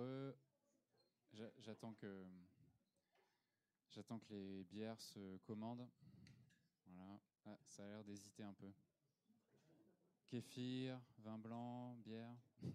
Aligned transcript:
Re- 0.00 0.34
j'a- 1.34 1.52
J'attends 1.58 1.92
que 1.92 2.24
j'attends 3.90 4.18
que 4.18 4.32
les 4.32 4.64
bières 4.64 5.00
se 5.00 5.36
commandent. 5.38 5.86
Voilà. 6.86 7.20
Ah, 7.46 7.58
ça 7.66 7.84
a 7.84 7.88
l'air 7.88 8.04
d'hésiter 8.04 8.42
un 8.42 8.52
peu. 8.54 8.70
Kéfir, 10.28 10.98
vin 11.18 11.38
blanc, 11.38 11.94
bière. 12.04 12.34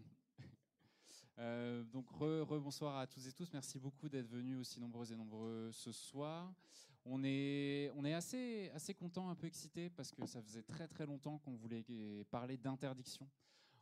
Euh, 1.38 1.84
donc 1.84 2.10
re, 2.12 2.46
bonsoir 2.62 2.98
à 2.98 3.06
tous 3.08 3.28
et 3.28 3.34
tous. 3.34 3.52
Merci 3.52 3.78
beaucoup 3.78 4.08
d'être 4.08 4.28
venus 4.30 4.58
aussi 4.58 4.80
nombreux 4.80 5.12
et 5.12 5.18
nombreux 5.18 5.70
ce 5.74 5.92
soir. 5.92 6.54
On 7.04 7.22
est, 7.26 7.92
on 7.94 8.06
est 8.06 8.14
assez, 8.14 8.72
assez 8.74 8.94
content, 8.94 9.28
un 9.30 9.36
peu 9.36 9.46
excité 9.48 9.90
parce 9.90 10.14
que 10.14 10.26
ça 10.26 10.42
faisait 10.42 10.64
très 10.64 10.88
très 10.88 11.06
longtemps 11.06 11.38
qu'on 11.40 11.54
voulait 11.56 11.84
parler 12.32 12.56
d'interdiction. 12.56 13.30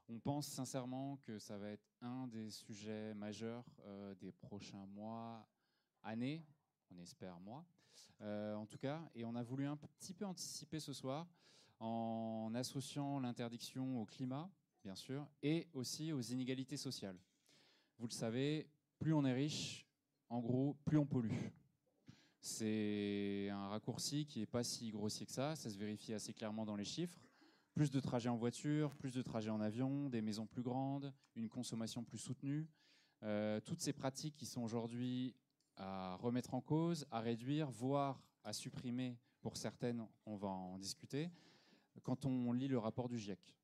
On 0.09 0.19
pense 0.19 0.47
sincèrement 0.47 1.17
que 1.17 1.39
ça 1.39 1.57
va 1.57 1.69
être 1.69 1.87
un 2.01 2.27
des 2.27 2.49
sujets 2.49 3.13
majeurs 3.13 3.63
euh, 3.85 4.13
des 4.15 4.31
prochains 4.31 4.85
mois, 4.87 5.47
années, 6.03 6.45
on 6.91 6.99
espère 6.99 7.39
mois, 7.39 7.65
euh, 8.21 8.55
en 8.55 8.65
tout 8.65 8.77
cas. 8.77 9.01
Et 9.15 9.23
on 9.23 9.35
a 9.35 9.43
voulu 9.43 9.65
un 9.65 9.77
petit 9.77 10.13
peu 10.13 10.25
anticiper 10.25 10.79
ce 10.79 10.91
soir 10.91 11.27
en 11.79 12.51
associant 12.53 13.19
l'interdiction 13.19 14.01
au 14.01 14.05
climat, 14.05 14.49
bien 14.83 14.95
sûr, 14.95 15.27
et 15.41 15.67
aussi 15.73 16.11
aux 16.11 16.21
inégalités 16.21 16.77
sociales. 16.77 17.17
Vous 17.97 18.07
le 18.07 18.11
savez, 18.11 18.69
plus 18.99 19.13
on 19.13 19.23
est 19.23 19.33
riche, 19.33 19.87
en 20.29 20.39
gros, 20.39 20.75
plus 20.85 20.97
on 20.97 21.05
pollue. 21.05 21.31
C'est 22.41 23.49
un 23.51 23.69
raccourci 23.69 24.25
qui 24.25 24.39
n'est 24.39 24.45
pas 24.45 24.65
si 24.65 24.91
grossier 24.91 25.25
que 25.25 25.31
ça, 25.31 25.55
ça 25.55 25.69
se 25.69 25.77
vérifie 25.77 26.13
assez 26.13 26.33
clairement 26.33 26.65
dans 26.65 26.75
les 26.75 26.83
chiffres. 26.83 27.17
Plus 27.73 27.89
de 27.89 27.99
trajets 27.99 28.29
en 28.29 28.38
voiture, 28.38 28.95
plus 28.95 29.13
de 29.13 29.21
trajets 29.23 29.49
en 29.49 29.59
avion, 29.59 30.09
des 30.09 30.21
maisons 30.21 30.45
plus 30.45 30.61
grandes, 30.61 31.11
une 31.35 31.49
consommation 31.49 32.03
plus 32.03 32.19
soutenue. 32.19 32.67
Euh, 33.23 33.59
toutes 33.61 33.81
ces 33.81 33.93
pratiques 33.93 34.35
qui 34.35 34.45
sont 34.45 34.61
aujourd'hui 34.61 35.35
à 35.77 36.15
remettre 36.17 36.53
en 36.53 36.61
cause, 36.61 37.07
à 37.09 37.19
réduire, 37.19 37.71
voire 37.71 38.21
à 38.43 38.53
supprimer 38.53 39.17
pour 39.41 39.57
certaines, 39.57 40.05
on 40.25 40.35
va 40.35 40.49
en 40.49 40.77
discuter, 40.77 41.31
quand 42.03 42.25
on 42.25 42.52
lit 42.53 42.67
le 42.67 42.77
rapport 42.77 43.09
du 43.09 43.17
GIEC. 43.17 43.55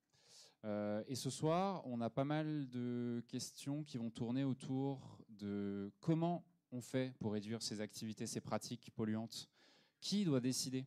Euh, 0.64 1.04
et 1.06 1.14
ce 1.14 1.30
soir, 1.30 1.82
on 1.86 2.00
a 2.00 2.10
pas 2.10 2.24
mal 2.24 2.68
de 2.68 3.22
questions 3.28 3.84
qui 3.84 3.96
vont 3.96 4.10
tourner 4.10 4.44
autour 4.44 5.18
de 5.28 5.92
comment 6.00 6.44
on 6.72 6.80
fait 6.80 7.14
pour 7.18 7.32
réduire 7.32 7.62
ces 7.62 7.80
activités, 7.80 8.26
ces 8.26 8.40
pratiques 8.40 8.90
polluantes 8.94 9.48
Qui 10.00 10.24
doit 10.24 10.40
décider? 10.40 10.84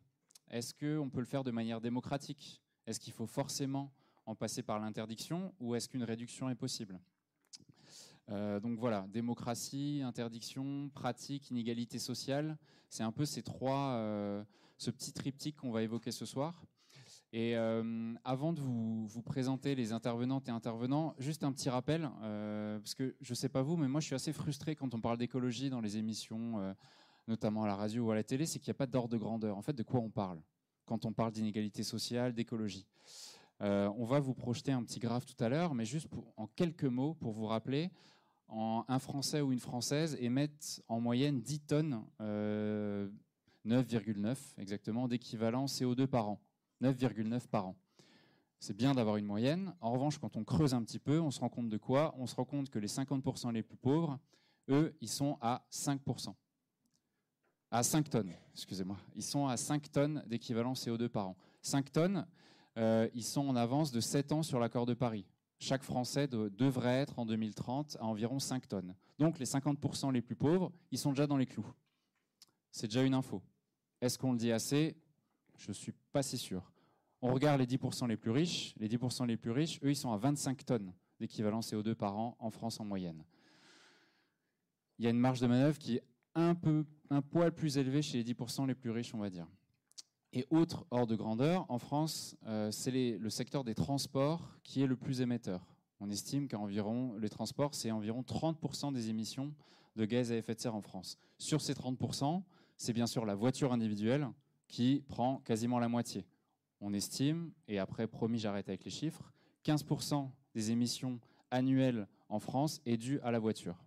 Est-ce 0.49 0.73
qu'on 0.73 1.09
peut 1.09 1.19
le 1.19 1.25
faire 1.25 1.43
de 1.43 1.51
manière 1.51 1.81
démocratique? 1.81 2.62
Est-ce 2.85 2.99
qu'il 2.99 3.13
faut 3.13 3.27
forcément 3.27 3.91
en 4.25 4.35
passer 4.35 4.63
par 4.63 4.79
l'interdiction 4.79 5.53
ou 5.59 5.75
est-ce 5.75 5.89
qu'une 5.89 6.03
réduction 6.03 6.49
est 6.49 6.55
possible? 6.55 6.99
Euh, 8.29 8.59
donc 8.59 8.79
voilà, 8.79 9.05
démocratie, 9.09 10.01
interdiction, 10.03 10.89
pratique, 10.93 11.49
inégalité 11.49 11.99
sociale, 11.99 12.57
c'est 12.89 13.03
un 13.03 13.11
peu 13.11 13.25
ces 13.25 13.43
trois, 13.43 13.95
euh, 13.95 14.43
ce 14.77 14.91
petit 14.91 15.11
triptyque 15.11 15.57
qu'on 15.57 15.71
va 15.71 15.83
évoquer 15.83 16.11
ce 16.11 16.25
soir. 16.25 16.63
Et 17.33 17.57
euh, 17.57 18.13
avant 18.23 18.53
de 18.53 18.61
vous, 18.61 19.07
présenter 19.25 19.75
les 19.75 19.91
intervenantes 19.91 20.47
et 20.47 20.51
intervenants, 20.51 21.15
juste 21.17 21.43
un 21.43 21.51
petit 21.51 21.69
rappel, 21.69 22.09
parce 22.21 22.93
que 22.93 23.15
je 23.21 23.31
ne 23.31 23.35
sais 23.35 23.49
pas 23.49 23.63
vous, 23.63 23.75
mais 23.75 23.87
moi 23.87 23.99
je 24.01 24.05
suis 24.05 24.15
assez 24.15 24.33
frustré 24.33 24.75
quand 24.75 24.93
on 24.93 25.01
parle 25.01 25.17
d'écologie 25.17 25.71
dans 25.71 25.81
les 25.81 25.97
émissions, 25.97 26.75
notamment 27.27 27.63
à 27.63 27.67
la 27.67 27.75
radio 27.75 28.05
ou 28.05 28.11
à 28.11 28.15
la 28.15 28.23
télé, 28.23 28.45
c'est 28.45 28.59
qu'il 28.59 28.69
n'y 28.69 28.75
a 28.75 28.77
pas 28.77 28.85
d'ordre 28.85 29.09
de 29.09 29.17
grandeur. 29.17 29.57
En 29.57 29.63
fait, 29.63 29.73
de 29.73 29.83
quoi 29.83 29.99
on 29.99 30.11
parle? 30.11 30.39
Quand 30.85 31.05
on 31.05 31.13
parle 31.13 31.31
d'inégalité 31.31 31.83
sociale, 31.83 32.33
d'écologie 32.33 32.87
euh, 33.61 33.89
On 33.97 34.05
va 34.05 34.19
vous 34.19 34.33
projeter 34.33 34.71
un 34.71 34.83
petit 34.83 34.99
graphe 34.99 35.25
tout 35.25 35.41
à 35.43 35.49
l'heure, 35.49 35.73
mais 35.73 35.85
juste 35.85 36.07
pour, 36.07 36.33
en 36.37 36.47
quelques 36.47 36.83
mots 36.83 37.13
pour 37.15 37.33
vous 37.33 37.45
rappeler, 37.45 37.91
en, 38.47 38.85
un 38.87 38.99
Français 38.99 39.41
ou 39.41 39.51
une 39.51 39.59
Française 39.59 40.17
émettent 40.19 40.83
en 40.87 40.99
moyenne 40.99 41.41
10 41.41 41.59
tonnes, 41.61 42.03
9,9 42.19 44.37
exactement, 44.57 45.07
d'équivalent 45.07 45.65
CO2 45.65 46.07
par 46.07 46.29
an. 46.29 46.39
9,9 46.81 47.47
par 47.47 47.67
an. 47.67 47.75
C'est 48.59 48.75
bien 48.75 48.93
d'avoir 48.93 49.17
une 49.17 49.25
moyenne. 49.25 49.73
En 49.81 49.91
revanche, 49.91 50.17
quand 50.17 50.37
on 50.37 50.43
creuse 50.43 50.73
un 50.73 50.83
petit 50.83 50.99
peu, 50.99 51.19
on 51.19 51.31
se 51.31 51.39
rend 51.39 51.49
compte 51.49 51.69
de 51.69 51.77
quoi? 51.77 52.13
On 52.17 52.27
se 52.27 52.35
rend 52.35 52.45
compte 52.45 52.69
que 52.69 52.79
les 52.79 52.87
50% 52.87 53.51
les 53.51 53.63
plus 53.63 53.77
pauvres, 53.77 54.19
eux, 54.69 54.95
ils 55.01 55.09
sont 55.09 55.37
à 55.41 55.65
5%. 55.71 56.33
À 57.73 57.81
5 57.81 58.07
tonnes, 58.07 58.31
excusez-moi. 58.53 58.97
Ils 59.15 59.23
sont 59.23 59.47
à 59.47 59.57
5 59.57 59.91
tonnes 59.91 60.23
d'équivalent 60.27 60.73
CO2 60.73 61.09
par 61.09 61.29
an. 61.29 61.37
5 61.63 61.91
tonnes, 61.91 62.27
euh, 62.77 63.09
ils 63.15 63.23
sont 63.23 63.47
en 63.47 63.55
avance 63.55 63.91
de 63.91 63.99
7 63.99 64.31
ans 64.31 64.43
sur 64.43 64.59
l'accord 64.59 64.85
de 64.85 64.93
Paris. 64.93 65.25
Chaque 65.57 65.81
Français 65.81 66.27
de, 66.27 66.49
devrait 66.49 66.99
être 66.99 67.17
en 67.17 67.25
2030 67.25 67.97
à 67.99 68.05
environ 68.05 68.37
5 68.37 68.67
tonnes. 68.67 68.95
Donc 69.17 69.39
les 69.39 69.47
50% 69.47 70.13
les 70.13 70.21
plus 70.21 70.35
pauvres, 70.35 70.71
ils 70.91 70.99
sont 70.99 71.09
déjà 71.09 71.25
dans 71.25 71.35
les 71.35 71.47
clous. 71.47 71.65
C'est 72.69 72.85
déjà 72.85 73.01
une 73.01 73.15
info. 73.15 73.41
Est-ce 74.01 74.19
qu'on 74.19 74.33
le 74.33 74.37
dit 74.37 74.51
assez? 74.51 74.95
Je 75.57 75.69
ne 75.69 75.73
suis 75.73 75.93
pas 76.11 76.21
si 76.21 76.37
sûr. 76.37 76.71
On 77.23 77.33
regarde 77.33 77.59
les 77.59 77.65
10% 77.65 78.07
les 78.07 78.17
plus 78.17 78.29
riches. 78.29 78.75
Les 78.77 78.87
10% 78.87 79.25
les 79.25 79.35
plus 79.35 79.49
riches, 79.49 79.79
eux, 79.83 79.89
ils 79.89 79.95
sont 79.95 80.11
à 80.11 80.17
25 80.17 80.63
tonnes 80.63 80.93
d'équivalent 81.19 81.61
CO2 81.61 81.95
par 81.95 82.15
an 82.19 82.37
en 82.37 82.51
France 82.51 82.79
en 82.79 82.85
moyenne. 82.85 83.25
Il 84.99 85.05
y 85.05 85.07
a 85.07 85.09
une 85.09 85.17
marge 85.17 85.39
de 85.39 85.47
manœuvre 85.47 85.79
qui 85.79 85.95
est 85.95 86.03
un, 86.35 86.55
peu, 86.55 86.85
un 87.09 87.21
poil 87.21 87.51
plus 87.53 87.77
élevée 87.77 88.01
chez 88.01 88.21
les 88.21 88.33
10% 88.33 88.67
les 88.67 88.75
plus 88.75 88.91
riches, 88.91 89.13
on 89.13 89.19
va 89.19 89.29
dire. 89.29 89.47
Et 90.31 90.45
autre 90.49 90.85
hors 90.89 91.05
de 91.05 91.15
grandeur, 91.15 91.65
en 91.69 91.77
France, 91.77 92.35
euh, 92.47 92.71
c'est 92.71 93.17
le 93.17 93.29
secteur 93.29 93.63
des 93.63 93.75
transports 93.75 94.49
qui 94.63 94.81
est 94.81 94.87
le 94.87 94.95
plus 94.95 95.21
émetteur. 95.21 95.61
On 95.99 96.09
estime 96.09 96.47
qu'environ 96.47 97.15
les 97.17 97.29
transports, 97.29 97.75
c'est 97.75 97.91
environ 97.91 98.21
30% 98.21 98.91
des 98.93 99.09
émissions 99.09 99.53
de 99.95 100.05
gaz 100.05 100.31
à 100.31 100.35
effet 100.35 100.55
de 100.55 100.59
serre 100.59 100.75
en 100.75 100.81
France. 100.81 101.17
Sur 101.37 101.61
ces 101.61 101.73
30%, 101.73 102.41
c'est 102.77 102.93
bien 102.93 103.05
sûr 103.07 103.25
la 103.25 103.35
voiture 103.35 103.71
individuelle 103.71 104.27
qui 104.67 105.03
prend 105.07 105.37
quasiment 105.37 105.77
la 105.77 105.87
moitié 105.87 106.25
on 106.83 106.93
estime, 106.93 107.51
et 107.69 107.79
après 107.79 108.07
promis 108.07 108.37
j'arrête 108.37 108.67
avec 108.67 108.83
les 108.83 108.91
chiffres, 108.91 109.31
15% 109.65 110.29
des 110.53 110.71
émissions 110.71 111.19
annuelles 111.49 112.07
en 112.27 112.39
France 112.39 112.81
est 112.85 112.97
due 112.97 113.21
à 113.21 113.31
la 113.31 113.39
voiture. 113.39 113.77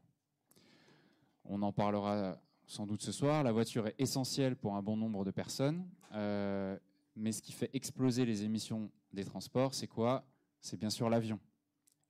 On 1.49 1.63
en 1.63 1.73
parlera 1.73 2.39
sans 2.67 2.87
doute 2.87 3.03
ce 3.03 3.13
soir. 3.13 3.43
La 3.43 3.53
voiture 3.53 3.87
est 3.87 3.95
essentielle 3.99 4.57
pour 4.57 4.75
un 4.77 4.83
bon 4.83 4.97
nombre 4.97 5.25
de 5.25 5.31
personnes, 5.31 5.87
euh, 6.13 6.77
mais 7.15 7.33
ce 7.33 7.43
qui 7.43 7.53
fait 7.53 7.71
exploser 7.73 8.25
les 8.25 8.45
émissions 8.45 8.91
des 9.13 9.25
transports, 9.25 9.75
c'est 9.75 9.87
quoi? 9.87 10.25
C'est 10.61 10.79
bien 10.79 10.91
sûr 10.91 11.09
l'avion. 11.09 11.39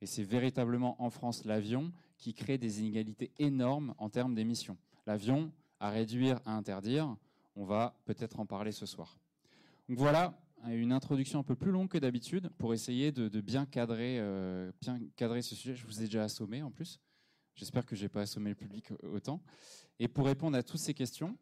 Et 0.01 0.05
c'est 0.05 0.23
véritablement 0.23 1.01
en 1.01 1.09
France 1.09 1.45
l'avion 1.45 1.91
qui 2.17 2.33
crée 2.33 2.57
des 2.57 2.81
inégalités 2.81 3.31
énormes 3.39 3.93
en 3.97 4.09
termes 4.09 4.35
d'émissions. 4.35 4.77
L'avion, 5.05 5.51
à 5.79 5.89
réduire, 5.89 6.39
à 6.45 6.53
interdire, 6.53 7.15
on 7.55 7.63
va 7.63 7.95
peut-être 8.05 8.39
en 8.39 8.45
parler 8.45 8.71
ce 8.71 8.85
soir. 8.85 9.19
Donc 9.87 9.97
voilà 9.97 10.33
une 10.65 10.91
introduction 10.91 11.39
un 11.39 11.43
peu 11.43 11.55
plus 11.55 11.71
longue 11.71 11.87
que 11.87 11.97
d'habitude 11.97 12.49
pour 12.57 12.73
essayer 12.73 13.11
de, 13.11 13.41
bien, 13.41 13.65
cadrer, 13.65 14.17
euh, 14.19 14.71
bien 14.81 14.99
cadrer 15.15 15.41
ce 15.41 15.55
sujet. 15.55 15.75
Je 15.75 15.85
vous 15.85 16.01
ai 16.01 16.05
déjà 16.05 16.23
assommé 16.23 16.61
en 16.63 16.71
plus. 16.71 16.99
J'espère 17.57 17.87
que 17.87 17.95
je 17.95 18.03
n'ai 18.03 18.09
pas 18.09 18.21
assommé 18.21 18.51
le 18.51 18.55
public 18.55 18.91
autant. 19.01 19.41
Et 19.97 20.07
pour 20.07 20.27
répondre 20.27 20.55
à 20.55 20.61
toutes 20.61 20.79
ces 20.79 20.93
questions, 20.93 21.35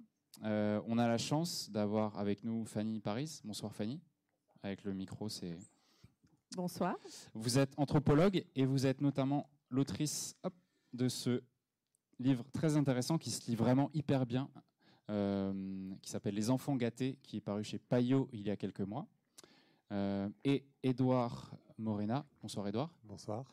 euh, 0.46 0.82
on 0.88 0.98
a 0.98 1.10
la 1.10 1.18
chance 1.18 1.70
d'avoir 1.70 2.18
avec 2.18 2.46
nous 2.46 2.64
Fanny 2.64 3.02
Paris. 3.02 3.42
Bonsoir 3.44 3.76
Fanny. 3.76 4.00
Avec 4.64 4.86
le 4.86 4.94
micro, 4.94 5.28
c'est. 5.28 5.58
Bonsoir. 6.56 6.96
Vous 7.34 7.60
êtes 7.60 7.74
anthropologue 7.76 8.46
et 8.56 8.66
vous 8.66 8.86
êtes 8.86 9.02
notamment 9.02 9.50
l'autrice 9.70 10.38
de 10.94 11.10
ce 11.10 11.44
livre 12.20 12.46
très 12.54 12.78
intéressant 12.78 13.18
qui 13.18 13.30
se 13.30 13.52
lit 13.52 13.58
vraiment 13.58 13.90
hyper 13.94 14.26
bien, 14.26 14.50
euh, 15.10 15.94
qui 16.02 16.10
s'appelle 16.10 16.36
Les 16.36 16.50
enfants 16.50 16.78
gâtés, 16.78 17.20
qui 17.24 17.38
est 17.38 17.42
paru 17.42 17.66
chez 17.66 17.78
Payot 17.78 18.30
il 18.32 18.42
y 18.42 18.50
a 18.50 18.56
quelques 18.56 18.80
mois. 18.80 19.06
Euh, 19.92 20.30
et 20.46 20.66
Édouard 20.82 21.52
Morena. 21.78 22.26
Bonsoir 22.42 22.70
Édouard. 22.70 22.98
Bonsoir. 23.04 23.44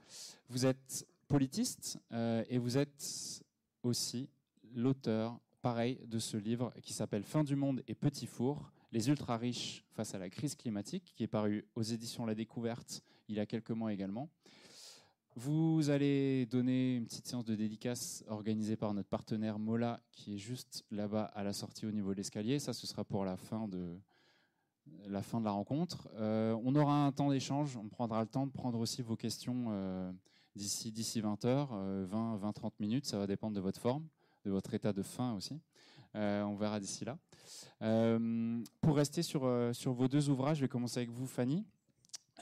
Vous 0.49 0.65
êtes 0.65 1.05
politiste 1.33 1.99
euh, 2.13 2.45
et 2.51 2.59
vous 2.59 2.77
êtes 2.77 3.43
aussi 3.83 4.29
l'auteur, 4.75 5.41
pareil, 5.63 5.99
de 6.05 6.19
ce 6.19 6.37
livre 6.37 6.75
qui 6.83 6.93
s'appelle 6.93 7.23
Fin 7.23 7.43
du 7.43 7.57
monde 7.57 7.83
et 7.89 7.95
Petit 7.95 8.27
four, 8.27 8.71
Les 8.93 9.09
ultra 9.09 9.39
riches 9.39 9.83
face 9.93 10.15
à 10.15 10.19
la 10.19 10.29
crise 10.29 10.55
climatique, 10.55 11.15
qui 11.17 11.23
est 11.23 11.29
paru 11.29 11.65
aux 11.75 11.83
éditions 11.83 12.27
La 12.27 12.35
Découverte 12.35 13.03
il 13.29 13.37
y 13.37 13.41
a 13.41 13.47
quelques 13.47 13.71
mois 13.71 13.95
également. 13.95 14.29
Vous 15.35 15.89
allez 15.89 16.45
donner 16.45 16.97
une 16.97 17.07
petite 17.07 17.27
séance 17.27 17.47
de 17.47 17.55
dédicace 17.55 18.25
organisée 18.29 18.77
par 18.77 18.93
notre 18.93 19.09
partenaire 19.09 19.59
Mola, 19.59 20.01
qui 20.11 20.35
est 20.35 20.39
juste 20.39 20.85
là-bas 20.91 21.25
à 21.35 21.43
la 21.43 21.55
sortie 21.55 21.87
au 21.87 21.93
niveau 21.93 22.11
de 22.11 22.19
l'escalier. 22.19 22.59
Ça, 22.59 22.75
ce 22.75 22.87
sera 22.87 23.05
pour 23.05 23.25
la 23.25 23.39
fin 23.39 23.69
de 23.69 23.97
la, 25.07 25.23
fin 25.23 25.41
de 25.41 25.47
la 25.47 25.53
rencontre. 25.53 26.11
Euh, 26.17 26.55
on 26.63 26.77
aura 26.77 27.07
un 27.07 27.13
temps 27.13 27.31
d'échange. 27.31 27.79
On 27.79 27.89
prendra 27.89 28.21
le 28.21 28.29
temps 28.29 28.47
de 28.47 28.53
prendre 28.53 28.79
aussi 28.79 29.01
vos 29.01 29.17
questions 29.17 29.69
euh, 29.71 30.13
d'ici 30.55 30.93
d'ici 30.93 31.21
20 31.21 31.45
heures, 31.45 31.75
20, 31.75 32.37
20, 32.37 32.53
30 32.53 32.81
minutes. 32.81 33.07
Ça 33.07 33.19
va 33.19 33.27
dépendre 33.27 33.55
de 33.57 33.61
votre 33.61 33.81
forme, 33.81 34.07
de 34.45 34.51
votre 34.51 34.75
état 34.75 34.93
de 34.93 35.03
faim 35.03 35.35
aussi. 35.35 35.61
Euh, 36.15 36.43
on 36.43 36.57
verra 36.57 36.79
d'ici 36.79 37.05
là. 37.05 37.19
pour 38.81 38.97
rester 38.97 39.23
sur, 39.23 39.49
sur 39.73 39.93
vos 39.93 40.09
deux 40.09 40.29
ouvrages, 40.29 40.59
je 40.59 40.63
vais 40.63 40.69
commencer 40.69 40.99
avec 40.99 41.11
vous, 41.11 41.27
Fanny. 41.27 41.65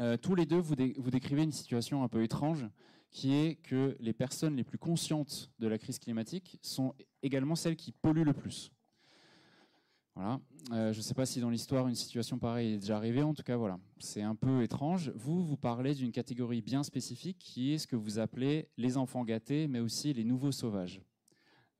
Euh, 0.00 0.16
tous 0.16 0.34
les 0.34 0.46
deux, 0.46 0.58
vous, 0.58 0.74
décrivez 0.76 1.42
une 1.42 1.52
situation 1.52 2.02
un 2.02 2.08
peu 2.08 2.22
étrange, 2.22 2.66
qui 3.10 3.34
est 3.34 3.56
que 3.56 3.96
les 4.00 4.12
personnes 4.12 4.56
les 4.56 4.64
plus 4.64 4.78
conscientes 4.78 5.50
de 5.58 5.66
la 5.66 5.78
crise 5.78 5.98
climatique 5.98 6.58
sont 6.62 6.94
également 7.22 7.54
celles 7.54 7.76
qui 7.76 7.92
polluent 7.92 8.24
le 8.24 8.32
plus. 8.32 8.70
Voilà. 10.20 10.38
Euh, 10.72 10.92
je 10.92 10.98
ne 10.98 11.02
sais 11.02 11.14
pas 11.14 11.24
si 11.24 11.40
dans 11.40 11.48
l'histoire 11.48 11.88
une 11.88 11.94
situation 11.94 12.38
pareille 12.38 12.74
est 12.74 12.78
déjà 12.78 12.96
arrivée. 12.96 13.22
En 13.22 13.32
tout 13.32 13.42
cas, 13.42 13.56
voilà, 13.56 13.78
c'est 14.00 14.20
un 14.20 14.34
peu 14.34 14.62
étrange. 14.62 15.10
Vous, 15.14 15.42
vous 15.42 15.56
parlez 15.56 15.94
d'une 15.94 16.12
catégorie 16.12 16.60
bien 16.60 16.82
spécifique 16.82 17.38
qui 17.38 17.72
est 17.72 17.78
ce 17.78 17.86
que 17.86 17.96
vous 17.96 18.18
appelez 18.18 18.68
les 18.76 18.98
enfants 18.98 19.24
gâtés, 19.24 19.66
mais 19.66 19.80
aussi 19.80 20.12
les 20.12 20.24
nouveaux 20.24 20.52
sauvages. 20.52 21.00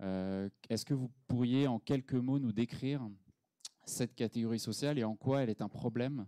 Euh, 0.01 0.49
est-ce 0.71 0.87
que 0.87 0.95
vous 0.95 1.11
pourriez 1.29 1.67
en 1.67 1.79
quelques 1.79 2.15
mots 2.15 2.39
nous 2.39 2.53
décrire 2.53 3.07
cette 3.85 4.15
catégorie 4.15 4.59
sociale 4.59 4.99
et 4.99 5.05
en 5.05 5.17
quoi 5.17 5.43
elle 5.43 5.51
est 5.51 5.61
un 5.61 5.69
problème 5.69 6.27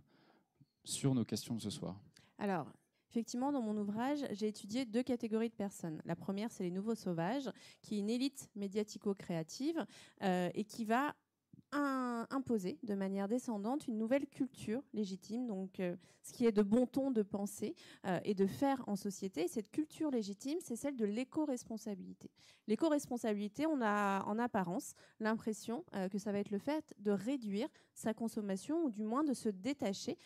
sur 0.83 1.15
nos 1.15 1.25
questions 1.25 1.55
de 1.55 1.61
ce 1.61 1.71
soir? 1.71 1.99
Alors, 2.37 2.71
Effectivement, 3.13 3.51
dans 3.51 3.61
mon 3.61 3.77
ouvrage, 3.77 4.25
j'ai 4.31 4.47
étudié 4.47 4.85
deux 4.85 5.03
catégories 5.03 5.49
de 5.49 5.53
personnes. 5.53 6.01
La 6.03 6.15
première, 6.15 6.49
c'est 6.49 6.63
les 6.63 6.71
nouveaux 6.71 6.95
sauvages, 6.95 7.47
qui 7.83 7.93
est 7.93 7.99
une 7.99 8.09
élite 8.09 8.49
médiatico-créative 8.55 9.85
euh, 10.23 10.49
et 10.55 10.63
qui 10.63 10.83
va 10.83 11.13
imposer 11.75 12.77
de 12.83 12.95
manière 12.95 13.27
descendante 13.27 13.87
une 13.87 13.97
nouvelle 13.97 14.27
culture 14.27 14.83
légitime, 14.93 15.47
donc 15.47 15.79
euh, 15.79 15.95
ce 16.21 16.33
qui 16.33 16.45
est 16.45 16.51
de 16.51 16.61
bon 16.61 16.85
ton 16.85 17.11
de 17.11 17.21
penser 17.21 17.75
euh, 18.05 18.19
et 18.23 18.33
de 18.33 18.45
faire 18.45 18.83
en 18.87 18.95
société. 18.95 19.47
Cette 19.47 19.71
culture 19.71 20.11
légitime, 20.11 20.57
c'est 20.61 20.75
celle 20.75 20.95
de 20.95 21.05
l'éco-responsabilité. 21.05 22.29
L'éco-responsabilité, 22.67 23.65
on 23.65 23.81
a 23.81 24.23
en 24.25 24.39
apparence 24.39 24.93
l'impression 25.19 25.83
euh, 25.95 26.09
que 26.09 26.17
ça 26.17 26.31
va 26.31 26.39
être 26.39 26.51
le 26.51 26.59
fait 26.59 26.93
de 26.99 27.11
réduire 27.11 27.67
sa 27.93 28.13
consommation 28.13 28.83
ou 28.85 28.89
du 28.89 29.03
moins 29.03 29.23
de 29.23 29.33
se 29.33 29.49
détacher 29.49 30.17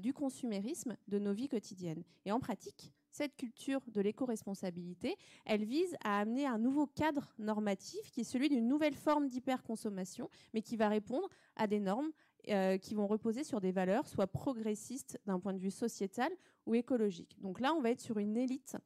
du 0.00 0.12
consumérisme 0.12 0.96
de 1.08 1.18
nos 1.18 1.32
vies 1.32 1.48
quotidiennes. 1.48 2.04
Et 2.24 2.32
en 2.32 2.40
pratique, 2.40 2.92
cette 3.14 3.36
culture 3.36 3.80
de 3.86 4.00
l'éco-responsabilité, 4.00 5.16
elle 5.46 5.64
vise 5.64 5.96
à 6.02 6.18
amener 6.18 6.46
un 6.46 6.58
nouveau 6.58 6.86
cadre 6.86 7.32
normatif 7.38 8.10
qui 8.10 8.22
est 8.22 8.24
celui 8.24 8.48
d'une 8.48 8.66
nouvelle 8.66 8.96
forme 8.96 9.28
d'hyperconsommation, 9.28 10.28
mais 10.52 10.62
qui 10.62 10.76
va 10.76 10.88
répondre 10.88 11.28
à 11.54 11.68
des 11.68 11.78
normes 11.78 12.10
euh, 12.48 12.76
qui 12.76 12.94
vont 12.94 13.06
reposer 13.06 13.44
sur 13.44 13.60
des 13.60 13.70
valeurs 13.70 14.08
soit 14.08 14.26
progressistes 14.26 15.20
d'un 15.26 15.38
point 15.38 15.54
de 15.54 15.60
vue 15.60 15.70
sociétal 15.70 16.30
ou 16.66 16.74
écologique. 16.74 17.36
Donc 17.40 17.60
là, 17.60 17.72
on 17.72 17.80
va 17.80 17.90
être 17.90 18.00
sur 18.00 18.18
une 18.18 18.36
élite 18.36 18.76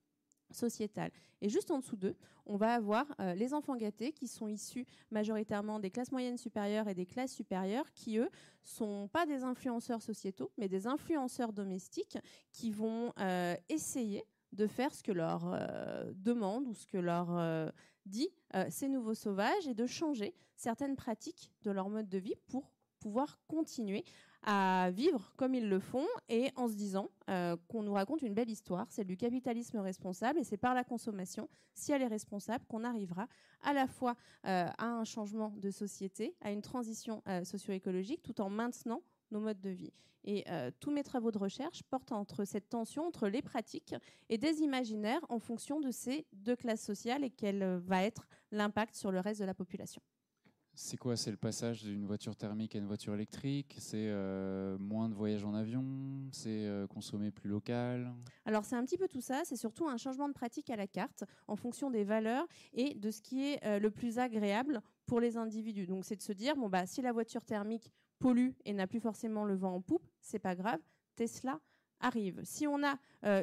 sociétale. 0.50 1.11
Et 1.41 1.49
juste 1.49 1.71
en 1.71 1.79
dessous 1.79 1.97
d'eux, 1.97 2.17
on 2.47 2.56
va 2.56 2.75
avoir 2.75 3.06
euh, 3.21 3.35
les 3.35 3.55
enfants 3.55 3.77
gâtés 3.77 4.12
qui 4.12 4.27
sont 4.27 4.49
issus 4.49 4.87
majoritairement 5.11 5.79
des 5.79 5.91
classes 5.91 6.12
moyennes 6.12 6.39
supérieures 6.39 6.89
et 6.89 6.95
des 6.95 7.06
classes 7.06 7.33
supérieures 7.33 7.91
qui, 7.93 8.19
eux, 8.19 8.31
sont 8.62 9.09
pas 9.09 9.27
des 9.27 9.45
influenceurs 9.45 10.03
sociétaux, 10.03 10.50
mais 10.59 10.69
des 10.69 10.87
influenceurs 10.87 11.53
domestiques 11.53 12.19
qui 12.53 12.71
vont 12.71 13.12
euh, 13.19 13.55
essayer 13.69 14.25
de 14.53 14.67
faire 14.67 14.95
ce 14.95 15.03
que 15.03 15.12
leur 15.12 15.43
euh, 15.53 16.11
demande 16.17 16.67
ou 16.67 16.75
ce 16.75 16.87
que 16.87 16.99
leur 16.99 17.73
dit 18.06 18.31
ces 18.71 18.89
nouveaux 18.89 19.15
sauvages 19.15 19.69
et 19.69 19.75
de 19.75 19.87
changer 19.87 20.35
certaines 20.56 20.97
pratiques 20.97 21.53
de 21.62 21.71
leur 21.71 21.91
mode 21.91 22.09
de 22.09 22.17
vie 22.17 22.35
pour 22.47 22.73
pouvoir 22.99 23.39
continuer 23.47 24.05
à 24.43 24.90
vivre 24.90 25.32
comme 25.37 25.55
ils 25.55 25.69
le 25.69 25.81
font 25.81 26.06
et 26.29 26.50
en 26.56 26.69
se 26.69 26.75
disant 26.75 27.11
euh, 27.29 27.56
qu'on 27.69 27.82
nous 27.82 27.93
raconte 27.93 28.23
une 28.23 28.35
belle 28.35 28.50
histoire, 28.50 28.87
c'est 28.90 29.05
du 29.05 29.17
capitalisme 29.17 29.79
responsable 29.79 30.38
et 30.38 30.44
c'est 30.44 30.56
par 30.56 30.75
la 30.75 30.85
consommation, 30.85 31.49
si 31.75 31.93
elle 31.93 32.02
est 32.02 32.08
responsable, 32.08 32.64
qu'on 32.67 32.85
arrivera 32.85 33.29
à 33.62 33.73
la 33.73 33.87
fois 33.87 34.17
euh, 34.46 34.69
à 34.79 34.87
un 34.87 35.05
changement 35.05 35.52
de 35.56 35.70
société, 35.70 36.35
à 36.40 36.52
une 36.52 36.62
transition 36.62 37.23
euh, 37.29 37.44
socio-écologique, 37.44 38.23
tout 38.23 38.40
en 38.40 38.49
maintenant 38.49 39.02
nos 39.31 39.40
modes 39.40 39.61
de 39.61 39.70
vie. 39.70 39.93
Et 40.25 40.44
tous 40.81 40.90
mes 40.90 41.05
travaux 41.05 41.31
de 41.31 41.38
recherche 41.38 41.82
portent 41.85 42.12
entre 42.12 42.44
cette 42.44 42.69
tension 42.69 43.06
entre 43.06 43.29
les 43.29 43.40
pratiques 43.40 43.94
et 44.29 44.37
des 44.37 44.61
imaginaires 44.61 45.25
en 45.31 45.38
fonction 45.38 45.81
de 45.81 45.90
ces 45.90 46.26
deux 46.32 46.56
classes 46.56 46.82
sociales 46.82 47.25
et 47.25 47.31
quel 47.31 47.64
va 47.79 48.02
être 48.02 48.29
l'impact 48.50 48.94
sur 48.94 49.11
le 49.11 49.20
reste 49.20 49.40
de 49.40 49.46
la 49.46 49.55
population. 49.55 50.02
C'est 50.81 50.97
quoi? 50.97 51.17
C'est 51.17 51.33
le 51.33 51.37
passage 51.37 51.83
d'une 51.83 52.07
voiture 52.07 52.37
thermique 52.37 52.77
à 52.77 52.79
une 52.79 52.87
voiture 52.87 53.13
électrique? 53.13 53.75
C'est 53.81 54.07
euh, 54.11 54.79
moins 54.79 55.09
de 55.09 55.15
voyages 55.15 55.45
en 55.45 55.53
avion? 55.53 55.85
C'est 56.31 56.69
euh, 56.69 56.87
consommer 56.87 57.33
plus 57.33 57.51
local? 57.51 58.15
Alors 58.45 58.65
c'est 58.65 58.77
un 58.77 58.85
petit 58.85 58.97
peu 58.97 59.09
tout 59.09 59.21
ça. 59.21 59.43
C'est 59.45 59.57
surtout 59.57 59.89
un 59.89 59.97
changement 59.97 60.29
de 60.29 60.33
pratique 60.33 60.71
à 60.71 60.77
la 60.77 60.87
carte 60.87 61.25
en 61.49 61.57
fonction 61.57 61.91
des 61.91 62.05
valeurs 62.05 62.47
et 62.75 62.95
de 62.95 63.11
ce 63.11 63.21
qui 63.21 63.45
est 63.45 63.65
euh, 63.65 63.81
le 63.81 63.91
plus 63.91 64.21
agréable 64.21 64.81
pour 65.05 65.19
les 65.19 65.37
individus. 65.37 65.89
Donc 65.89 66.05
c'est 66.05 66.15
de 66.15 66.23
se 66.23 66.33
dire 66.33 66.55
bon 66.55 66.69
bah 66.69 66.87
si 66.87 67.03
la 67.03 67.11
voiture 67.11 67.45
thermique 67.45 67.91
pollue 68.21 68.51
et 68.65 68.73
n'a 68.73 68.87
plus 68.87 69.01
forcément 69.01 69.45
le 69.45 69.57
vent 69.57 69.75
en 69.75 69.81
poupe, 69.81 70.07
c'est 70.21 70.39
pas 70.39 70.55
grave. 70.55 70.79
Tesla 71.17 71.59
arrive. 71.99 72.41
Si 72.45 72.69
on 72.69 72.85
a 72.85 72.99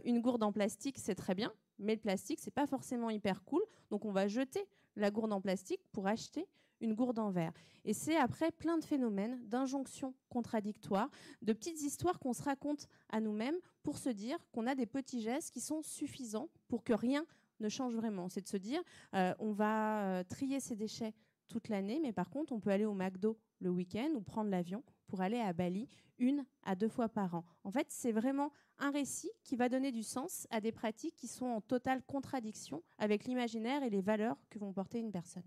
une 0.05 0.21
gourde 0.21 0.43
en 0.43 0.53
plastique, 0.53 0.97
c'est 0.97 1.15
très 1.15 1.35
bien, 1.35 1.51
mais 1.79 1.95
le 1.95 2.01
plastique 2.01 2.39
c'est 2.39 2.49
pas 2.49 2.65
forcément 2.65 3.09
hyper 3.09 3.43
cool. 3.43 3.61
Donc 3.89 4.05
on 4.05 4.13
va 4.13 4.29
jeter 4.29 4.65
la 4.95 5.11
gourde 5.11 5.33
en 5.33 5.41
plastique 5.41 5.81
pour 5.91 6.07
acheter 6.07 6.47
une 6.81 6.93
gourde 6.93 7.19
en 7.19 7.31
verre. 7.31 7.53
Et 7.83 7.93
c'est 7.93 8.17
après 8.17 8.51
plein 8.51 8.77
de 8.77 8.83
phénomènes, 8.83 9.39
d'injonctions 9.47 10.13
contradictoires, 10.29 11.09
de 11.41 11.53
petites 11.53 11.81
histoires 11.81 12.19
qu'on 12.19 12.33
se 12.33 12.43
raconte 12.43 12.87
à 13.09 13.19
nous-mêmes 13.19 13.57
pour 13.83 13.97
se 13.97 14.09
dire 14.09 14.37
qu'on 14.51 14.67
a 14.67 14.75
des 14.75 14.85
petits 14.85 15.21
gestes 15.21 15.51
qui 15.51 15.61
sont 15.61 15.81
suffisants 15.81 16.49
pour 16.67 16.83
que 16.83 16.93
rien 16.93 17.25
ne 17.59 17.69
change 17.69 17.93
vraiment. 17.93 18.29
C'est 18.29 18.41
de 18.41 18.47
se 18.47 18.57
dire, 18.57 18.81
euh, 19.13 19.33
on 19.39 19.51
va 19.51 20.19
euh, 20.19 20.23
trier 20.23 20.59
ses 20.59 20.75
déchets 20.75 21.13
toute 21.47 21.69
l'année, 21.69 21.99
mais 22.01 22.11
par 22.11 22.29
contre, 22.29 22.53
on 22.53 22.59
peut 22.59 22.71
aller 22.71 22.85
au 22.85 22.93
McDo 22.93 23.37
le 23.59 23.69
week-end 23.69 24.09
ou 24.15 24.21
prendre 24.21 24.49
l'avion 24.49 24.83
pour 25.07 25.21
aller 25.21 25.39
à 25.39 25.53
Bali 25.53 25.87
une 26.17 26.45
à 26.63 26.75
deux 26.75 26.87
fois 26.87 27.09
par 27.09 27.35
an. 27.35 27.45
En 27.63 27.71
fait, 27.71 27.87
c'est 27.89 28.11
vraiment 28.11 28.51
un 28.79 28.91
récit 28.91 29.31
qui 29.43 29.55
va 29.55 29.69
donner 29.69 29.91
du 29.91 30.03
sens 30.03 30.47
à 30.49 30.61
des 30.61 30.71
pratiques 30.71 31.15
qui 31.15 31.27
sont 31.27 31.45
en 31.45 31.61
totale 31.61 32.01
contradiction 32.03 32.83
avec 32.97 33.25
l'imaginaire 33.25 33.83
et 33.83 33.89
les 33.89 34.01
valeurs 34.01 34.37
que 34.49 34.59
vont 34.59 34.73
porter 34.73 34.99
une 34.99 35.11
personne. 35.11 35.43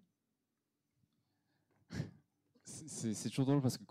C'est 2.86 3.28
toujours 3.28 3.46
drôle 3.46 3.62
parce 3.62 3.78
que 3.78 3.84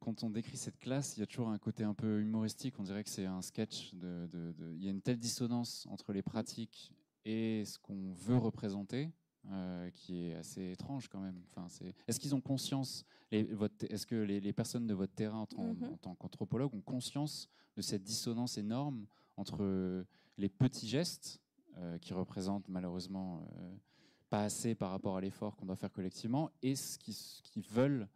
quand 0.00 0.22
on, 0.22 0.30
décrit 0.30 0.56
cette 0.56 0.78
classe, 0.78 1.16
il 1.16 1.20
y 1.20 1.22
a 1.22 1.26
toujours 1.26 1.48
un 1.48 1.58
côté 1.58 1.84
un 1.84 1.94
peu 1.94 2.20
humoristique. 2.20 2.74
On 2.78 2.82
dirait 2.82 3.04
que 3.04 3.10
c'est 3.10 3.26
un 3.26 3.42
sketch. 3.42 3.94
De, 3.94 4.28
il 4.74 4.84
y 4.84 4.88
a 4.88 4.90
une 4.90 5.02
telle 5.02 5.18
dissonance 5.18 5.86
entre 5.90 6.12
les 6.12 6.22
pratiques 6.22 6.92
et 7.24 7.64
ce 7.64 7.78
qu'on 7.78 8.12
veut 8.12 8.36
représenter 8.36 9.10
euh, 9.50 9.90
qui 9.90 10.26
est 10.26 10.34
assez 10.34 10.70
étrange 10.70 11.08
quand 11.08 11.20
même. 11.20 11.40
Enfin, 11.50 11.66
est-ce 12.06 12.20
qu'ils 12.20 12.34
ont 12.34 12.40
conscience 12.40 13.04
Est-ce 13.30 14.06
que 14.06 14.14
les, 14.14 14.52
personnes 14.52 14.86
de 14.86 14.94
votre 14.94 15.14
terrain 15.14 15.46
en, 15.56 15.72
mm-hmm. 15.74 15.98
tant 15.98 16.14
qu'anthropologue 16.14 16.74
ont 16.74 16.80
conscience 16.80 17.48
de 17.76 17.82
cette 17.82 18.02
dissonance 18.02 18.58
énorme 18.58 19.06
entre 19.36 20.04
les 20.38 20.48
petits 20.48 20.88
gestes 20.88 21.40
euh, 21.78 21.98
qui 21.98 22.12
représentent 22.12 22.68
malheureusement 22.68 23.46
euh, 23.56 23.74
pas 24.30 24.44
assez 24.44 24.74
par 24.74 24.90
rapport 24.90 25.16
à 25.16 25.20
l'effort 25.20 25.56
qu'on 25.56 25.66
doit 25.66 25.76
faire 25.76 25.92
collectivement 25.92 26.50
et 26.62 26.76
ce 26.76 26.98
qu'ils 26.98 27.64
veulent 27.68 28.08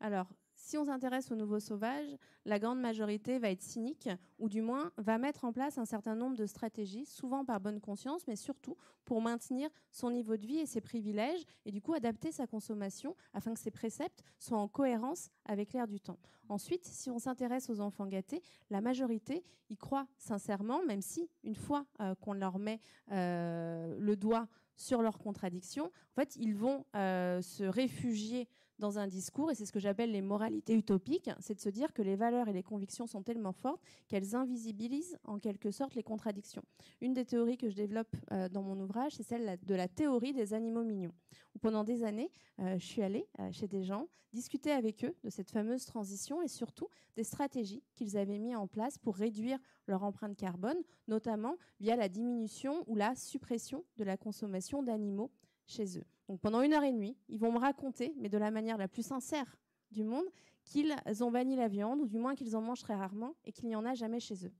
Alors, 0.00 0.28
si 0.56 0.76
on 0.78 0.86
s'intéresse 0.86 1.30
aux 1.30 1.36
nouveaux 1.36 1.60
sauvages, 1.60 2.16
la 2.44 2.58
grande 2.58 2.80
majorité 2.80 3.38
va 3.38 3.50
être 3.50 3.62
cynique, 3.62 4.08
ou 4.38 4.48
du 4.48 4.62
moins 4.62 4.90
va 4.96 5.18
mettre 5.18 5.44
en 5.44 5.52
place 5.52 5.78
un 5.78 5.84
certain 5.84 6.14
nombre 6.14 6.36
de 6.36 6.46
stratégies, 6.46 7.06
souvent 7.06 7.44
par 7.44 7.60
bonne 7.60 7.80
conscience, 7.80 8.26
mais 8.26 8.36
surtout 8.36 8.76
pour 9.04 9.20
maintenir 9.20 9.68
son 9.90 10.10
niveau 10.10 10.36
de 10.36 10.46
vie 10.46 10.58
et 10.58 10.66
ses 10.66 10.80
privilèges, 10.80 11.44
et 11.66 11.70
du 11.70 11.80
coup 11.80 11.94
adapter 11.94 12.32
sa 12.32 12.46
consommation 12.46 13.14
afin 13.32 13.54
que 13.54 13.60
ses 13.60 13.70
préceptes 13.70 14.22
soient 14.38 14.58
en 14.58 14.68
cohérence 14.68 15.30
avec 15.44 15.72
l'air 15.72 15.86
du 15.86 16.00
temps. 16.00 16.18
Ensuite, 16.48 16.84
si 16.84 17.10
on 17.10 17.18
s'intéresse 17.18 17.70
aux 17.70 17.80
enfants 17.80 18.06
gâtés, 18.06 18.42
la 18.70 18.80
majorité 18.80 19.44
y 19.68 19.76
croit 19.76 20.06
sincèrement, 20.16 20.84
même 20.84 21.02
si, 21.02 21.28
une 21.44 21.56
fois 21.56 21.86
euh, 22.00 22.14
qu'on 22.14 22.32
leur 22.32 22.58
met 22.58 22.80
euh, 23.12 23.96
le 23.98 24.16
doigt 24.16 24.48
sur 24.76 25.02
leurs 25.02 25.18
contradictions. 25.18 25.86
En 25.86 26.14
fait, 26.20 26.36
ils 26.36 26.54
vont 26.54 26.84
euh, 26.94 27.40
se 27.42 27.64
réfugier 27.64 28.48
dans 28.78 28.98
un 28.98 29.06
discours, 29.06 29.50
et 29.50 29.54
c'est 29.54 29.66
ce 29.66 29.72
que 29.72 29.80
j'appelle 29.80 30.12
les 30.12 30.22
moralités 30.22 30.74
utopiques, 30.74 31.30
c'est 31.40 31.54
de 31.54 31.60
se 31.60 31.68
dire 31.68 31.92
que 31.92 32.02
les 32.02 32.16
valeurs 32.16 32.48
et 32.48 32.52
les 32.52 32.62
convictions 32.62 33.06
sont 33.06 33.22
tellement 33.22 33.52
fortes 33.52 33.82
qu'elles 34.08 34.34
invisibilisent 34.34 35.18
en 35.24 35.38
quelque 35.38 35.70
sorte 35.70 35.94
les 35.94 36.02
contradictions. 36.02 36.62
Une 37.00 37.14
des 37.14 37.24
théories 37.24 37.56
que 37.56 37.68
je 37.68 37.76
développe 37.76 38.14
euh, 38.32 38.48
dans 38.48 38.62
mon 38.62 38.78
ouvrage, 38.80 39.12
c'est 39.14 39.22
celle 39.22 39.58
de 39.64 39.74
la 39.74 39.88
théorie 39.88 40.32
des 40.32 40.54
animaux 40.54 40.84
mignons. 40.84 41.12
pendant 41.60 41.84
des 41.84 42.04
années, 42.04 42.30
euh, 42.60 42.78
je 42.78 42.84
suis 42.84 43.02
allée 43.02 43.26
euh, 43.40 43.50
chez 43.50 43.66
des 43.66 43.82
gens, 43.82 44.08
discuter 44.32 44.70
avec 44.70 45.04
eux 45.04 45.14
de 45.24 45.30
cette 45.30 45.50
fameuse 45.50 45.86
transition 45.86 46.42
et 46.42 46.48
surtout 46.48 46.88
des 47.16 47.24
stratégies 47.24 47.82
qu'ils 47.94 48.18
avaient 48.18 48.38
mis 48.38 48.54
en 48.54 48.66
place 48.66 48.98
pour 48.98 49.16
réduire 49.16 49.58
leur 49.86 50.02
empreinte 50.02 50.36
carbone, 50.36 50.76
notamment 51.08 51.56
via 51.80 51.96
la 51.96 52.08
diminution 52.08 52.84
ou 52.86 52.94
la 52.96 53.14
suppression 53.14 53.84
de 53.96 54.04
la 54.04 54.18
consommation 54.18 54.82
d'animaux 54.82 55.30
chez 55.66 55.98
eux. 55.98 56.04
Donc 56.28 56.40
pendant 56.40 56.62
une 56.62 56.72
heure 56.72 56.84
et 56.84 56.92
demie, 56.92 57.16
ils 57.28 57.38
vont 57.38 57.52
me 57.52 57.58
raconter, 57.58 58.14
mais 58.16 58.28
de 58.28 58.38
la 58.38 58.50
manière 58.50 58.78
la 58.78 58.88
plus 58.88 59.04
sincère 59.04 59.56
du 59.90 60.02
monde, 60.02 60.24
qu'ils 60.64 60.94
ont 61.20 61.30
banni 61.30 61.56
la 61.56 61.68
viande, 61.68 62.00
ou 62.00 62.06
du 62.06 62.18
moins 62.18 62.34
qu'ils 62.34 62.56
en 62.56 62.60
mangent 62.60 62.82
très 62.82 62.94
rarement, 62.94 63.34
et 63.44 63.52
qu'il 63.52 63.68
n'y 63.68 63.76
en 63.76 63.84
a 63.84 63.94
jamais 63.94 64.18
chez 64.18 64.46
eux. 64.46 64.52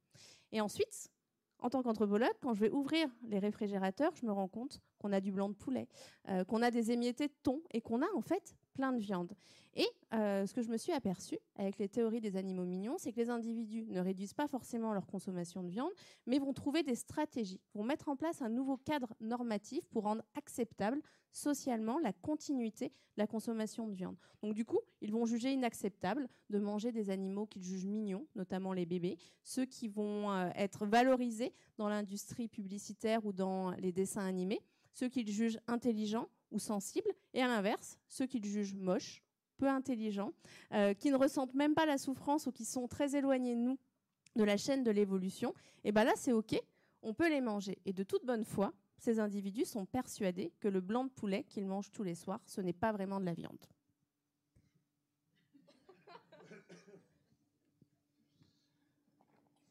Et 0.52 0.60
ensuite, 0.60 1.10
en 1.58 1.68
tant 1.68 1.82
qu'anthropologue, 1.82 2.32
quand 2.40 2.54
je 2.54 2.60
vais 2.60 2.70
ouvrir 2.70 3.08
les 3.22 3.38
réfrigérateurs, 3.38 4.14
je 4.14 4.24
me 4.24 4.32
rends 4.32 4.48
compte 4.48 4.80
qu'on 4.98 5.12
a 5.12 5.20
du 5.20 5.32
blanc 5.32 5.48
de 5.48 5.54
poulet, 5.54 5.88
euh, 6.28 6.44
qu'on 6.44 6.62
a 6.62 6.70
des 6.70 6.92
émiettés 6.92 7.26
de 7.26 7.34
thon, 7.42 7.60
et 7.72 7.80
qu'on 7.80 8.02
a 8.02 8.06
en 8.14 8.20
fait 8.20 8.54
plein 8.76 8.92
de 8.92 8.98
viande. 8.98 9.32
Et 9.74 9.86
euh, 10.14 10.46
ce 10.46 10.54
que 10.54 10.62
je 10.62 10.68
me 10.68 10.76
suis 10.76 10.92
aperçu 10.92 11.38
avec 11.56 11.78
les 11.78 11.88
théories 11.88 12.20
des 12.20 12.36
animaux 12.36 12.64
mignons, 12.64 12.96
c'est 12.98 13.12
que 13.12 13.20
les 13.20 13.30
individus 13.30 13.86
ne 13.88 14.00
réduisent 14.00 14.34
pas 14.34 14.46
forcément 14.46 14.92
leur 14.92 15.06
consommation 15.06 15.62
de 15.62 15.68
viande, 15.68 15.90
mais 16.26 16.38
vont 16.38 16.52
trouver 16.52 16.82
des 16.82 16.94
stratégies, 16.94 17.60
vont 17.74 17.84
mettre 17.84 18.08
en 18.08 18.16
place 18.16 18.40
un 18.40 18.48
nouveau 18.48 18.76
cadre 18.76 19.14
normatif 19.20 19.86
pour 19.88 20.04
rendre 20.04 20.22
acceptable 20.34 21.02
socialement 21.32 21.98
la 21.98 22.12
continuité 22.12 22.88
de 22.88 22.92
la 23.18 23.26
consommation 23.26 23.86
de 23.86 23.92
viande. 23.92 24.16
Donc 24.42 24.54
du 24.54 24.64
coup, 24.64 24.80
ils 25.02 25.12
vont 25.12 25.26
juger 25.26 25.52
inacceptable 25.52 26.28
de 26.48 26.58
manger 26.58 26.92
des 26.92 27.10
animaux 27.10 27.46
qu'ils 27.46 27.64
jugent 27.64 27.86
mignons, 27.86 28.26
notamment 28.34 28.72
les 28.72 28.86
bébés, 28.86 29.18
ceux 29.42 29.66
qui 29.66 29.88
vont 29.88 30.30
euh, 30.30 30.48
être 30.54 30.86
valorisés 30.86 31.52
dans 31.76 31.88
l'industrie 31.88 32.48
publicitaire 32.48 33.26
ou 33.26 33.32
dans 33.32 33.72
les 33.72 33.92
dessins 33.92 34.24
animés, 34.24 34.62
ceux 34.92 35.08
qu'ils 35.08 35.30
jugent 35.30 35.58
intelligents 35.66 36.28
ou 36.50 36.58
sensibles, 36.58 37.10
et 37.34 37.42
à 37.42 37.48
l'inverse, 37.48 37.98
ceux 38.08 38.26
qu'ils 38.26 38.44
jugent 38.44 38.74
moches 38.74 39.22
peu 39.56 39.68
intelligents, 39.68 40.32
euh, 40.72 40.94
qui 40.94 41.10
ne 41.10 41.16
ressentent 41.16 41.54
même 41.54 41.74
pas 41.74 41.86
la 41.86 41.98
souffrance 41.98 42.46
ou 42.46 42.52
qui 42.52 42.64
sont 42.64 42.88
très 42.88 43.16
éloignés 43.16 43.54
de 43.54 43.60
nous, 43.60 43.78
de 44.36 44.44
la 44.44 44.56
chaîne 44.56 44.84
de 44.84 44.90
l'évolution, 44.90 45.54
et 45.84 45.92
bien 45.92 46.04
là, 46.04 46.12
c'est 46.16 46.32
OK, 46.32 46.60
on 47.02 47.14
peut 47.14 47.28
les 47.28 47.40
manger. 47.40 47.78
Et 47.84 47.92
de 47.92 48.02
toute 48.02 48.24
bonne 48.24 48.44
foi, 48.44 48.72
ces 48.98 49.20
individus 49.20 49.64
sont 49.64 49.86
persuadés 49.86 50.52
que 50.60 50.68
le 50.68 50.80
blanc 50.80 51.04
de 51.04 51.10
poulet 51.10 51.44
qu'ils 51.44 51.66
mangent 51.66 51.90
tous 51.92 52.02
les 52.02 52.14
soirs, 52.14 52.40
ce 52.46 52.60
n'est 52.60 52.72
pas 52.72 52.92
vraiment 52.92 53.20
de 53.20 53.24
la 53.26 53.34
viande. 53.34 53.58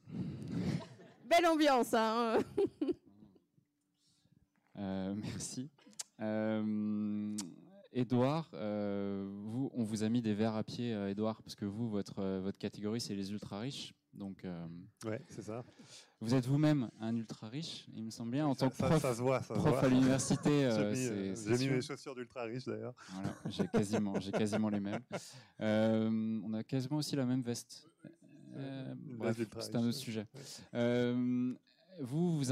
Belle 1.25 1.48
ambiance, 1.48 1.94
hein 1.94 2.39
euh, 4.77 5.15
Merci. 5.15 5.70
Euh, 6.22 7.36
Edouard, 7.95 8.50
euh, 8.53 9.25
vous, 9.45 9.72
on 9.74 9.84
vous 9.84 10.03
a 10.03 10.10
mis 10.10 10.22
des 10.22 10.34
verres 10.34 10.55
à 10.55 10.63
pied, 10.63 10.91
Edouard, 10.91 11.41
parce 11.41 11.55
que 11.55 11.63
vous, 11.63 11.89
votre, 11.89 12.19
euh, 12.19 12.41
votre 12.41 12.57
catégorie, 12.57 13.00
c'est 13.00 13.15
les 13.15 13.31
ultra 13.31 13.60
riches. 13.60 13.93
Donc, 14.13 14.43
euh, 14.43 14.67
ouais, 15.05 15.22
c'est 15.29 15.41
ça. 15.41 15.63
Vous 16.19 16.36
êtes 16.36 16.45
vous-même 16.45 16.89
un 17.00 17.15
ultra 17.15 17.48
riche, 17.48 17.86
il 17.93 18.03
me 18.03 18.10
semble 18.10 18.31
bien, 18.31 18.48
en 18.48 18.53
ça, 18.53 18.65
tant 18.65 18.69
que 18.69 18.75
prof, 18.77 19.01
ça, 19.01 19.15
se 19.15 19.22
voit, 19.22 19.41
ça 19.41 19.53
prof 19.53 19.81
à 19.81 19.88
l'université. 19.88 20.69
j'ai 21.36 21.57
mis, 21.57 21.69
mes 21.69 21.81
chaussures 21.81 22.15
d'ultra 22.15 22.43
riche 22.43 22.65
d'ailleurs. 22.65 22.95
Voilà, 23.13 23.36
j'ai 23.50 23.67
quasiment, 23.67 24.19
j'ai 24.19 24.31
quasiment 24.31 24.69
les 24.69 24.81
mêmes. 24.81 25.01
on 25.60 26.53
a 26.53 26.63
quasiment 26.63 26.98
aussi 26.98 27.15
la 27.15 27.25
même 27.25 27.41
veste. 27.41 27.89
bref, 29.17 29.38
c'est 29.60 29.75
un 29.75 29.88
autre 29.88 29.98
sujet. 29.98 30.27
vous 30.74 31.57
vous, 32.41 32.43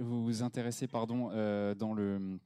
vous 0.00 0.24
vous 0.24 0.42
intéressez 0.42 0.86
pardon, 0.86 1.28
dans 1.74 1.92
le 1.92 2.38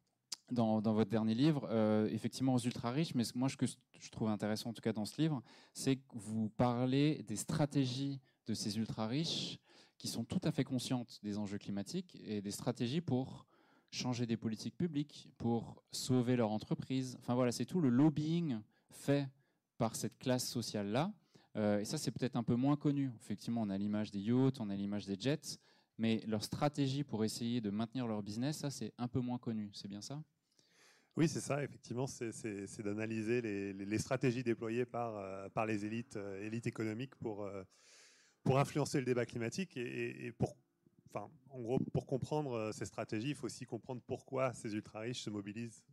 dans, 0.53 0.81
votre 0.81 1.11
dernier 1.11 1.35
livre, 1.35 1.67
euh, 1.71 2.09
effectivement 2.11 2.55
aux 2.55 2.59
ultra 2.59 2.91
riches, 2.91 3.15
mais 3.15 3.25
moi 3.35 3.49
ce 3.49 3.57
que 3.57 3.67
je 3.67 4.11
trouve 4.11 4.29
intéressant 4.29 4.71
en 4.71 4.73
tout 4.73 4.83
cas 4.83 4.93
dans 4.93 5.05
ce 5.05 5.21
livre, 5.21 5.43
c'est 5.73 5.97
que 5.97 6.03
vous 6.13 6.49
parlez 6.51 7.23
des 7.25 7.37
stratégies 7.37 8.21
de 8.47 8.55
ces 8.55 8.79
ultra 8.79 9.07
riches 9.07 9.59
qui 9.99 10.09
sont 10.09 10.25
tout 10.25 10.41
à 10.43 10.51
fait 10.51 10.65
conscientes 10.65 11.21
des 11.23 11.39
enjeux 11.39 11.59
climatiques 11.59 12.19
et 12.25 12.41
des 12.43 12.51
stratégies 12.51 13.01
pour 13.01 13.47
changer 13.91 14.27
des 14.27 14.37
politiques 14.37 14.77
publiques, 14.77 15.31
pour 15.37 15.83
sauver 15.93 16.35
leur 16.35 16.51
entreprise. 16.51 17.17
Enfin 17.21 17.35
voilà, 17.35 17.53
c'est 17.53 17.67
tout 17.67 17.81
le 17.81 17.91
lobbying 17.91 18.59
fait 18.91 19.29
par 19.77 19.95
cette 19.95 20.19
classe 20.19 20.49
sociale-là. 20.49 21.13
Euh, 21.57 21.81
et 21.81 21.85
ça, 21.85 21.99
c'est 21.99 22.11
peut-être 22.11 22.37
un 22.37 22.43
peu 22.43 22.55
moins 22.55 22.77
connu. 22.77 23.13
Effectivement, 23.21 23.63
on 23.63 23.69
a 23.69 23.77
l'image 23.77 24.11
des 24.11 24.21
yachts, 24.21 24.59
on 24.61 24.71
a 24.71 24.77
l'image 24.77 25.07
des 25.07 25.17
jets, 25.19 25.59
mais 25.99 26.23
leur 26.27 26.43
stratégie 26.43 27.05
pour 27.05 27.25
essayer 27.25 27.61
de 27.61 27.71
maintenir 27.71 28.07
leur 28.07 28.23
business, 28.23 28.59
ça, 28.59 28.71
c'est 28.71 28.93
un 28.97 29.09
peu 29.09 29.21
moins 29.21 29.39
connu. 29.39 29.71
C'est 29.75 29.89
bien 29.89 30.01
ça? 30.01 30.23
Oui, 31.16 31.28
c'est 31.28 31.40
ça, 31.40 31.62
effectivement, 31.62 32.07
c'est 32.07 32.83
d'analyser 32.83 33.42
les, 33.42 33.99
stratégies 33.99 34.42
déployées 34.42 34.87
par, 34.87 35.16
euh, 35.16 35.66
les 35.66 35.85
élites, 35.85 36.16
euh, 36.16 36.50
économiques 36.64 37.14
pour, 37.16 37.45
euh, 37.45 37.62
pour 38.42 38.59
influencer 38.59 38.99
le 38.99 39.04
débat 39.04 39.26
climatique. 39.26 39.76
Et, 39.76 40.33
pour, 40.33 40.57
enfin, 41.11 41.31
en 41.50 41.61
gros, 41.61 41.78
pour 41.92 42.07
comprendre 42.07 42.73
ces 42.73 42.87
stratégies, 42.87 43.31
il 43.31 43.35
faut 43.35 43.45
aussi 43.45 43.66
comprendre 43.66 44.00
pourquoi 44.07 44.54
ces 44.54 44.75
ultra-riches 44.75 45.21
se 45.21 45.28
mobilisent 45.28 45.85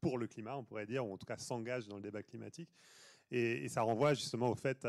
pour 0.00 0.18
le 0.18 0.26
climat, 0.26 0.56
on 0.56 0.64
pourrait 0.64 0.86
dire, 0.86 1.06
ou 1.06 1.12
en 1.12 1.18
tout 1.18 1.26
cas 1.26 1.36
s'engagent 1.36 1.86
dans 1.86 1.96
le 1.96 2.02
débat 2.02 2.24
climatique. 2.24 2.70
Et, 3.30 3.68
ça 3.68 3.82
renvoie 3.82 4.14
justement 4.14 4.50
au 4.50 4.56
fait... 4.56 4.86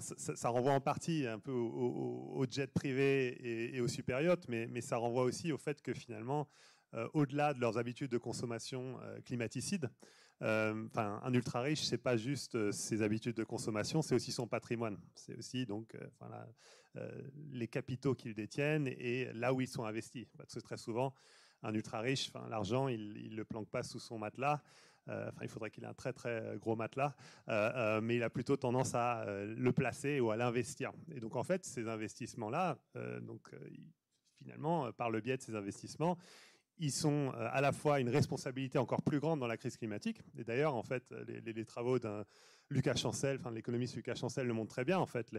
Ça, 0.00 0.48
renvoie 0.48 0.72
en 0.72 0.80
partie 0.80 1.26
un 1.26 1.38
peu 1.38 1.52
au, 1.52 2.44
jet 2.50 2.66
privé 2.66 3.28
et, 3.28 3.76
et 3.76 3.80
au 3.80 3.88
super 3.88 4.20
mais, 4.48 4.66
mais, 4.66 4.80
ça 4.80 4.96
renvoie 4.96 5.22
aussi 5.22 5.52
au 5.52 5.58
fait 5.58 5.80
que 5.80 5.94
finalement, 5.94 6.48
au-delà 7.14 7.54
de 7.54 7.60
leurs 7.60 7.78
habitudes 7.78 8.10
de 8.10 8.18
consommation 8.18 8.98
euh, 9.02 9.20
climaticides. 9.20 9.90
Euh, 10.42 10.86
enfin, 10.86 11.20
un 11.22 11.32
ultra 11.32 11.62
riche, 11.62 11.82
c'est 11.82 11.98
pas 11.98 12.16
juste 12.16 12.70
ses 12.70 13.02
habitudes 13.02 13.36
de 13.36 13.44
consommation, 13.44 14.02
c'est 14.02 14.14
aussi 14.14 14.32
son 14.32 14.46
patrimoine. 14.46 14.98
C'est 15.14 15.36
aussi 15.36 15.64
donc 15.64 15.96
les 17.52 17.68
capitaux 17.68 18.14
qu'ils 18.14 18.34
détiennent 18.34 18.86
et 18.86 19.32
là 19.32 19.52
où 19.54 19.60
ils 19.60 19.68
sont 19.68 19.84
investis. 19.84 20.26
Parce 20.36 20.54
que 20.54 20.60
très 20.60 20.76
souvent, 20.76 21.14
un 21.62 21.74
ultra 21.74 22.00
riche, 22.00 22.30
l'argent, 22.50 22.88
il 22.88 23.30
ne 23.30 23.36
le 23.36 23.44
planque 23.44 23.70
pas 23.70 23.82
sous 23.82 23.98
son 23.98 24.18
matelas. 24.18 24.62
Il 25.40 25.48
faudrait 25.48 25.70
qu'il 25.70 25.84
ait 25.84 25.88
un 25.88 25.94
très 25.94 26.12
très 26.12 26.58
gros 26.58 26.76
matelas, 26.76 27.14
mais 28.02 28.16
il 28.16 28.22
a 28.22 28.30
plutôt 28.30 28.58
tendance 28.58 28.94
à 28.94 29.24
le 29.26 29.72
placer 29.72 30.20
ou 30.20 30.30
à 30.30 30.36
l'investir. 30.36 30.92
Et 31.14 31.20
donc 31.20 31.36
en 31.36 31.44
fait, 31.44 31.64
ces 31.64 31.88
investissements-là, 31.88 32.78
donc 33.22 33.50
finalement, 34.38 34.92
par 34.92 35.10
le 35.10 35.20
biais 35.20 35.36
de 35.36 35.42
ces 35.42 35.54
investissements, 35.54 36.18
ils 36.78 36.92
sont 36.92 37.32
euh, 37.34 37.48
à 37.52 37.60
la 37.60 37.72
fois 37.72 38.00
une 38.00 38.08
responsabilité 38.08 38.78
encore 38.78 39.02
plus 39.02 39.20
grande 39.20 39.40
dans 39.40 39.46
la 39.46 39.56
crise 39.56 39.76
climatique. 39.76 40.20
Et 40.38 40.44
d'ailleurs, 40.44 40.74
en 40.74 40.82
fait, 40.82 41.04
les, 41.44 41.64
travaux 41.64 41.98
d'un 41.98 42.24
Lucas 42.70 42.96
Chancel, 42.96 43.40
l'économiste 43.52 43.96
Lucas 43.96 44.14
Chancel 44.14 44.46
le 44.46 44.52
montrent 44.52 44.72
très 44.72 44.84
bien. 44.84 44.98
En 44.98 45.06
fait, 45.06 45.30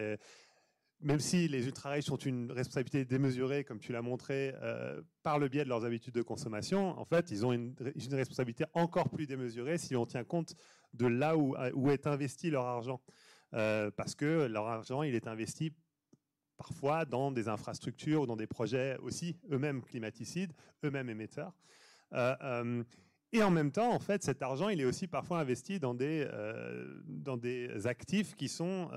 même 1.02 1.20
si 1.20 1.48
les 1.48 1.66
ultra-riches 1.68 2.10
ont 2.10 2.18
une 2.18 2.52
responsabilité 2.52 3.06
démesurée, 3.06 3.64
comme 3.64 3.80
tu 3.80 3.92
l'as 3.92 4.02
montré, 4.02 4.54
euh, 4.62 5.02
par 5.24 5.38
le 5.38 5.48
biais 5.48 5.64
de 5.64 5.70
leurs 5.70 5.86
habitudes 5.86 6.16
de 6.16 6.22
consommation, 6.22 6.98
en 7.00 7.06
fait, 7.06 7.30
ils 7.32 7.46
ont 7.46 7.54
une, 7.54 7.76
responsabilité 8.12 8.66
encore 8.74 9.10
plus 9.10 9.28
démesurée 9.28 9.78
si 9.78 9.96
on 9.96 10.06
tient 10.06 10.24
compte 10.24 10.56
de 10.94 11.06
là 11.06 11.38
où, 11.38 11.56
où 11.74 11.92
est 11.92 12.08
investi 12.08 12.50
leur 12.50 12.66
argent. 12.66 13.02
Euh, 13.54 13.92
parce 13.92 14.16
que 14.16 14.48
leur 14.48 14.68
argent, 14.68 15.04
il 15.04 15.16
est 15.16 15.28
investi 15.28 15.74
parfois 16.58 17.06
dans 17.06 17.32
des 17.32 17.48
infrastructures 17.48 18.24
ou 18.24 18.26
dans 18.26 18.36
des 18.36 18.48
projets 18.48 18.98
aussi 18.98 19.36
eux-mêmes 19.52 19.82
climaticides, 19.82 20.52
eux-mêmes 20.84 21.10
émetteurs. 21.10 21.54
Euh, 22.14 22.36
euh, 22.42 22.84
et 23.34 23.44
en 23.44 23.52
même 23.52 23.72
temps, 23.72 23.92
en 23.92 24.00
fait, 24.00 24.24
cet 24.24 24.42
argent, 24.42 24.70
il 24.70 24.82
est 24.82 24.86
aussi 24.86 25.08
parfois 25.08 25.40
investi 25.40 25.80
dans 25.80 25.94
des, 25.94 26.26
euh, 26.32 27.02
dans 27.06 27.38
des 27.38 27.86
actifs 27.86 28.36
qui 28.36 28.48
sont 28.48 28.90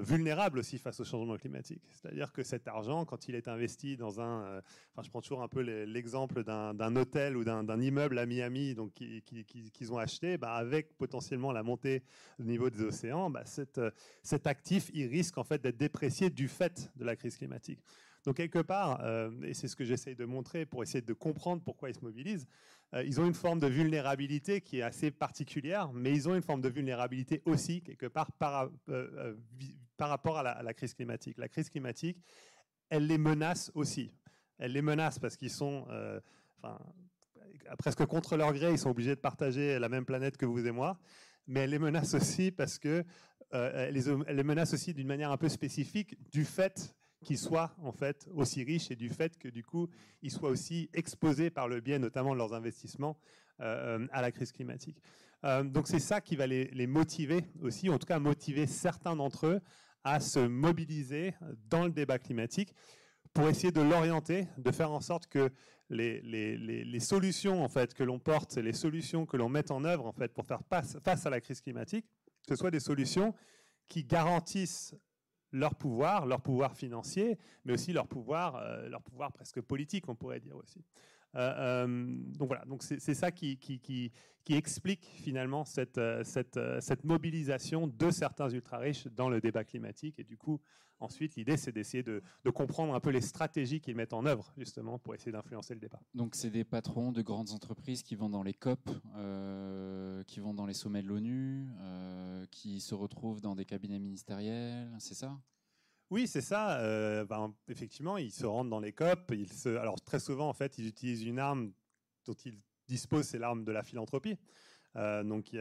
vulnérable 0.00 0.58
aussi 0.58 0.78
face 0.78 1.00
au 1.00 1.04
changement 1.04 1.36
climatique. 1.36 1.82
C'est-à-dire 1.90 2.32
que 2.32 2.42
cet 2.42 2.68
argent, 2.68 3.04
quand 3.04 3.28
il 3.28 3.34
est 3.34 3.48
investi 3.48 3.96
dans 3.96 4.20
un, 4.20 4.44
euh, 4.44 4.60
je 5.02 5.10
prends 5.10 5.20
toujours 5.20 5.42
un 5.42 5.48
peu 5.48 5.60
l'exemple 5.60 6.44
d'un 6.44 6.96
hôtel 6.96 7.36
ou 7.36 7.44
d'un 7.44 7.80
immeuble 7.80 8.18
à 8.18 8.26
Miami, 8.26 8.74
donc 8.74 8.92
qu'ils 8.92 9.92
ont 9.92 9.98
acheté, 9.98 10.38
bah, 10.38 10.54
avec 10.54 10.96
potentiellement 10.96 11.52
la 11.52 11.62
montée 11.62 12.02
du 12.38 12.46
niveau 12.46 12.70
des 12.70 12.82
océans, 12.82 13.30
bah, 13.30 13.44
euh, 13.78 13.90
cet 14.22 14.46
actif, 14.46 14.90
il 14.94 15.06
risque 15.06 15.38
en 15.38 15.44
fait 15.44 15.60
d'être 15.60 15.76
déprécié 15.76 16.30
du 16.30 16.48
fait 16.48 16.90
de 16.96 17.04
la 17.04 17.16
crise 17.16 17.36
climatique. 17.36 17.80
Donc 18.24 18.36
quelque 18.36 18.60
part, 18.60 19.04
et 19.42 19.52
c'est 19.52 19.66
ce 19.66 19.74
que 19.74 19.84
j'essaye 19.84 20.14
de 20.14 20.24
montrer 20.24 20.64
pour 20.64 20.84
essayer 20.84 21.02
de 21.02 21.12
comprendre 21.12 21.60
pourquoi 21.60 21.90
ils 21.90 21.96
se 21.96 22.02
mobilisent, 22.02 22.46
euh, 22.46 22.81
ils 23.00 23.20
ont 23.20 23.26
une 23.26 23.34
forme 23.34 23.58
de 23.58 23.66
vulnérabilité 23.66 24.60
qui 24.60 24.78
est 24.78 24.82
assez 24.82 25.10
particulière, 25.10 25.92
mais 25.92 26.12
ils 26.12 26.28
ont 26.28 26.34
une 26.34 26.42
forme 26.42 26.60
de 26.60 26.68
vulnérabilité 26.68 27.42
aussi, 27.46 27.80
quelque 27.80 28.06
part, 28.06 28.30
par, 28.32 28.64
euh, 28.64 28.70
euh, 28.88 29.34
rapport 29.98 30.38
à 30.38 30.62
la, 30.62 30.74
crise 30.74 30.94
climatique. 30.94 31.38
La 31.38 31.48
crise 31.48 31.70
climatique, 31.70 32.18
elle 32.90 33.06
les 33.06 33.18
menace 33.18 33.70
aussi. 33.74 34.12
Elle 34.58 34.72
les 34.72 34.82
menace 34.82 35.18
parce 35.20 35.36
qu'ils 35.36 35.50
sont, 35.50 35.86
presque 37.78 38.04
contre 38.06 38.36
leur 38.36 38.52
gré, 38.52 38.72
ils 38.72 38.78
sont 38.78 38.90
obligés 38.90 39.14
de 39.14 39.20
partager 39.20 39.78
la 39.78 39.88
même 39.88 40.04
planète 40.04 40.36
que 40.36 40.44
vous 40.44 40.66
et 40.66 40.72
moi, 40.72 40.98
mais 41.46 41.60
elle 41.60 41.70
les 41.70 41.78
menace 41.78 42.14
aussi 42.14 42.50
parce 42.50 42.80
que 42.80 43.04
les, 43.52 44.42
menace 44.42 44.74
aussi 44.74 44.92
d'une 44.92 45.06
manière 45.06 45.30
un 45.30 45.36
peu 45.36 45.48
spécifique 45.48 46.16
du 46.32 46.44
fait 46.44 46.92
qu'ils 47.22 47.38
soient 47.38 47.74
en 47.82 47.92
fait 47.92 48.28
aussi 48.34 48.62
riches 48.64 48.90
et 48.90 48.96
du 48.96 49.08
fait 49.08 49.38
que 49.38 49.48
du 49.48 49.64
coup 49.64 49.88
ils 50.22 50.30
soient 50.30 50.50
aussi 50.50 50.90
exposés 50.92 51.50
par 51.50 51.68
le 51.68 51.80
biais 51.80 51.98
notamment 51.98 52.32
de 52.32 52.38
leurs 52.38 52.54
investissements 52.54 53.16
à 53.58 54.22
la 54.22 54.32
crise 54.32 54.50
climatique. 54.50 55.00
donc 55.64 55.86
c'est 55.86 56.00
ça 56.00 56.20
qui 56.20 56.34
va 56.34 56.48
les, 56.48 56.86
motiver 56.86 57.44
aussi, 57.60 57.88
en 57.90 57.98
tout 57.98 58.06
cas 58.06 58.18
motiver 58.18 58.66
certains 58.66 59.14
d'entre 59.14 59.46
eux 59.46 59.60
à 60.02 60.18
se 60.18 60.40
mobiliser 60.40 61.34
dans 61.70 61.84
le 61.84 61.92
débat 61.92 62.18
climatique 62.18 62.74
pour 63.32 63.48
essayer 63.48 63.72
de 63.72 63.80
l'orienter, 63.80 64.48
de 64.58 64.70
faire 64.70 64.90
en 64.90 65.00
sorte 65.00 65.26
que 65.26 65.50
les, 65.90 67.00
solutions 67.00 67.62
en 67.62 67.68
fait 67.68 67.94
que 67.94 68.02
l'on 68.02 68.18
porte, 68.18 68.56
les 68.56 68.72
solutions 68.72 69.26
que 69.26 69.36
l'on 69.36 69.48
met 69.48 69.70
en 69.70 69.84
œuvre 69.84 70.06
en 70.06 70.12
fait 70.12 70.32
pour 70.32 70.46
faire 70.46 70.62
face, 70.68 70.98
face 71.04 71.26
à 71.26 71.30
la 71.30 71.40
crise 71.40 71.60
climatique, 71.60 72.06
ce 72.48 72.56
soient 72.56 72.70
des 72.70 72.80
solutions 72.80 73.34
qui 73.88 74.04
garantissent 74.04 74.94
leur 75.52 75.74
pouvoir, 75.74 76.26
leur 76.26 76.40
pouvoir 76.40 76.74
financier, 76.74 77.38
mais 77.64 77.74
aussi 77.74 77.92
leur 77.92 78.06
pouvoir, 78.06 78.56
euh, 78.56 78.88
leur 78.88 79.02
pouvoir 79.02 79.32
presque 79.32 79.60
politique, 79.60 80.08
on 80.08 80.14
pourrait 80.14 80.40
dire 80.40 80.56
aussi. 80.56 80.82
Euh, 81.34 81.84
euh, 81.86 82.16
donc 82.38 82.48
voilà, 82.48 82.64
donc 82.64 82.82
c'est 82.82 83.14
ça 83.14 83.30
qui, 83.30 83.58
explique 84.48 85.04
finalement 85.22 85.64
cette, 85.64 86.00
cette, 86.24 87.04
mobilisation 87.04 87.86
de 87.86 88.10
certains 88.10 88.50
ultra-riches 88.50 89.06
dans 89.08 89.28
le 89.28 89.40
débat 89.40 89.64
climatique 89.64 90.18
et 90.18 90.24
du 90.24 90.36
coup 90.36 90.60
Ensuite, 91.02 91.34
l'idée, 91.34 91.56
c'est 91.56 91.72
d'essayer 91.72 92.04
de, 92.04 92.22
comprendre 92.54 92.94
un 92.94 93.00
peu 93.00 93.10
les 93.10 93.20
stratégies 93.20 93.80
qu'ils 93.80 93.96
mettent 93.96 94.12
en 94.12 94.24
œuvre, 94.24 94.52
justement, 94.56 95.00
pour 95.00 95.16
essayer 95.16 95.32
d'influencer 95.32 95.74
le 95.74 95.80
débat. 95.80 96.00
Donc, 96.14 96.36
c'est 96.36 96.50
des 96.50 96.62
patrons 96.62 97.10
de 97.10 97.22
grandes 97.22 97.50
entreprises 97.50 98.04
qui 98.04 98.14
vont 98.14 98.30
dans 98.30 98.44
les 98.44 98.54
COP, 98.54 98.88
euh, 99.16 100.22
qui 100.24 100.38
vont 100.38 100.54
dans 100.54 100.64
les 100.64 100.74
sommets 100.74 101.02
de 101.02 101.08
l'ONU, 101.08 101.66
euh, 101.80 102.46
qui 102.52 102.80
se 102.80 102.94
retrouvent 102.94 103.40
dans 103.40 103.56
des 103.56 103.64
cabinets 103.64 103.98
ministériels, 103.98 104.94
c'est 105.00 105.14
ça? 105.14 105.36
Oui, 106.12 106.28
c'est 106.28 106.42
ça. 106.42 106.78
Euh, 106.80 107.24
ben, 107.24 107.54
effectivement, 107.68 108.18
ils 108.18 108.30
se 108.30 108.44
rendent 108.44 108.68
dans 108.68 108.80
les 108.80 108.92
COP. 108.92 109.32
Alors, 109.64 109.98
très 110.02 110.20
souvent, 110.20 110.46
en 110.46 110.52
fait, 110.52 110.76
ils 110.76 110.86
utilisent 110.86 111.22
une 111.22 111.38
arme 111.38 111.72
dont 112.26 112.34
ils 112.44 112.60
disposent, 112.86 113.28
c'est 113.28 113.38
l'arme 113.38 113.64
de 113.64 113.72
la 113.72 113.82
philanthropie. 113.82 114.36
Euh, 114.96 115.22
donc, 115.24 115.56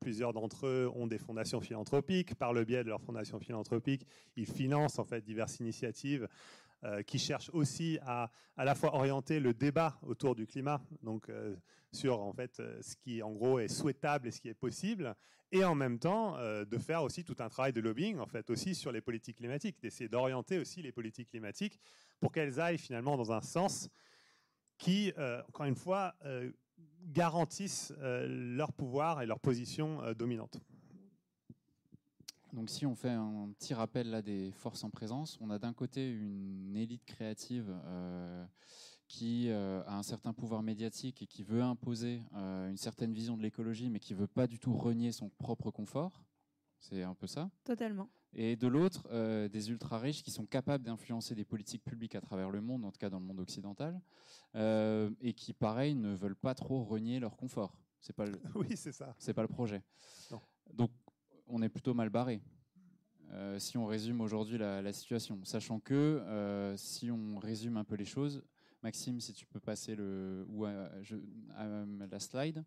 plusieurs 0.00 0.32
d'entre 0.32 0.66
eux 0.66 0.90
ont 0.94 1.06
des 1.06 1.18
fondations 1.18 1.60
philanthropiques. 1.60 2.34
Par 2.36 2.54
le 2.54 2.64
biais 2.64 2.84
de 2.84 2.88
leurs 2.88 3.02
fondations 3.02 3.38
philanthropiques, 3.38 4.06
ils 4.36 4.46
financent 4.46 4.98
en 4.98 5.04
fait 5.04 5.20
diverses 5.20 5.60
initiatives 5.60 6.26
euh, 6.84 7.02
qui 7.02 7.18
cherchent 7.18 7.50
aussi 7.52 7.98
à 8.02 8.30
à 8.58 8.64
la 8.64 8.74
fois 8.74 8.94
orienter 8.94 9.38
le 9.38 9.52
débat 9.52 9.98
autour 10.02 10.34
du 10.34 10.46
climat, 10.46 10.80
donc 11.02 11.28
euh, 11.28 11.56
sur 11.92 12.20
en 12.20 12.32
fait 12.32 12.56
ce 12.56 12.96
qui 12.96 13.22
en 13.22 13.32
gros 13.32 13.58
est 13.58 13.68
souhaitable 13.68 14.28
et 14.28 14.30
ce 14.30 14.40
qui 14.40 14.48
est 14.48 14.54
possible, 14.54 15.14
et 15.52 15.62
en 15.62 15.74
même 15.74 15.98
temps 15.98 16.36
de 16.38 16.78
faire 16.78 17.02
aussi 17.02 17.22
tout 17.22 17.36
un 17.38 17.48
travail 17.48 17.72
de 17.72 17.80
lobbying 17.80 18.18
en 18.18 18.26
fait 18.26 18.48
aussi 18.50 18.74
sur 18.74 18.92
les 18.92 19.00
politiques 19.00 19.36
climatiques, 19.36 19.80
d'essayer 19.80 20.08
d'orienter 20.08 20.58
aussi 20.58 20.80
les 20.82 20.90
politiques 20.90 21.28
climatiques 21.28 21.78
pour 22.18 22.32
qu'elles 22.32 22.60
aillent 22.60 22.78
finalement 22.78 23.16
dans 23.16 23.30
un 23.30 23.42
sens 23.42 23.90
qui, 24.78 25.12
encore 25.48 25.66
une 25.66 25.76
fois, 25.76 26.14
garantissent 27.06 27.92
euh, 27.98 28.26
leur 28.28 28.72
pouvoir 28.72 29.22
et 29.22 29.26
leur 29.26 29.40
position 29.40 30.02
euh, 30.02 30.14
dominante. 30.14 30.58
Donc 32.56 32.70
si 32.70 32.86
on 32.86 32.94
fait 32.94 33.10
un 33.10 33.50
petit 33.58 33.74
rappel 33.74 34.08
là 34.08 34.22
des 34.22 34.50
forces 34.52 34.82
en 34.82 34.88
présence, 34.88 35.36
on 35.42 35.50
a 35.50 35.58
d'un 35.58 35.74
côté 35.74 36.10
une 36.10 36.74
élite 36.74 37.04
créative 37.04 37.70
euh, 37.84 38.46
qui 39.08 39.50
a 39.50 39.94
un 39.94 40.02
certain 40.02 40.32
pouvoir 40.32 40.62
médiatique 40.62 41.20
et 41.20 41.26
qui 41.26 41.44
veut 41.44 41.62
imposer 41.62 42.22
une 42.32 42.78
certaine 42.78 43.12
vision 43.12 43.36
de 43.36 43.42
l'écologie, 43.42 43.90
mais 43.90 44.00
qui 44.00 44.14
veut 44.14 44.26
pas 44.26 44.46
du 44.46 44.58
tout 44.58 44.72
renier 44.72 45.12
son 45.12 45.28
propre 45.28 45.70
confort. 45.70 46.24
C'est 46.80 47.02
un 47.02 47.14
peu 47.14 47.26
ça 47.26 47.50
Totalement. 47.62 48.08
Et 48.32 48.56
de 48.56 48.66
l'autre, 48.66 49.06
des 49.48 49.70
ultra 49.70 49.98
riches 49.98 50.22
qui 50.22 50.30
sont 50.30 50.46
capables 50.46 50.82
d'influencer 50.82 51.34
des 51.34 51.44
politiques 51.44 51.84
publiques 51.84 52.14
à 52.14 52.20
travers 52.20 52.50
le 52.50 52.62
monde, 52.62 52.84
en 52.84 52.90
tout 52.90 52.98
cas 52.98 53.10
dans 53.10 53.20
le 53.20 53.26
monde 53.26 53.38
occidental, 53.38 54.00
euh, 54.54 55.10
et 55.20 55.34
qui, 55.34 55.52
pareil, 55.52 55.94
ne 55.94 56.14
veulent 56.14 56.36
pas 56.36 56.54
trop 56.54 56.82
renier 56.82 57.20
leur 57.20 57.36
confort. 57.36 57.78
C'est 58.00 58.14
pas 58.14 58.24
le, 58.24 58.40
oui, 58.54 58.76
c'est 58.76 58.92
ça. 58.92 59.14
C'est 59.18 59.34
pas 59.34 59.42
le 59.42 59.48
projet. 59.48 59.82
Donc, 60.72 60.90
on 61.48 61.62
est 61.62 61.68
plutôt 61.68 61.94
mal 61.94 62.10
barré. 62.10 62.40
Euh, 63.32 63.58
si 63.58 63.76
on 63.76 63.86
résume 63.86 64.20
aujourd'hui 64.20 64.58
la, 64.58 64.92
situation, 64.92 65.38
sachant 65.44 65.80
que 65.80 65.94
euh, 65.94 66.76
si 66.76 67.10
on 67.10 67.38
résume 67.38 67.76
un 67.76 67.84
peu 67.84 67.96
les 67.96 68.04
choses, 68.04 68.42
Maxime, 68.82 69.20
si 69.20 69.32
tu 69.32 69.46
peux 69.46 69.58
passer 69.58 69.96
le 69.96 70.46
ou 70.48 70.64
je, 71.02 71.16
la 72.10 72.20
slide. 72.20 72.62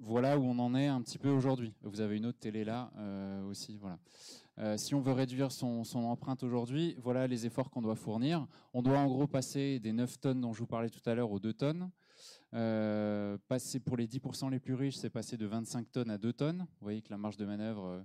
voilà 0.00 0.38
où 0.38 0.44
on 0.44 0.58
en 0.58 0.74
est 0.74 0.88
un 0.88 1.00
petit 1.02 1.18
peu 1.18 1.28
aujourd'hui. 1.28 1.72
Vous 1.82 2.00
avez 2.00 2.16
une 2.16 2.26
autre 2.26 2.38
télé 2.38 2.64
là 2.64 2.90
aussi, 3.46 3.76
voilà. 3.76 3.98
Euh, 4.60 4.76
si 4.76 4.94
on 4.94 5.00
veut 5.00 5.12
réduire 5.12 5.52
son, 5.52 5.84
empreinte 5.94 6.42
aujourd'hui, 6.42 6.96
voilà 6.98 7.28
les 7.28 7.46
efforts 7.46 7.70
qu'on 7.70 7.82
doit 7.82 7.94
fournir. 7.94 8.46
On 8.74 8.82
doit 8.82 8.98
en 8.98 9.06
gros 9.06 9.28
passer 9.28 9.78
des 9.78 9.92
9 9.92 10.18
tonnes 10.20 10.40
dont 10.40 10.52
je 10.52 10.58
vous 10.58 10.66
parlais 10.66 10.90
tout 10.90 11.08
à 11.08 11.14
l'heure 11.14 11.30
aux 11.30 11.38
2 11.38 11.52
tonnes. 11.52 11.90
Euh, 12.54 13.36
passer 13.46 13.78
pour 13.78 13.96
les 13.96 14.06
10% 14.06 14.50
les 14.50 14.58
plus 14.58 14.74
riches, 14.74 14.96
c'est 14.96 15.10
passer 15.10 15.36
de 15.36 15.46
25 15.46 15.90
tonnes 15.90 16.10
à 16.10 16.18
2 16.18 16.32
tonnes. 16.32 16.60
Vous 16.60 16.84
voyez 16.84 17.02
que 17.02 17.10
la 17.10 17.18
marge 17.18 17.36
de 17.36 17.44
manœuvre 17.44 17.86
euh, 17.86 18.02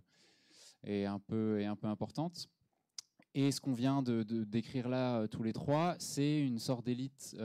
est 0.83 1.05
un 1.05 1.19
peu, 1.19 1.65
importante. 1.83 2.49
Et 3.33 3.51
ce 3.51 3.61
qu'on 3.61 3.73
vient 3.73 4.03
de, 4.03 4.23
décrire 4.43 4.89
là 4.89 5.27
tous 5.27 5.43
les 5.43 5.53
trois, 5.53 5.95
c'est 5.97 6.39
une 6.39 6.59
sorte 6.59 6.85
d'élite 6.85 7.35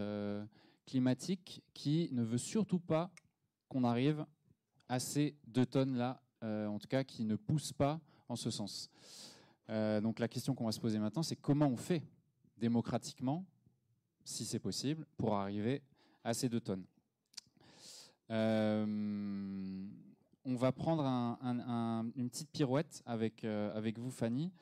climatique 0.85 1.63
qui 1.73 2.11
ne 2.13 2.23
veut 2.23 2.39
surtout 2.39 2.79
pas 2.79 3.11
qu'on 3.69 3.85
arrive 3.85 4.27
à 4.89 4.99
ces 4.99 5.37
2 5.47 5.65
tonnes 5.65 5.97
là, 5.97 6.21
en 6.43 6.79
tout 6.79 6.89
cas 6.89 7.05
qui 7.05 7.25
ne 7.25 7.37
pousse 7.37 7.73
pas 7.73 8.01
en 8.29 8.37
ce 8.37 8.51
sens. 8.51 8.91
Euh, 9.71 10.01
donc 10.01 10.19
la 10.19 10.29
question 10.29 10.55
qu'on 10.55 10.67
va 10.67 10.73
se 10.73 10.81
poser 10.81 10.99
maintenant, 10.99 11.23
c'est 11.23 11.37
comment 11.37 11.67
on 11.67 11.77
fait 11.77 12.03
démocratiquement, 12.57 13.45
si 14.25 14.45
c'est 14.45 14.59
possible, 14.59 15.07
pour 15.17 15.37
arriver 15.37 15.83
à 16.29 16.35
ces 16.35 16.51
tonnes. 16.61 16.85
Euh, 18.31 18.85
on 20.45 20.57
va 20.57 20.73
prendre 20.73 21.03
une 21.03 22.29
petite 22.29 22.51
pirouette 22.51 23.03
avec, 23.07 23.45
euh, 23.45 23.93
vous, 23.97 24.11
Fanny, 24.11 24.53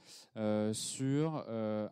sur 0.72 1.44
ce 1.44 1.88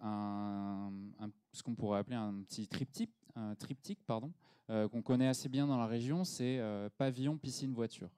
qu'on 1.65 1.75
pourrait 1.75 1.99
appeler 1.99 2.17
un 2.17 2.35
petit 2.43 2.69
triptyque, 2.69 3.11
triptyque 3.59 4.05
pardon, 4.07 4.33
qu'on 4.69 5.03
connaît 5.03 5.29
assez 5.29 5.49
bien 5.49 5.67
dans 5.67 5.79
la 5.79 5.87
région, 5.87 6.23
c'est 6.23 6.61
pavillon, 6.97 7.37
piscine, 7.37 7.73
voiture. 7.73 8.11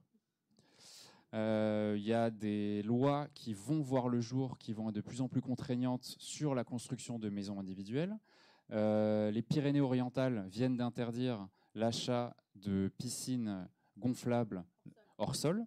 Euh, 1.34 1.96
il 1.98 2.04
y 2.04 2.12
a 2.12 2.30
des 2.30 2.82
lois 2.82 3.28
qui 3.34 3.52
vont 3.52 3.80
voir 3.80 4.08
le 4.08 4.20
jour, 4.20 4.58
qui 4.58 4.72
vont 4.72 4.88
être 4.88 4.94
de 4.94 5.00
plus 5.00 5.20
en 5.20 5.28
plus 5.28 5.42
contraignantes 5.42 6.16
sur 6.18 6.54
la 6.54 6.64
construction 6.64 7.18
de 7.18 7.28
maisons 7.28 7.58
individuelles. 7.58 8.16
Euh, 8.72 9.30
les 9.30 9.42
Pyrénées-Orientales 9.42 10.46
viennent 10.48 10.76
d'interdire 10.76 11.48
l'achat 11.74 12.36
de 12.54 12.90
piscines 12.98 13.68
gonflables 13.98 14.64
hors 15.18 15.36
sol. 15.36 15.64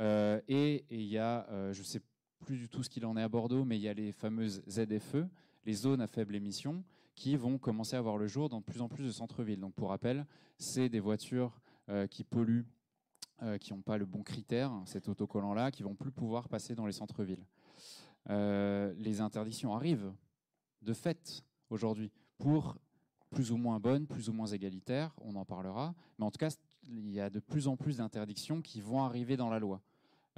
Euh, 0.00 0.40
et 0.48 0.84
il 0.90 1.04
y 1.04 1.18
a, 1.18 1.46
je 1.72 1.78
ne 1.78 1.84
sais 1.84 2.00
plus 2.40 2.56
du 2.56 2.68
tout 2.68 2.82
ce 2.82 2.88
qu'il 2.88 3.04
en 3.04 3.16
est 3.16 3.22
à 3.22 3.28
Bordeaux, 3.28 3.64
mais 3.64 3.76
il 3.76 3.82
y 3.82 3.88
a 3.88 3.94
les 3.94 4.12
fameuses 4.12 4.62
ZFE, 4.68 5.26
les 5.64 5.74
zones 5.74 6.00
à 6.00 6.06
faible 6.06 6.34
émission, 6.34 6.82
qui 7.14 7.36
vont 7.36 7.58
commencer 7.58 7.96
à 7.96 8.00
voir 8.00 8.16
le 8.16 8.26
jour 8.26 8.48
dans 8.48 8.60
de 8.60 8.64
plus 8.64 8.80
en 8.80 8.88
plus 8.88 9.04
de 9.04 9.10
centres-villes. 9.10 9.60
Donc 9.60 9.74
pour 9.74 9.90
rappel, 9.90 10.26
c'est 10.56 10.88
des 10.88 11.00
voitures 11.00 11.60
qui 12.08 12.22
polluent 12.22 12.66
euh, 13.42 13.56
qui 13.56 13.72
n'ont 13.72 13.80
pas 13.80 13.96
le 13.96 14.04
bon 14.04 14.22
critère, 14.22 14.70
cet 14.84 15.08
autocollant-là, 15.08 15.70
qui 15.70 15.82
vont 15.82 15.94
plus 15.94 16.12
pouvoir 16.12 16.50
passer 16.50 16.74
dans 16.74 16.84
les 16.84 16.92
centres-villes. 16.92 17.46
Euh, 18.28 18.92
les 18.98 19.22
interdictions 19.22 19.74
arrivent 19.74 20.12
de 20.82 20.92
fait 20.92 21.42
aujourd'hui 21.70 22.12
pour 22.40 22.76
plus 23.30 23.52
ou 23.52 23.56
moins 23.56 23.78
bonnes, 23.78 24.06
plus 24.06 24.28
ou 24.28 24.32
moins 24.32 24.46
égalitaires, 24.46 25.14
on 25.22 25.36
en 25.36 25.44
parlera, 25.44 25.94
mais 26.18 26.24
en 26.24 26.30
tout 26.30 26.38
cas, 26.38 26.50
il 26.88 27.10
y 27.10 27.20
a 27.20 27.30
de 27.30 27.38
plus 27.38 27.68
en 27.68 27.76
plus 27.76 27.98
d'interdictions 27.98 28.60
qui 28.60 28.80
vont 28.80 29.04
arriver 29.04 29.36
dans 29.36 29.50
la 29.50 29.60
loi. 29.60 29.80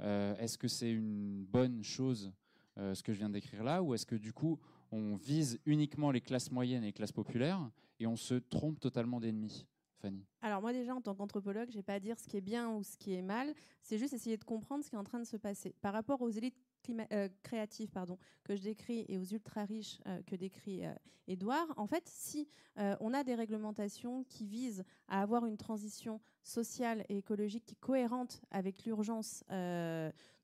Euh, 0.01 0.35
est-ce 0.37 0.57
que 0.57 0.67
c'est 0.67 0.91
une 0.91 1.43
bonne 1.45 1.83
chose, 1.83 2.31
ce 2.77 3.01
que 3.01 3.13
je 3.13 3.19
viens 3.19 3.29
décrire 3.29 3.63
là, 3.63 3.81
ou 3.81 3.95
est-ce 3.95 4.05
que 4.05 4.15
du 4.15 4.33
coup, 4.33 4.59
on 4.91 5.15
vise 5.15 5.59
uniquement 5.65 6.11
les 6.11 6.21
classes 6.21 6.51
moyennes 6.51 6.83
et 6.83 6.87
les 6.87 6.93
classes 6.93 7.11
populaires 7.11 7.71
et 7.99 8.05
on 8.05 8.15
se 8.15 8.35
trompe 8.35 8.79
totalement 8.79 9.19
d'ennemis 9.19 9.65
alors 10.41 10.61
moi 10.61 10.73
déjà 10.73 10.93
en 10.93 11.01
tant 11.01 11.15
qu'anthropologue, 11.15 11.69
je 11.71 11.77
n'ai 11.77 11.83
pas 11.83 11.93
à 11.93 11.99
dire 11.99 12.19
ce 12.19 12.27
qui 12.27 12.37
est 12.37 12.41
bien 12.41 12.69
ou 12.69 12.83
ce 12.83 12.97
qui 12.97 13.13
est 13.13 13.21
mal, 13.21 13.53
c'est 13.81 13.97
juste 13.97 14.13
essayer 14.13 14.37
de 14.37 14.43
comprendre 14.43 14.83
ce 14.83 14.89
qui 14.89 14.95
est 14.95 14.99
en 14.99 15.03
train 15.03 15.19
de 15.19 15.25
se 15.25 15.37
passer. 15.37 15.73
Par 15.81 15.93
rapport 15.93 16.21
aux 16.21 16.29
élites 16.29 16.57
euh, 16.89 17.29
pardon, 17.91 18.17
que 18.43 18.55
je 18.55 18.61
décris 18.61 19.05
et 19.07 19.17
aux 19.17 19.23
ultra 19.23 19.65
riches 19.65 19.99
euh, 20.07 20.21
que 20.23 20.35
décrit 20.35 20.81
Edouard, 21.27 21.69
euh, 21.71 21.73
en 21.77 21.87
fait, 21.87 22.03
si 22.07 22.47
on 22.75 23.13
a 23.13 23.23
des 23.23 23.35
réglementations 23.35 24.23
qui 24.25 24.45
visent 24.45 24.83
à 25.07 25.21
avoir 25.21 25.45
une 25.45 25.57
transition 25.57 26.19
sociale 26.43 27.05
et 27.09 27.17
écologique 27.17 27.65
qui 27.65 27.75
est 27.75 27.79
cohérente 27.79 28.41
avec 28.51 28.85
l'urgence 28.85 29.43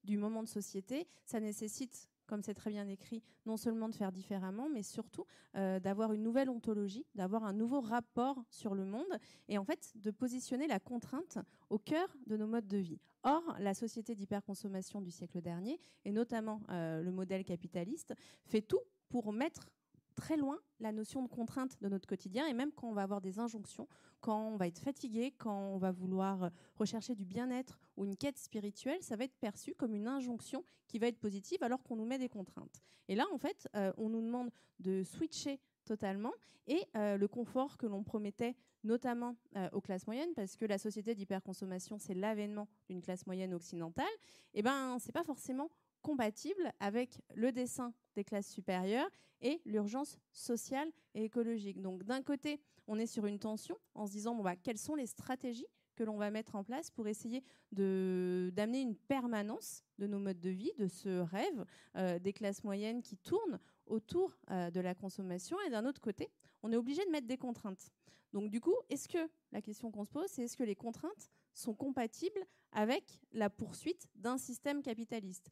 du 0.03 0.17
moment 0.17 0.43
de 0.43 0.47
société, 0.47 1.07
ça 1.25 1.39
nécessite 1.39 2.07
comme 2.29 2.43
c'est 2.43 2.53
très 2.53 2.69
bien 2.69 2.87
écrit, 2.87 3.23
non 3.45 3.57
seulement 3.57 3.89
de 3.89 3.95
faire 3.95 4.11
différemment, 4.11 4.69
mais 4.69 4.83
surtout 4.83 5.25
euh, 5.55 5.79
d'avoir 5.79 6.13
une 6.13 6.21
nouvelle 6.21 6.49
ontologie, 6.49 7.05
d'avoir 7.15 7.43
un 7.43 7.53
nouveau 7.53 7.81
rapport 7.81 8.43
sur 8.49 8.75
le 8.75 8.85
monde 8.85 9.19
et 9.47 9.57
en 9.57 9.65
fait 9.65 9.91
de 9.95 10.11
positionner 10.11 10.67
la 10.67 10.79
contrainte 10.79 11.39
au 11.69 11.79
cœur 11.79 12.07
de 12.27 12.37
nos 12.37 12.47
modes 12.47 12.67
de 12.67 12.77
vie. 12.77 12.99
Or, 13.23 13.41
la 13.59 13.73
société 13.73 14.15
d'hyperconsommation 14.15 15.01
du 15.01 15.09
siècle 15.09 15.41
dernier, 15.41 15.79
et 16.05 16.11
notamment 16.11 16.61
euh, 16.69 17.01
le 17.01 17.11
modèle 17.11 17.43
capitaliste, 17.43 18.13
fait 18.45 18.61
tout 18.61 18.81
pour 19.09 19.33
mettre 19.33 19.69
très 20.19 20.37
loin 20.37 20.59
la 20.79 20.91
notion 20.91 21.23
de 21.23 21.27
contrainte 21.27 21.81
de 21.81 21.89
notre 21.89 22.07
quotidien 22.07 22.45
et 22.47 22.53
même 22.53 22.71
quand 22.71 22.87
on 22.87 22.93
va 22.93 23.03
avoir 23.03 23.21
des 23.21 23.39
injonctions, 23.39 23.87
quand 24.21 24.49
on 24.49 24.57
va 24.57 24.67
être 24.67 24.79
fatigué, 24.79 25.33
quand 25.37 25.73
on 25.73 25.77
va 25.77 25.91
vouloir 25.91 26.51
rechercher 26.75 27.15
du 27.15 27.25
bien-être 27.25 27.79
ou 27.97 28.05
une 28.05 28.17
quête 28.17 28.37
spirituelle, 28.37 29.01
ça 29.01 29.15
va 29.15 29.23
être 29.23 29.35
perçu 29.39 29.73
comme 29.75 29.93
une 29.93 30.07
injonction 30.07 30.63
qui 30.87 30.99
va 30.99 31.07
être 31.07 31.19
positive 31.19 31.63
alors 31.63 31.81
qu'on 31.83 31.95
nous 31.95 32.05
met 32.05 32.17
des 32.17 32.29
contraintes. 32.29 32.81
Et 33.07 33.15
là, 33.15 33.25
en 33.33 33.37
fait, 33.37 33.67
euh, 33.75 33.91
on 33.97 34.09
nous 34.09 34.21
demande 34.21 34.51
de 34.79 35.03
switcher 35.03 35.59
totalement 35.85 36.33
et 36.67 36.85
euh, 36.95 37.17
le 37.17 37.27
confort 37.27 37.77
que 37.77 37.87
l'on 37.87 38.03
promettait 38.03 38.55
notamment 38.83 39.35
euh, 39.55 39.67
aux 39.73 39.81
classes 39.81 40.05
moyennes, 40.07 40.33
parce 40.35 40.55
que 40.55 40.65
la 40.65 40.77
société 40.77 41.15
d'hyperconsommation, 41.15 41.97
c'est 41.97 42.13
l'avènement 42.13 42.67
d'une 42.87 43.01
classe 43.01 43.25
moyenne 43.25 43.53
occidentale, 43.53 44.05
et 44.53 44.59
eh 44.59 44.61
ben 44.61 44.97
c'est 44.99 45.11
pas 45.11 45.23
forcément 45.23 45.69
compatible 46.01 46.71
avec 46.79 47.21
le 47.35 47.51
dessin 47.51 47.93
des 48.15 48.23
classes 48.23 48.49
supérieures 48.49 49.09
et 49.41 49.61
l'urgence 49.65 50.19
sociale 50.31 50.91
et 51.13 51.23
écologique. 51.25 51.81
Donc 51.81 52.03
d'un 52.03 52.21
côté, 52.21 52.59
on 52.87 52.99
est 52.99 53.07
sur 53.07 53.25
une 53.25 53.39
tension 53.39 53.77
en 53.95 54.07
se 54.07 54.11
disant 54.11 54.35
bon, 54.35 54.43
bah, 54.43 54.55
quelles 54.55 54.77
sont 54.77 54.95
les 54.95 55.05
stratégies 55.05 55.67
que 55.95 56.03
l'on 56.03 56.17
va 56.17 56.31
mettre 56.31 56.55
en 56.55 56.63
place 56.63 56.89
pour 56.91 57.07
essayer 57.07 57.43
d'amener 57.71 58.81
une 58.81 58.95
permanence 58.95 59.83
de 59.97 60.07
nos 60.07 60.19
modes 60.19 60.39
de 60.39 60.49
vie, 60.49 60.71
de 60.77 60.87
ce 60.87 61.19
rêve 61.19 61.65
euh, 61.97 62.19
des 62.19 62.31
classes 62.31 62.63
moyennes 62.63 63.01
qui 63.01 63.17
tournent 63.17 63.59
autour 63.85 64.37
euh, 64.49 64.71
de 64.71 64.79
la 64.79 64.95
consommation. 64.95 65.57
Et 65.67 65.69
d'un 65.69 65.85
autre 65.85 65.99
côté, 65.99 66.29
on 66.63 66.71
est 66.71 66.77
obligé 66.77 67.05
de 67.05 67.11
mettre 67.11 67.27
des 67.27 67.37
contraintes. 67.37 67.91
Donc 68.31 68.49
du 68.49 68.61
coup, 68.61 68.75
est-ce 68.89 69.09
que 69.09 69.29
la 69.51 69.61
question 69.61 69.91
qu'on 69.91 70.05
se 70.05 70.11
pose, 70.11 70.27
c'est 70.27 70.43
est-ce 70.43 70.55
que 70.55 70.63
les 70.63 70.75
contraintes 70.75 71.29
sont 71.53 71.73
compatibles 71.73 72.45
avec 72.71 73.19
la 73.33 73.49
poursuite 73.49 74.07
d'un 74.15 74.37
système 74.37 74.81
capitaliste? 74.81 75.49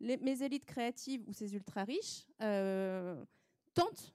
Mes 0.00 0.42
élites 0.42 0.64
créatives 0.64 1.22
ou 1.26 1.32
ces 1.32 1.54
ultra 1.54 1.84
riches 1.84 2.26
euh, 2.42 3.24
tentent 3.74 4.14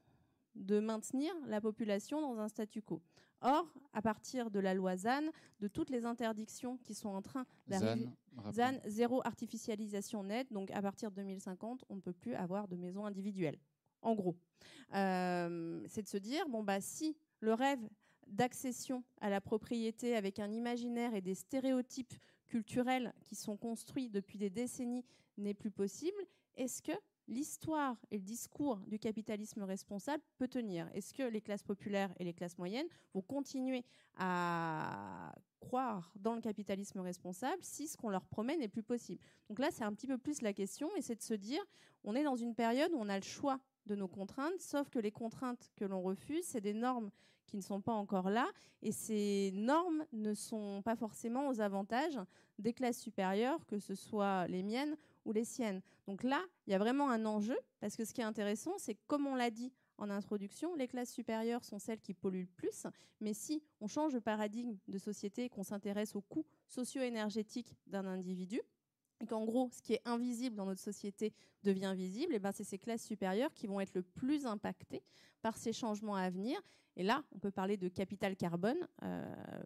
de 0.55 0.79
maintenir 0.79 1.33
la 1.47 1.61
population 1.61 2.21
dans 2.21 2.39
un 2.39 2.47
statu 2.47 2.81
quo. 2.81 3.01
Or, 3.41 3.65
à 3.93 4.01
partir 4.01 4.51
de 4.51 4.59
la 4.59 4.75
loi 4.75 4.95
ZAN, 4.97 5.23
de 5.59 5.67
toutes 5.67 5.89
les 5.89 6.05
interdictions 6.05 6.77
qui 6.77 6.93
sont 6.93 7.09
en 7.09 7.21
train 7.23 7.45
d'arriver, 7.67 8.07
ZAN, 8.51 8.77
zéro 8.85 9.21
artificialisation 9.25 10.23
nette, 10.23 10.51
donc 10.53 10.69
à 10.71 10.81
partir 10.81 11.09
de 11.09 11.15
2050, 11.15 11.85
on 11.89 11.95
ne 11.95 12.01
peut 12.01 12.13
plus 12.13 12.35
avoir 12.35 12.67
de 12.67 12.75
maisons 12.75 13.05
individuelles. 13.05 13.57
En 14.03 14.13
gros, 14.13 14.35
euh, 14.93 15.83
c'est 15.87 16.03
de 16.03 16.07
se 16.07 16.17
dire 16.17 16.47
bon 16.49 16.63
bah 16.63 16.81
si 16.81 17.15
le 17.39 17.53
rêve 17.53 17.79
d'accession 18.27 19.03
à 19.19 19.29
la 19.29 19.41
propriété 19.41 20.15
avec 20.15 20.39
un 20.39 20.51
imaginaire 20.51 21.15
et 21.15 21.21
des 21.21 21.35
stéréotypes 21.35 22.13
culturels 22.51 23.13
qui 23.23 23.35
sont 23.35 23.55
construits 23.55 24.09
depuis 24.09 24.37
des 24.37 24.49
décennies 24.49 25.05
n'est 25.37 25.53
plus 25.53 25.71
possible, 25.71 26.21
est-ce 26.57 26.81
que 26.81 26.91
l'histoire 27.29 27.95
et 28.11 28.17
le 28.17 28.23
discours 28.23 28.77
du 28.87 28.99
capitalisme 28.99 29.63
responsable 29.63 30.21
peut 30.37 30.49
tenir? 30.49 30.89
Est-ce 30.93 31.13
que 31.13 31.23
les 31.23 31.39
classes 31.39 31.63
populaires 31.63 32.13
et 32.19 32.25
les 32.25 32.33
classes 32.33 32.57
moyennes 32.57 32.87
vont 33.13 33.21
continuer 33.21 33.85
à 34.17 35.33
croire 35.61 36.11
dans 36.19 36.35
le 36.35 36.41
capitalisme 36.41 36.99
responsable 36.99 37.63
si 37.63 37.87
ce 37.87 37.95
qu'on 37.95 38.09
leur 38.09 38.25
promet 38.25 38.57
n'est 38.57 38.67
plus 38.67 38.83
possible? 38.83 39.23
Donc 39.47 39.59
là, 39.59 39.69
c'est 39.71 39.85
un 39.85 39.93
petit 39.93 40.07
peu 40.07 40.17
plus 40.17 40.41
la 40.41 40.51
question, 40.51 40.89
et 40.97 41.01
c'est 41.01 41.15
de 41.15 41.21
se 41.21 41.33
dire, 41.33 41.63
on 42.03 42.15
est 42.15 42.23
dans 42.23 42.35
une 42.35 42.53
période 42.53 42.91
où 42.91 42.97
on 42.99 43.07
a 43.07 43.15
le 43.17 43.23
choix 43.23 43.61
de 43.85 43.95
nos 43.95 44.09
contraintes, 44.09 44.59
sauf 44.59 44.89
que 44.89 44.99
les 44.99 45.11
contraintes 45.11 45.71
que 45.77 45.85
l'on 45.85 46.01
refuse, 46.01 46.43
c'est 46.43 46.61
des 46.61 46.73
normes 46.73 47.11
qui 47.51 47.57
ne 47.57 47.61
sont 47.61 47.81
pas 47.81 47.91
encore 47.91 48.29
là, 48.29 48.47
et 48.81 48.93
ces 48.93 49.51
normes 49.53 50.05
ne 50.13 50.33
sont 50.33 50.81
pas 50.83 50.95
forcément 50.95 51.49
aux 51.49 51.59
avantages 51.59 52.17
des 52.59 52.71
classes 52.71 52.99
supérieures, 52.99 53.65
que 53.65 53.77
ce 53.77 53.93
soit 53.93 54.47
les 54.47 54.63
miennes 54.63 54.95
ou 55.25 55.33
les 55.33 55.43
siennes. 55.43 55.81
Donc 56.07 56.23
là, 56.23 56.41
il 56.65 56.71
y 56.71 56.73
a 56.73 56.79
vraiment 56.79 57.09
un 57.09 57.25
enjeu, 57.25 57.57
parce 57.81 57.97
que 57.97 58.05
ce 58.05 58.13
qui 58.13 58.21
est 58.21 58.23
intéressant, 58.23 58.77
c'est 58.77 58.95
comme 59.07 59.27
on 59.27 59.35
l'a 59.35 59.49
dit 59.49 59.73
en 59.97 60.09
introduction, 60.09 60.73
les 60.75 60.87
classes 60.87 61.11
supérieures 61.11 61.65
sont 61.65 61.77
celles 61.77 61.99
qui 61.99 62.13
polluent 62.13 62.43
le 62.43 62.55
plus, 62.55 62.87
mais 63.19 63.33
si 63.33 63.61
on 63.81 63.87
change 63.87 64.13
de 64.13 64.19
paradigme 64.19 64.77
de 64.87 64.97
société 64.97 65.43
et 65.43 65.49
qu'on 65.49 65.63
s'intéresse 65.63 66.15
aux 66.15 66.21
coûts 66.21 66.45
socio-énergétiques 66.67 67.75
d'un 67.85 68.07
individu, 68.07 68.61
et 69.21 69.25
qu'en 69.25 69.45
gros, 69.45 69.69
ce 69.71 69.81
qui 69.81 69.93
est 69.93 70.01
invisible 70.05 70.55
dans 70.55 70.65
notre 70.65 70.81
société 70.81 71.33
devient 71.63 71.93
visible, 71.95 72.33
et 72.33 72.39
ben 72.39 72.51
c'est 72.51 72.63
ces 72.63 72.77
classes 72.77 73.03
supérieures 73.03 73.53
qui 73.53 73.67
vont 73.67 73.79
être 73.79 73.93
le 73.93 74.01
plus 74.01 74.45
impactées 74.45 75.03
par 75.41 75.57
ces 75.57 75.73
changements 75.73 76.15
à 76.15 76.29
venir. 76.29 76.59
Et 76.95 77.03
là, 77.03 77.23
on 77.31 77.39
peut 77.39 77.51
parler 77.51 77.77
de 77.77 77.87
capital 77.87 78.35
carbone, 78.35 78.87
euh, 79.03 79.23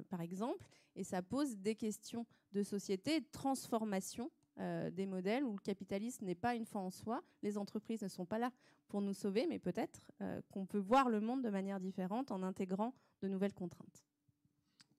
par 0.09 0.21
exemple, 0.21 0.65
et 0.95 1.03
ça 1.03 1.21
pose 1.21 1.57
des 1.57 1.75
questions 1.75 2.25
de 2.53 2.63
société, 2.63 3.19
de 3.19 3.27
transformation 3.31 4.31
euh, 4.59 4.89
des 4.89 5.05
modèles 5.05 5.43
où 5.43 5.51
le 5.51 5.59
capitalisme 5.59 6.25
n'est 6.25 6.35
pas 6.35 6.55
une 6.55 6.65
fin 6.65 6.79
en 6.79 6.91
soi. 6.91 7.21
Les 7.41 7.57
entreprises 7.57 8.03
ne 8.03 8.07
sont 8.07 8.25
pas 8.25 8.39
là 8.39 8.51
pour 8.87 9.01
nous 9.01 9.13
sauver, 9.13 9.47
mais 9.47 9.59
peut-être 9.59 10.01
euh, 10.21 10.41
qu'on 10.51 10.65
peut 10.65 10.79
voir 10.79 11.09
le 11.09 11.19
monde 11.19 11.41
de 11.41 11.49
manière 11.49 11.79
différente 11.79 12.31
en 12.31 12.43
intégrant 12.43 12.93
de 13.21 13.27
nouvelles 13.27 13.53
contraintes. 13.53 14.05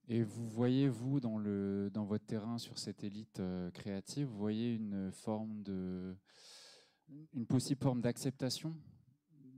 Et 0.09 0.23
vous 0.23 0.47
voyez, 0.47 0.87
vous, 0.87 1.19
dans, 1.19 1.37
le, 1.37 1.89
dans 1.93 2.05
votre 2.05 2.25
terrain 2.25 2.57
sur 2.57 2.77
cette 2.79 3.03
élite 3.03 3.41
euh, 3.41 3.69
créative, 3.71 4.27
vous 4.27 4.37
voyez 4.37 4.73
une 4.73 5.11
forme 5.11 5.61
de. 5.63 6.15
une 7.33 7.45
possible 7.45 7.81
forme 7.81 8.01
d'acceptation 8.01 8.73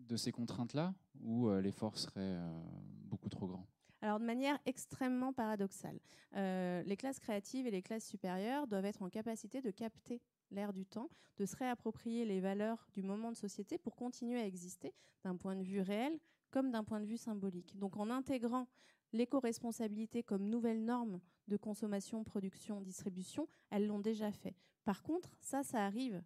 de 0.08 0.16
ces 0.16 0.32
contraintes-là, 0.32 0.96
ou 1.22 1.50
euh, 1.50 1.62
l'effort 1.62 2.00
serait 2.00 2.16
euh, 2.20 2.62
beaucoup 3.06 3.30
trop 3.30 3.46
grand? 3.46 3.68
Alors 4.02 4.20
de 4.20 4.26
manière 4.26 4.58
extrêmement 4.66 5.34
paradoxale, 5.34 6.00
les 6.34 6.96
classes 6.98 7.20
créatives 7.20 7.68
et 7.68 7.72
les 7.72 7.82
classes 7.82 8.08
supérieures 8.08 8.66
doivent 8.66 8.86
être 8.86 9.02
en 9.02 9.10
capacité 9.10 9.62
de 9.62 9.72
capter 9.72 10.22
l'air 10.52 10.74
du 10.74 10.86
temps, 10.86 11.10
de 11.38 11.46
se 11.46 11.56
réapproprier 11.56 12.26
les 12.26 12.40
valeurs 12.40 12.88
du 12.94 13.02
moment 13.02 13.32
de 13.32 13.38
société 13.38 13.78
pour 13.78 13.96
continuer 13.96 14.40
à 14.40 14.46
exister 14.46 14.94
d'un 15.24 15.36
point 15.36 15.56
de 15.56 15.64
vue 15.64 15.82
réel 15.82 16.20
comme 16.52 16.72
d'un 16.72 16.84
point 16.84 17.00
de 17.00 17.06
vue 17.06 17.18
symbolique. 17.18 17.78
Donc 17.78 17.98
en 17.98 18.10
intégrant 18.10 18.68
l'éco-responsabilité 19.14 20.24
comme 20.24 20.50
nouvelle 20.50 20.84
norme 20.84 21.20
de 21.48 21.58
consommation, 21.58 22.24
production, 22.24 22.82
distribution, 22.82 23.48
elles 23.70 23.88
l'ont 23.88 24.00
déjà 24.00 24.32
fait. 24.32 24.56
Par 24.84 25.04
contre, 25.04 25.36
ça, 25.40 25.64
ça 25.64 25.86
arrive 25.86 26.22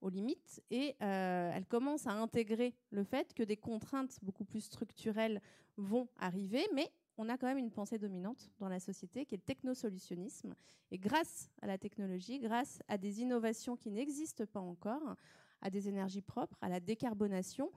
aux 0.00 0.10
limites 0.10 0.62
et 0.70 0.94
euh, 1.02 1.50
elles 1.54 1.66
commencent 1.66 2.06
à 2.06 2.12
intégrer 2.12 2.74
le 2.90 3.04
fait 3.04 3.32
que 3.34 3.42
des 3.42 3.56
contraintes 3.56 4.18
beaucoup 4.22 4.44
plus 4.44 4.60
structurelles 4.60 5.40
vont 5.76 6.08
arriver, 6.18 6.66
mais 6.74 6.90
on 7.18 7.28
a 7.28 7.38
quand 7.38 7.46
même 7.46 7.58
une 7.58 7.70
pensée 7.70 7.98
dominante 7.98 8.50
dans 8.58 8.68
la 8.68 8.80
société 8.80 9.24
qui 9.24 9.34
est 9.34 9.38
le 9.38 9.44
technosolutionnisme. 9.44 10.54
Et 10.90 10.98
grâce 10.98 11.50
à 11.62 11.66
la 11.66 11.78
technologie, 11.78 12.38
grâce 12.38 12.80
à 12.88 12.98
des 12.98 13.20
innovations 13.20 13.76
qui 13.76 13.90
n'existent 13.90 14.46
pas 14.46 14.60
encore, 14.60 15.16
à 15.62 15.70
des 15.70 15.88
énergies 15.88 16.22
propres, 16.22 16.58
à 16.60 16.68
la 16.68 16.80
décarbonation, 16.80 17.70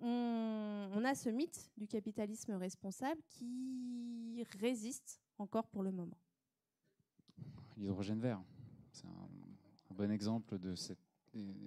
on, 0.00 1.02
a 1.04 1.14
ce 1.14 1.28
mythe 1.30 1.70
du 1.76 1.86
capitalisme 1.86 2.52
responsable 2.54 3.20
qui 3.28 4.44
résiste 4.58 5.22
encore 5.38 5.68
pour 5.68 5.82
le 5.82 5.92
moment. 5.92 6.16
L'hydrogène 7.76 8.20
vert, 8.20 8.42
c'est 8.92 9.06
un, 9.06 9.94
bon 9.94 10.10
exemple 10.10 10.58
de 10.58 10.74
cette 10.74 11.05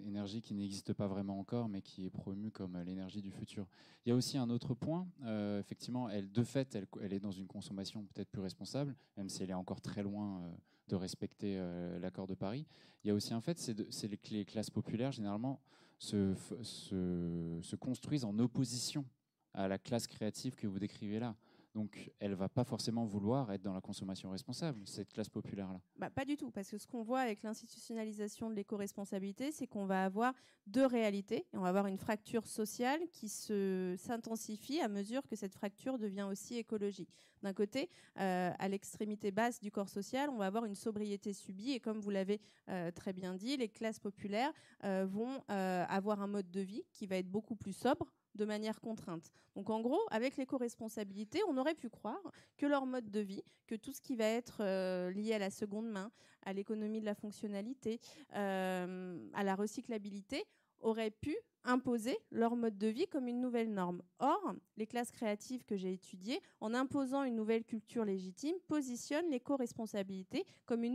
énergie 0.05 0.41
qui 0.41 0.53
n'existe 0.53 0.93
pas 0.93 1.07
vraiment 1.07 1.39
encore, 1.39 1.69
mais 1.69 1.81
qui 1.81 2.05
est 2.05 2.09
promue 2.09 2.51
comme 2.51 2.77
l'énergie 2.85 3.21
du 3.21 3.31
futur. 3.31 3.67
Il 4.05 4.09
y 4.09 4.11
a 4.11 4.15
aussi 4.15 4.37
un 4.37 4.49
autre 4.49 4.73
point. 4.73 5.07
Euh, 5.23 5.59
effectivement, 5.59 6.09
elle, 6.09 6.31
de 6.31 6.43
fait, 6.43 6.77
elle, 7.01 7.13
est 7.13 7.19
dans 7.19 7.31
une 7.31 7.47
consommation 7.47 8.05
peut-être 8.13 8.29
plus 8.29 8.41
responsable, 8.41 8.95
même 9.17 9.29
si 9.29 9.43
elle 9.43 9.49
est 9.49 9.55
encore 9.55 9.81
très 9.81 10.03
loin 10.03 10.41
euh, 10.41 10.51
de 10.87 10.95
respecter 10.95 11.55
euh, 11.57 11.99
l'accord 11.99 12.27
de 12.27 12.35
Paris. 12.35 12.65
Il 13.03 13.07
y 13.07 13.11
a 13.11 13.13
aussi 13.13 13.33
un 13.33 13.41
fait, 13.41 13.57
c'est 13.59 14.17
que 14.17 14.33
les 14.33 14.45
classes 14.45 14.69
populaires, 14.69 15.11
généralement, 15.11 15.61
se 15.97 17.75
construisent 17.75 18.25
en 18.25 18.37
opposition 18.39 19.05
à 19.53 19.67
la 19.67 19.77
classe 19.77 20.07
créative 20.07 20.55
que 20.55 20.67
vous 20.67 20.79
décrivez 20.79 21.19
là. 21.19 21.35
Donc, 21.75 22.11
elle 22.19 22.33
va 22.33 22.49
pas 22.49 22.63
forcément 22.63 23.05
vouloir 23.05 23.51
être 23.51 23.61
dans 23.61 23.73
la 23.73 23.81
consommation 23.81 24.31
responsable, 24.31 24.81
cette 24.87 25.13
classe 25.13 25.29
populaire-là. 25.29 25.79
Bah, 25.97 26.09
pas 26.09 26.25
du 26.25 26.35
tout, 26.35 26.49
parce 26.49 26.69
que 26.69 26.77
ce 26.77 26.87
qu'on 26.87 27.03
voit 27.03 27.19
avec 27.19 27.43
l'institutionnalisation 27.43 28.49
de 28.49 28.55
l'éco-responsabilité, 28.55 29.51
c'est 29.51 29.67
qu'on 29.67 29.85
va 29.85 30.03
avoir 30.03 30.33
deux 30.65 30.85
réalités, 30.85 31.45
on 31.53 31.59
va 31.59 31.69
avoir 31.69 31.87
une 31.87 31.97
fracture 31.97 32.47
sociale 32.47 32.99
qui 33.11 33.29
s'intensifie 33.29 34.81
à 34.81 34.87
mesure 34.87 35.27
que 35.27 35.35
cette 35.35 35.53
fracture 35.53 35.97
devient 35.97 36.27
aussi 36.29 36.57
écologique. 36.57 37.09
D'un 37.43 37.53
côté, 37.53 37.89
euh, 38.19 38.51
à 38.57 38.67
l'extrémité 38.67 39.31
basse 39.31 39.59
du 39.59 39.71
corps 39.71 39.89
social, 39.89 40.29
on 40.29 40.37
va 40.37 40.47
avoir 40.47 40.65
une 40.65 40.75
sobriété 40.75 41.33
subie, 41.33 41.71
et 41.71 41.79
comme 41.79 41.99
vous 41.99 42.09
l'avez 42.09 42.41
euh, 42.69 42.91
très 42.91 43.13
bien 43.13 43.35
dit, 43.35 43.57
les 43.57 43.69
classes 43.69 43.99
populaires 43.99 44.51
euh, 44.83 45.05
vont 45.07 45.43
avoir 45.47 46.21
un 46.21 46.27
mode 46.27 46.49
de 46.51 46.61
vie 46.61 46.83
qui 46.91 47.05
va 47.07 47.17
être 47.17 47.29
beaucoup 47.29 47.55
plus 47.55 47.73
sobre, 47.73 48.11
de 48.39 48.45
manière 48.45 48.79
contrainte. 48.79 49.31
Donc 49.55 49.69
en 49.69 49.81
gros, 49.81 50.01
avec 50.09 50.37
l'éco-responsabilité, 50.37 51.41
on 51.49 51.57
aurait 51.57 51.75
pu 51.75 51.89
croire 51.89 52.31
que 52.57 52.65
leur 52.65 52.85
mode 52.85 53.11
de 53.11 53.19
vie, 53.19 53.43
que 53.67 53.75
tout 53.75 53.91
ce 53.91 54.01
qui 54.01 54.15
va 54.15 54.25
être 54.25 54.61
euh, 54.61 55.11
lié 55.11 55.33
à 55.33 55.39
la 55.39 55.49
seconde 55.49 55.89
main, 55.89 56.09
à 56.43 56.53
l'économie 56.53 57.01
de 57.01 57.05
la 57.05 57.15
fonctionnalité, 57.15 57.99
euh, 58.35 59.19
à 59.33 59.43
la 59.43 59.55
recyclabilité, 59.55 60.45
auraient 60.79 61.11
pu 61.11 61.35
imposer 61.65 62.17
leur 62.31 62.55
mode 62.55 62.77
de 62.77 62.87
vie 62.87 63.07
comme 63.07 63.27
une 63.27 63.41
nouvelle 63.41 63.73
norme. 63.73 64.01
Or, 64.19 64.53
les 64.77 64.87
classes 64.87 65.11
créatives 65.11 65.65
que 65.65 65.75
j'ai 65.75 65.91
étudiées, 65.91 66.39
en 66.61 66.73
imposant 66.73 67.23
une 67.23 67.35
nouvelle 67.35 67.65
culture 67.65 68.05
légitime, 68.05 68.55
positionnent 68.69 69.29
l'éco-responsabilité 69.29 70.45
comme, 70.65 70.85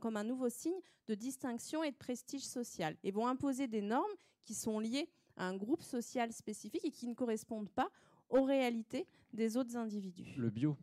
comme 0.00 0.16
un 0.16 0.24
nouveau 0.24 0.48
signe 0.48 0.80
de 1.06 1.14
distinction 1.14 1.84
et 1.84 1.92
de 1.92 1.96
prestige 1.96 2.44
social 2.44 2.96
et 3.04 3.12
vont 3.12 3.28
imposer 3.28 3.68
des 3.68 3.82
normes 3.82 4.10
qui 4.42 4.54
sont 4.54 4.80
liées 4.80 5.08
à 5.36 5.46
un 5.46 5.56
groupe 5.56 5.82
social 5.82 6.32
spécifique 6.32 6.84
et 6.84 6.90
qui 6.90 7.06
ne 7.06 7.14
correspondent 7.14 7.70
pas 7.70 7.90
aux 8.28 8.44
réalités 8.44 9.06
des 9.32 9.56
autres 9.56 9.76
individus. 9.76 10.34
Le 10.36 10.50
bio, 10.50 10.76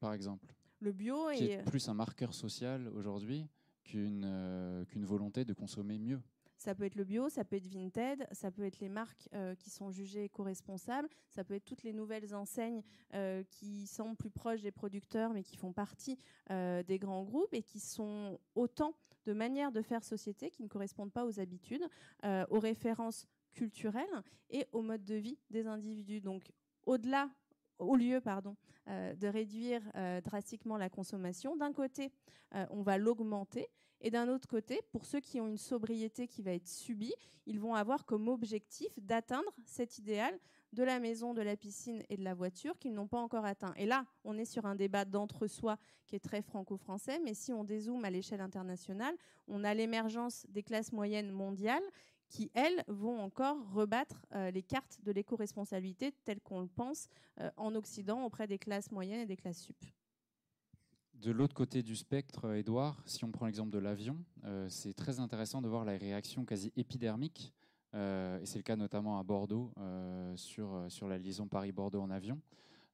par 0.00 0.12
exemple. 0.12 0.54
Le 0.80 0.92
bio 0.92 1.28
qui 1.34 1.46
est, 1.46 1.64
plus 1.64 1.88
un 1.88 1.94
marqueur 1.94 2.34
social 2.34 2.88
aujourd'hui 2.94 3.46
qu'une 3.82 4.24
euh, 4.24 4.84
qu'une 4.84 5.04
volonté 5.04 5.44
de 5.44 5.52
consommer 5.52 5.98
mieux. 5.98 6.20
Ça 6.56 6.74
peut 6.74 6.84
être 6.84 6.96
le 6.96 7.04
bio, 7.04 7.28
ça 7.28 7.44
peut 7.44 7.56
être 7.56 7.68
Vinted, 7.68 8.26
ça 8.32 8.50
peut 8.50 8.64
être 8.64 8.80
les 8.80 8.88
marques 8.88 9.28
euh, 9.32 9.54
qui 9.54 9.70
sont 9.70 9.90
jugées 9.92 10.24
éco-responsables, 10.24 11.08
ça 11.30 11.44
peut 11.44 11.54
être 11.54 11.64
toutes 11.64 11.84
les 11.84 11.92
nouvelles 11.92 12.34
enseignes 12.34 12.82
euh, 13.14 13.44
qui 13.44 13.86
sont 13.86 14.16
plus 14.16 14.30
proches 14.30 14.62
des 14.62 14.72
producteurs 14.72 15.32
mais 15.32 15.44
qui 15.44 15.56
font 15.56 15.72
partie 15.72 16.18
des 16.48 16.98
grands 16.98 17.22
groupes 17.22 17.52
et 17.54 17.62
qui 17.62 17.78
sont 17.78 18.38
autant 18.54 18.94
de 19.24 19.32
manières 19.32 19.70
de 19.70 19.82
faire 19.82 20.02
société 20.02 20.50
qui 20.50 20.62
ne 20.62 20.68
correspondent 20.68 21.12
pas 21.12 21.26
aux 21.26 21.38
habitudes, 21.38 21.86
aux 22.24 22.58
références 22.58 23.26
culturelles 23.52 24.22
et 24.50 24.66
au 24.72 24.82
mode 24.82 25.04
de 25.04 25.14
vie 25.14 25.38
des 25.50 25.66
individus. 25.66 26.20
Donc 26.20 26.50
au-delà 26.84 27.30
au 27.78 27.96
lieu 27.96 28.20
pardon, 28.20 28.56
euh, 28.88 29.14
de 29.14 29.28
réduire 29.28 29.82
euh, 29.94 30.20
drastiquement 30.20 30.76
la 30.76 30.88
consommation, 30.88 31.56
d'un 31.56 31.72
côté, 31.72 32.12
euh, 32.54 32.66
on 32.70 32.82
va 32.82 32.98
l'augmenter, 32.98 33.68
et 34.00 34.10
d'un 34.10 34.28
autre 34.28 34.46
côté, 34.46 34.80
pour 34.92 35.04
ceux 35.04 35.20
qui 35.20 35.40
ont 35.40 35.48
une 35.48 35.58
sobriété 35.58 36.28
qui 36.28 36.42
va 36.42 36.52
être 36.52 36.68
subie, 36.68 37.14
ils 37.46 37.58
vont 37.58 37.74
avoir 37.74 38.04
comme 38.04 38.28
objectif 38.28 38.88
d'atteindre 38.98 39.50
cet 39.64 39.98
idéal 39.98 40.38
de 40.72 40.84
la 40.84 41.00
maison, 41.00 41.34
de 41.34 41.42
la 41.42 41.56
piscine 41.56 42.02
et 42.08 42.16
de 42.16 42.22
la 42.22 42.34
voiture 42.34 42.78
qu'ils 42.78 42.92
n'ont 42.92 43.08
pas 43.08 43.18
encore 43.18 43.44
atteint. 43.44 43.72
Et 43.76 43.86
là, 43.86 44.04
on 44.24 44.36
est 44.38 44.44
sur 44.44 44.66
un 44.66 44.76
débat 44.76 45.04
d'entre-soi 45.04 45.78
qui 46.06 46.14
est 46.14 46.20
très 46.20 46.42
franco-français, 46.42 47.20
mais 47.24 47.34
si 47.34 47.52
on 47.52 47.64
dézoome 47.64 48.04
à 48.04 48.10
l'échelle 48.10 48.40
internationale, 48.40 49.16
on 49.48 49.64
a 49.64 49.74
l'émergence 49.74 50.46
des 50.48 50.62
classes 50.62 50.92
moyennes 50.92 51.32
mondiales 51.32 51.82
qui, 52.28 52.50
elles, 52.54 52.84
vont 52.88 53.20
encore 53.20 53.56
rebattre 53.72 54.26
euh, 54.34 54.50
les 54.50 54.62
cartes 54.62 54.98
de 55.02 55.12
l'éco-responsabilité 55.12 56.12
telles 56.24 56.40
qu'on 56.40 56.60
le 56.60 56.68
pense 56.68 57.08
euh, 57.40 57.50
en 57.56 57.74
Occident 57.74 58.24
auprès 58.24 58.46
des 58.46 58.58
classes 58.58 58.90
moyennes 58.90 59.20
et 59.20 59.26
des 59.26 59.36
classes 59.36 59.62
sup. 59.62 59.76
De 61.14 61.32
l'autre 61.32 61.54
côté 61.54 61.82
du 61.82 61.96
spectre, 61.96 62.54
Edouard, 62.54 63.02
si 63.06 63.24
on 63.24 63.32
prend 63.32 63.46
l'exemple 63.46 63.70
de 63.70 63.78
l'avion, 63.78 64.16
euh, 64.44 64.68
c'est 64.68 64.94
très 64.94 65.18
intéressant 65.18 65.60
de 65.62 65.68
voir 65.68 65.84
la 65.84 65.96
réaction 65.96 66.44
quasi 66.44 66.72
épidermique, 66.76 67.52
et 67.94 68.44
c'est 68.44 68.58
le 68.58 68.62
cas 68.62 68.76
notamment 68.76 69.18
à 69.18 69.22
Bordeaux, 69.22 69.72
sur, 70.36 70.84
sur 70.88 71.08
la 71.08 71.16
liaison 71.16 71.48
Paris-Bordeaux 71.48 72.02
en 72.02 72.10
avion, 72.10 72.38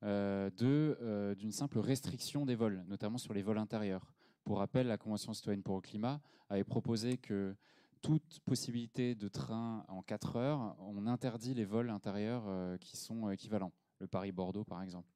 d'une 0.01 1.51
simple 1.51 1.81
restriction 1.81 2.47
des 2.47 2.55
vols, 2.55 2.85
notamment 2.87 3.19
sur 3.19 3.35
les 3.35 3.43
vols 3.43 3.59
intérieurs. 3.59 4.15
Pour 4.45 4.59
rappel, 4.59 4.87
la 4.87 4.97
Convention 4.97 5.35
citoyenne 5.35 5.65
pour 5.65 5.75
le 5.75 5.81
climat 5.81 6.21
avait 6.49 6.63
proposé 6.63 7.17
que 7.19 7.57
toute 8.05 8.41
possibilité 8.45 9.15
de 9.15 9.29
train 9.29 9.83
en 9.89 10.03
4 10.03 10.37
heures, 10.37 10.77
on 10.79 11.07
interdit 11.07 11.55
les 11.55 11.65
vols 11.65 11.89
intérieurs 11.89 12.45
euh, 12.47 12.77
qui 12.77 12.99
sont 12.99 13.31
équivalents. 13.31 13.73
Le 13.99 14.07
Paris-Bordeaux, 14.07 14.65
par 14.65 14.83
exemple. 14.83 15.09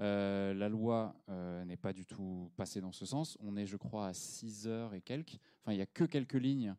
Euh, 0.00 0.52
la 0.52 0.68
loi 0.68 1.14
euh, 1.28 1.64
n'est 1.64 1.76
pas 1.76 1.92
du 1.92 2.04
tout 2.04 2.50
passée 2.56 2.80
dans 2.80 2.90
ce 2.90 3.06
sens. 3.06 3.38
On 3.40 3.56
est, 3.56 3.66
je 3.66 3.76
crois, 3.76 4.08
à 4.08 4.14
6 4.14 4.66
heures 4.66 4.94
et 4.94 5.00
quelques. 5.00 5.38
Enfin, 5.60 5.74
il 5.74 5.76
n'y 5.76 5.82
a 5.82 5.86
que 5.86 6.04
quelques 6.04 6.34
lignes 6.34 6.74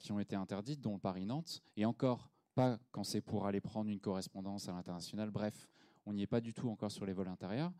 qui 0.00 0.10
ont 0.10 0.18
été 0.18 0.34
interdites, 0.34 0.80
dont 0.80 0.98
Paris-Nantes. 0.98 1.62
Et 1.76 1.86
encore, 1.86 2.32
pas 2.56 2.80
quand 2.90 3.04
c'est 3.04 3.20
pour 3.20 3.46
aller 3.46 3.60
prendre 3.60 3.88
une 3.88 4.00
correspondance 4.00 4.68
à 4.68 4.72
l'international. 4.72 5.30
Bref, 5.30 5.68
on 6.04 6.12
n'y 6.12 6.22
est 6.22 6.26
pas 6.26 6.40
du 6.40 6.52
tout 6.52 6.68
encore 6.68 6.90
sur 6.90 7.06
les 7.06 7.12
vols 7.12 7.28
intérieurs. 7.28 7.72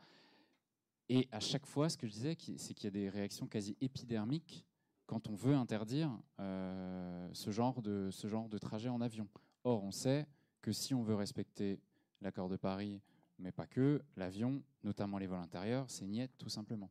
Et 1.08 1.28
à 1.32 1.40
chaque 1.40 1.66
fois, 1.66 1.88
ce 1.88 1.96
que 1.96 2.06
je 2.06 2.12
disais, 2.12 2.36
c'est 2.56 2.72
qu'il 2.72 2.84
y 2.84 2.86
a 2.86 2.90
des 2.92 3.08
réactions 3.08 3.48
quasi 3.48 3.76
épidermiques 3.80 4.64
quand 5.08 5.26
on 5.26 5.34
veut 5.34 5.54
interdire 5.54 6.10
euh, 6.38 7.28
ce, 7.32 7.50
genre 7.50 7.80
de, 7.80 8.58
trajet 8.58 8.90
en 8.90 9.00
avion. 9.00 9.26
Or, 9.64 9.82
on 9.82 9.90
sait 9.90 10.26
que 10.60 10.70
si 10.70 10.94
on 10.94 11.02
veut 11.02 11.14
respecter 11.14 11.80
l'accord 12.20 12.50
de 12.50 12.56
Paris, 12.56 13.00
mais 13.38 13.50
pas 13.50 13.66
que, 13.66 14.02
l'avion, 14.16 14.62
notamment 14.84 15.16
les 15.16 15.26
vols 15.26 15.40
intérieurs, 15.40 15.86
c'est 15.88 16.06
niette 16.06 16.36
tout 16.36 16.50
simplement. 16.50 16.90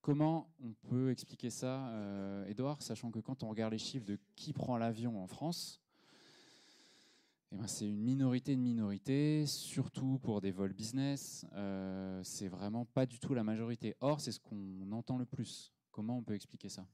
Comment 0.00 0.50
on 0.60 0.72
peut 0.88 1.10
expliquer 1.10 1.50
ça, 1.50 1.88
euh, 1.90 2.46
Edouard, 2.46 2.82
sachant 2.82 3.12
que 3.12 3.20
quand 3.20 3.44
on 3.44 3.48
regarde 3.48 3.72
les 3.72 3.78
chiffres 3.78 4.06
de 4.06 4.18
qui 4.34 4.52
prend 4.52 4.76
l'avion 4.76 5.22
en 5.22 5.28
France, 5.28 5.80
eh 7.52 7.56
ben 7.56 7.68
c'est 7.68 7.88
une 7.88 8.00
minorité 8.00 8.56
de 8.56 8.60
minorité, 8.60 9.46
surtout 9.46 10.18
pour 10.18 10.40
des 10.40 10.50
vols 10.50 10.72
business. 10.72 11.46
Euh, 11.52 12.20
c'est 12.24 12.48
vraiment 12.48 12.86
pas 12.86 13.06
du 13.06 13.20
tout 13.20 13.34
la 13.34 13.44
majorité. 13.44 13.94
Or, 14.00 14.20
c'est 14.20 14.32
ce 14.32 14.40
qu'on 14.40 14.90
entend 14.90 15.16
le 15.16 15.26
plus. 15.26 15.72
Comment 15.92 16.18
on 16.18 16.22
peut 16.24 16.34
expliquer 16.34 16.68
ça? 16.68 16.84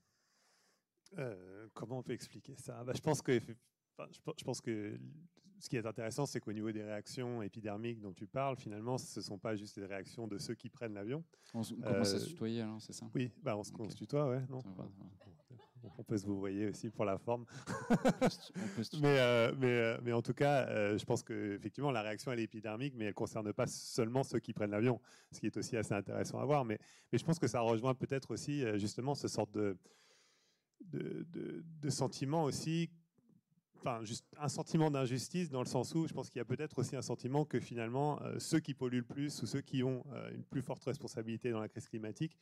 Euh, 1.18 1.68
comment 1.74 1.98
on 1.98 2.02
peut 2.02 2.12
expliquer 2.12 2.54
ça? 2.56 2.82
Bah, 2.84 2.92
je, 2.94 3.00
pense 3.00 3.22
que, 3.22 3.38
je, 3.38 4.44
pense 4.44 4.60
que 4.60 4.98
ce 5.58 5.68
qui 5.68 5.76
est 5.76 5.86
intéressant, 5.86 6.26
c'est 6.26 6.40
qu'au 6.40 6.52
niveau 6.52 6.72
des 6.72 6.82
réactions 6.82 7.42
épidermiques 7.42 8.00
dont 8.00 8.12
tu 8.12 8.26
parles, 8.26 8.56
finalement, 8.56 8.98
ce 8.98 9.20
ne 9.20 9.24
sont 9.24 9.38
pas 9.38 9.54
juste 9.54 9.76
les 9.78 9.86
réactions 9.86 10.26
de 10.26 10.38
ceux 10.38 10.54
qui 10.54 10.68
prennent 10.68 10.94
l'avion. 10.94 11.24
On, 11.54 11.62
commence 11.62 12.14
à 12.14 12.18
se 12.18 12.24
euh, 12.24 12.28
tutoyer, 12.28 12.64
c'est 12.80 12.92
ça? 12.92 13.06
Oui, 13.14 13.30
bah 13.42 13.56
on, 13.56 13.62
se 13.62 13.96
tutoie, 13.96 14.28
ouais. 14.28 14.42
Non? 14.48 14.60
On 15.98 16.04
peut 16.04 16.16
se 16.16 16.26
vous 16.26 16.38
voyez 16.38 16.68
aussi 16.68 16.90
pour 16.90 17.04
la 17.04 17.18
forme. 17.18 17.44
mais, 19.00 19.18
euh, 19.18 19.52
mais, 19.58 19.98
mais, 20.02 20.12
en 20.12 20.22
tout 20.22 20.32
cas, 20.32 20.96
je 20.96 21.04
pense 21.04 21.24
qu'effectivement, 21.24 21.90
la 21.90 22.02
réaction 22.02 22.30
elle 22.30 22.38
est 22.38 22.44
épidermique, 22.44 22.94
mais 22.96 23.04
elle 23.04 23.10
ne 23.10 23.14
concerne 23.14 23.52
pas 23.52 23.66
seulement 23.66 24.22
ceux 24.22 24.38
qui 24.38 24.52
prennent 24.52 24.70
l'avion, 24.70 25.00
ce 25.32 25.40
qui 25.40 25.46
est 25.46 25.56
aussi 25.56 25.76
assez 25.76 25.92
intéressant 25.92 26.38
à 26.38 26.44
voir. 26.44 26.64
Mais, 26.64 26.78
mais 27.12 27.18
je 27.18 27.24
pense 27.24 27.40
que 27.40 27.48
ça 27.48 27.60
rejoint 27.60 27.94
peut-être 27.94 28.30
aussi 28.30 28.64
justement 28.78 29.16
ce 29.16 29.26
sorte 29.26 29.50
de, 29.52 29.76
de, 30.90 31.90
sentiments 31.90 32.44
aussi, 32.44 32.90
enfin, 33.76 34.02
juste 34.04 34.24
un 34.38 34.48
sentiment 34.48 34.90
d'injustice 34.90 35.50
dans 35.50 35.60
le 35.60 35.66
sens 35.66 35.94
où 35.94 36.06
je 36.06 36.14
pense 36.14 36.30
qu'il 36.30 36.38
y 36.38 36.42
a 36.42 36.44
peut-être 36.44 36.78
aussi 36.78 36.96
un 36.96 37.02
sentiment 37.02 37.44
que 37.44 37.60
finalement, 37.60 38.20
euh, 38.22 38.38
ceux 38.38 38.60
qui 38.60 38.74
polluent 38.74 38.98
le 38.98 39.04
plus 39.04 39.42
ou 39.42 39.46
ceux 39.46 39.60
qui 39.60 39.82
ont 39.82 40.04
euh, 40.12 40.34
une 40.34 40.44
plus 40.44 40.62
forte 40.62 40.84
responsabilité 40.84 41.50
dans 41.50 41.60
la 41.60 41.68
crise 41.68 41.88
climatique 41.88 42.38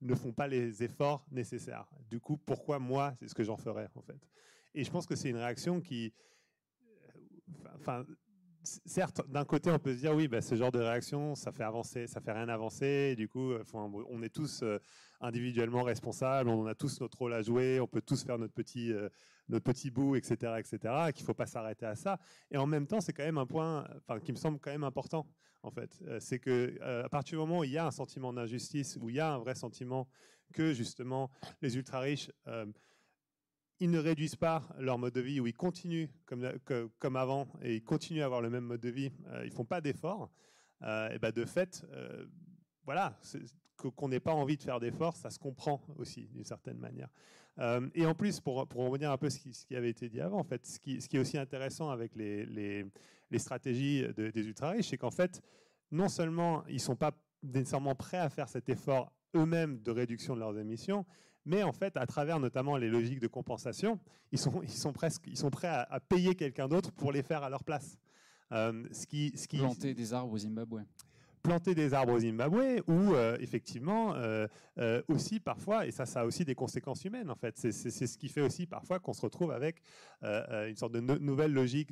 ne 0.00 0.14
font 0.14 0.32
pas 0.32 0.46
les 0.46 0.82
efforts 0.82 1.26
nécessaires. 1.30 1.86
Du 2.10 2.20
coup, 2.20 2.36
pourquoi 2.36 2.78
moi, 2.78 3.14
c'est 3.18 3.28
ce 3.28 3.34
que 3.34 3.44
j'en 3.44 3.56
ferais 3.56 3.88
en 3.94 4.02
fait? 4.02 4.28
Et 4.74 4.84
je 4.84 4.90
pense 4.90 5.06
que 5.06 5.16
c'est 5.16 5.30
une 5.30 5.36
réaction 5.36 5.80
qui, 5.80 6.12
euh, 6.82 7.68
enfin, 7.76 8.04
certes, 8.84 9.22
d'un 9.28 9.44
côté, 9.44 9.70
on 9.70 9.78
peut 9.78 9.94
se 9.94 10.00
dire 10.00 10.14
oui, 10.14 10.28
bah, 10.28 10.42
ce 10.42 10.54
genre 10.54 10.72
de 10.72 10.78
réaction, 10.78 11.34
ça 11.34 11.52
fait 11.52 11.64
avancer, 11.64 12.06
ça 12.06 12.20
fait 12.20 12.32
rien 12.32 12.48
avancer. 12.48 13.14
du 13.16 13.28
coup, 13.28 13.52
on 13.74 14.22
est 14.22 14.34
tous 14.34 14.62
individuellement 15.20 15.82
responsables, 15.82 16.48
on 16.48 16.66
a 16.66 16.74
tous 16.74 17.00
notre 17.00 17.18
rôle 17.18 17.34
à 17.34 17.42
jouer, 17.42 17.80
on 17.80 17.86
peut 17.86 18.02
tous 18.02 18.22
faire 18.24 18.38
notre 18.38 18.52
petit, 18.52 18.92
euh, 18.92 19.08
notre 19.48 19.64
petit 19.64 19.90
bout, 19.90 20.16
etc., 20.16 20.54
etc., 20.58 20.78
qu'il 21.14 21.22
ne 21.22 21.26
faut 21.26 21.34
pas 21.34 21.46
s'arrêter 21.46 21.86
à 21.86 21.94
ça. 21.94 22.18
Et 22.50 22.56
en 22.56 22.66
même 22.66 22.86
temps, 22.86 23.00
c'est 23.00 23.12
quand 23.12 23.24
même 23.24 23.38
un 23.38 23.46
point 23.46 23.86
enfin, 24.06 24.20
qui 24.20 24.32
me 24.32 24.36
semble 24.36 24.58
quand 24.58 24.70
même 24.70 24.84
important, 24.84 25.26
en 25.62 25.70
fait. 25.70 25.98
Euh, 26.06 26.18
c'est 26.20 26.38
que 26.38 26.76
euh, 26.80 27.04
à 27.04 27.08
partir 27.08 27.38
du 27.38 27.46
moment 27.46 27.60
où 27.60 27.64
il 27.64 27.72
y 27.72 27.78
a 27.78 27.86
un 27.86 27.90
sentiment 27.90 28.32
d'injustice, 28.32 28.98
où 29.00 29.08
il 29.08 29.16
y 29.16 29.20
a 29.20 29.32
un 29.32 29.38
vrai 29.38 29.54
sentiment 29.54 30.08
que, 30.52 30.72
justement, 30.72 31.30
les 31.60 31.76
ultra-riches 31.76 32.30
ils 33.80 33.90
ne 33.90 33.98
réduisent 33.98 34.36
pas 34.36 34.62
leur 34.78 34.98
mode 34.98 35.14
de 35.14 35.20
vie, 35.20 35.40
ou 35.40 35.46
ils 35.46 35.54
continuent 35.54 36.08
comme, 36.24 36.50
comme 36.98 37.16
avant, 37.16 37.48
et 37.62 37.76
ils 37.76 37.84
continuent 37.84 38.22
à 38.22 38.26
avoir 38.26 38.40
le 38.40 38.50
même 38.50 38.64
mode 38.64 38.80
de 38.80 38.88
vie, 38.88 39.12
ils 39.42 39.50
ne 39.50 39.54
font 39.54 39.64
pas 39.64 39.80
d'efforts, 39.80 40.30
et 40.82 41.18
ben 41.20 41.30
de 41.30 41.44
fait, 41.44 41.86
voilà, 42.84 43.18
qu'on 43.94 44.08
n'ait 44.08 44.20
pas 44.20 44.32
envie 44.32 44.56
de 44.56 44.62
faire 44.62 44.80
d'efforts, 44.80 45.16
ça 45.16 45.30
se 45.30 45.38
comprend 45.38 45.82
aussi 45.96 46.28
d'une 46.28 46.44
certaine 46.44 46.78
manière. 46.78 47.08
Euh, 47.58 47.88
et 47.94 48.06
en 48.06 48.14
plus, 48.14 48.40
pour, 48.40 48.66
pour 48.66 48.84
revenir 48.84 49.10
un 49.10 49.18
peu 49.18 49.30
ce 49.30 49.38
qui, 49.38 49.54
ce 49.54 49.64
qui 49.64 49.76
avait 49.76 49.90
été 49.90 50.08
dit 50.08 50.20
avant, 50.20 50.38
en 50.38 50.44
fait, 50.44 50.66
ce 50.66 50.78
qui, 50.78 51.00
ce 51.00 51.08
qui 51.08 51.16
est 51.16 51.20
aussi 51.20 51.38
intéressant 51.38 51.90
avec 51.90 52.14
les, 52.14 52.44
les, 52.46 52.84
les 53.30 53.38
stratégies 53.38 54.04
des 54.16 54.46
ultra-riches, 54.46 54.90
c'est 54.90 54.98
qu'en 54.98 55.10
fait, 55.10 55.42
non 55.90 56.08
seulement 56.08 56.64
ils 56.68 56.80
sont 56.80 56.96
pas 56.96 57.12
nécessairement 57.42 57.94
prêts 57.94 58.18
à 58.18 58.28
faire 58.28 58.48
cet 58.48 58.68
effort 58.68 59.12
eux-mêmes 59.34 59.80
de 59.82 59.90
réduction 59.90 60.34
de 60.34 60.40
leurs 60.40 60.58
émissions, 60.58 61.06
mais 61.46 61.62
en 61.62 61.72
fait, 61.72 61.96
à 61.96 62.06
travers 62.06 62.38
notamment 62.38 62.76
les 62.76 62.88
logiques 62.88 63.20
de 63.20 63.26
compensation, 63.26 63.98
ils 64.32 64.38
sont, 64.38 64.60
ils 64.62 64.70
sont, 64.70 64.92
presque, 64.92 65.22
ils 65.26 65.38
sont 65.38 65.50
prêts 65.50 65.68
à, 65.68 66.00
payer 66.00 66.34
quelqu'un 66.34 66.68
d'autre 66.68 66.92
pour 66.92 67.12
les 67.12 67.22
faire 67.22 67.42
à 67.42 67.48
leur 67.48 67.64
place. 67.64 67.98
Euh, 68.52 68.84
ce 68.92 69.06
qui, 69.06 69.32
ce 69.36 69.48
qui... 69.48 69.58
Planter 69.58 69.94
des 69.94 70.12
arbres 70.12 70.32
au 70.32 70.38
Zimbabwe 70.38 70.82
planter 71.46 71.74
des 71.76 71.94
arbres 71.94 72.14
au 72.14 72.18
Zimbabwe 72.18 72.82
ou 72.88 73.14
euh, 73.14 73.36
effectivement 73.40 74.14
euh, 74.14 74.48
euh, 74.78 75.00
aussi 75.08 75.38
parfois, 75.38 75.86
et 75.86 75.92
ça, 75.92 76.04
ça 76.04 76.22
a 76.22 76.24
aussi 76.24 76.44
des 76.44 76.56
conséquences 76.56 77.04
humaines 77.04 77.30
en 77.30 77.36
fait. 77.36 77.56
C'est 77.56 77.72
ce 77.72 78.18
qui 78.18 78.28
fait 78.28 78.40
aussi 78.40 78.66
parfois 78.66 78.98
qu'on 78.98 79.12
se 79.12 79.22
retrouve 79.22 79.52
avec 79.52 79.82
une 80.22 80.76
sorte 80.76 80.92
de 80.92 81.00
nouvelle 81.00 81.52
logique 81.52 81.90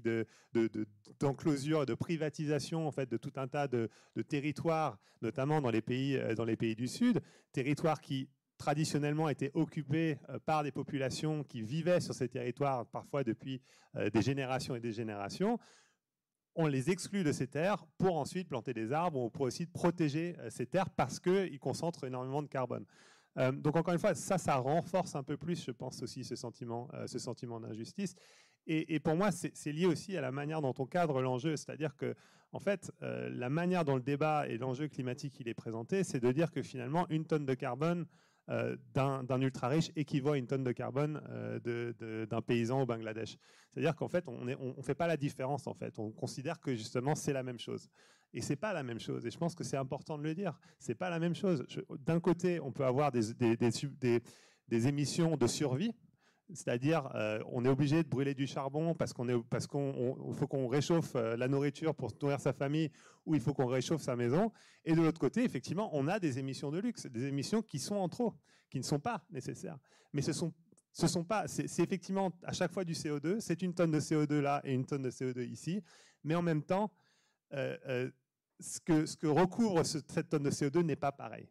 d'enclosure, 1.21 1.81
de, 1.81 1.85
de, 1.85 1.91
de, 1.93 1.95
privatisation 1.95 2.87
en 2.87 2.91
fait 2.91 3.09
de 3.09 3.17
tout 3.17 3.33
un 3.37 3.47
tas 3.47 3.69
de, 3.69 3.89
territoires, 4.27 4.99
notamment 5.23 5.61
dans 5.61 5.71
les 5.71 5.83
pays, 5.83 6.19
dans 6.37 6.45
les 6.45 6.57
pays 6.57 6.75
du 6.75 6.89
Sud, 6.89 7.21
territoires 7.53 8.01
qui 8.01 8.29
traditionnellement 8.59 9.29
été 9.29 9.51
occupés 9.55 10.19
par 10.47 10.63
des 10.63 10.73
populations 10.73 11.45
qui 11.45 11.63
vivaient 11.63 12.01
sur 12.01 12.15
ces 12.15 12.29
territoires 12.29 12.87
parfois 12.87 13.25
depuis 13.25 13.61
des 14.13 14.23
générations 14.23 14.75
et 14.75 14.81
des 14.81 14.93
générations, 14.93 15.59
on 16.55 16.67
les 16.67 16.91
exclut 16.91 17.25
de 17.25 17.33
ces 17.33 17.47
terres 17.47 17.85
pour 17.99 18.17
ensuite 18.17 18.49
planter 18.49 18.73
des 18.73 18.93
arbres 18.93 19.21
ou 19.21 19.31
pour 19.31 19.43
aussi 19.43 19.67
protéger 19.67 20.37
ces 20.51 20.67
terres 20.67 20.91
parce 20.91 21.19
qu'ils 21.19 21.59
concentrent 21.59 22.05
énormément 22.05 22.43
de 22.43 22.49
carbone. 22.49 22.85
donc 23.37 23.77
encore 23.77 23.93
une 23.93 24.01
fois, 24.01 24.15
ça, 24.15 24.39
ça 24.39 24.57
renforce 24.57 25.17
un 25.17 25.25
peu 25.25 25.37
plus, 25.37 25.65
je 25.65 25.73
pense 25.73 26.03
aussi, 26.03 26.25
ce 26.25 26.37
sentiment, 26.37 26.89
ce 27.07 27.19
sentiment 27.19 27.59
d'injustice. 27.61 28.15
Et, 28.67 28.99
pour 28.99 29.15
moi, 29.15 29.31
c'est 29.31 29.73
lié 29.73 29.87
aussi 29.87 30.17
à 30.17 30.21
la 30.21 30.33
manière 30.33 30.63
dont 30.63 30.75
on 30.79 30.87
cadre 30.87 31.21
l'enjeu. 31.21 31.57
C'est-à-dire 31.57 31.97
que, 31.97 32.15
en 32.53 32.61
fait, 32.61 32.91
euh, 33.03 33.29
la 33.31 33.51
manière 33.51 33.85
dont 33.85 33.97
le 33.97 34.03
débat 34.03 34.49
et 34.49 34.57
l'enjeu 34.57 34.89
climatique 34.89 35.39
il 35.41 35.49
est 35.49 35.55
présenté, 35.55 36.03
c'est 36.03 36.21
de 36.21 36.33
dire 36.33 36.51
que 36.51 36.63
finalement, 36.63 37.07
une 37.11 37.27
tonne 37.27 37.45
de 37.45 37.55
carbone 37.55 38.07
euh, 38.51 38.77
d'un 38.93 39.41
ultra 39.41 39.69
riche 39.69 39.91
équivaut 39.97 40.33
à 40.33 40.39
une 40.39 40.47
tonne 40.47 40.65
de 40.65 40.73
carbone 40.73 41.23
euh, 41.31 42.27
d'un 42.27 42.43
paysan 42.43 42.83
au 42.83 42.87
Bangladesh. 42.87 43.39
C'est-à-dire 43.71 43.97
qu'en 43.97 44.09
fait, 44.09 44.29
on 44.29 44.45
ne 44.45 44.55
on, 44.57 44.83
fait 44.83 44.95
pas 44.95 45.07
la 45.07 45.17
différence. 45.17 45.67
En 45.67 45.75
fait, 45.75 45.99
on 45.99 46.11
considère 46.11 46.61
que 46.61 46.75
justement, 46.75 47.15
c'est 47.15 47.33
la 47.33 47.43
même 47.43 47.59
chose. 47.59 47.89
Et 48.35 48.43
c'est 48.43 48.57
pas 48.57 48.73
la 48.73 48.83
même 48.83 49.01
chose. 49.01 49.25
Et 49.25 49.31
je 49.31 49.39
pense 49.39 49.55
que 49.55 49.65
c'est 49.65 49.77
important 49.77 50.19
de 50.19 50.23
le 50.25 50.35
dire. 50.35 50.59
C'est 50.79 50.95
pas 50.95 51.09
la 51.09 51.19
même 51.19 51.35
chose. 51.35 51.65
D'un 52.01 52.21
côté, 52.21 52.61
on 52.61 52.71
peut 52.71 52.85
avoir 52.85 53.13
des, 53.13 53.33
des, 53.33 53.57
des 54.69 54.89
émissions 54.89 55.37
de 55.37 55.47
survie 55.47 55.95
c'est-à-dire, 56.53 57.11
euh, 57.15 57.43
on 57.51 57.65
est 57.65 57.69
obligé 57.69 58.03
de 58.03 58.09
brûler 58.09 58.35
du 58.35 58.47
charbon 58.47 58.95
parce 58.95 59.13
qu'on 59.13 59.27
qu'on 59.69 60.33
faut 60.35 60.47
qu'on 60.47 60.69
réchauffe 60.69 61.15
euh, 61.17 61.37
la 61.37 61.49
nourriture 61.49 61.95
pour 61.95 62.13
nourrir 62.21 62.41
sa 62.41 62.53
famille, 62.53 62.91
ou 63.25 63.35
il 63.35 63.41
faut 63.41 63.55
qu'on 63.55 63.67
réchauffe 63.67 64.03
sa 64.03 64.15
maison. 64.15 64.53
Et 64.85 64.95
de 64.95 65.01
l'autre 65.01 65.19
côté, 65.21 65.43
effectivement, 65.45 65.89
on 65.93 66.07
a 66.07 66.19
des 66.19 66.39
émissions 66.39 66.71
de 66.71 66.79
luxe, 66.79 67.07
des 67.07 67.25
émissions 67.25 67.63
qui 67.63 67.79
sont 67.79 67.97
en 67.97 68.09
trop, 68.09 68.35
qui 68.69 68.79
ne 68.79 68.85
sont 68.85 69.01
pas 69.01 69.25
nécessaires. 69.31 69.79
Mais 70.13 70.23
ce 70.23 70.33
sont 70.33 70.53
ce 70.93 71.09
sont 71.09 71.25
pas, 71.25 71.49
c'est 71.49 71.81
effectivement 71.81 72.31
à 72.45 72.53
chaque 72.53 72.71
fois 72.71 72.85
du 72.85 72.93
CO2. 72.93 73.41
C'est 73.41 73.63
une 73.63 73.75
tonne 73.75 73.91
de 73.91 73.99
CO2 73.99 74.39
là 74.39 74.61
et 74.63 74.73
une 74.73 74.87
tonne 74.87 75.03
de 75.03 75.11
CO2 75.11 75.45
ici, 75.49 75.83
mais 76.23 76.37
en 76.37 76.43
même 76.43 76.63
temps, 76.63 76.93
euh, 77.53 78.09
ce 78.61 78.79
que 78.79 79.05
ce 79.05 79.17
que 79.17 79.27
recouvre 79.27 79.85
cette 79.85 80.29
tonne 80.29 80.45
de 80.45 80.51
CO2 80.51 80.83
n'est 80.83 80.95
pas 80.95 81.11
pareil. 81.11 81.49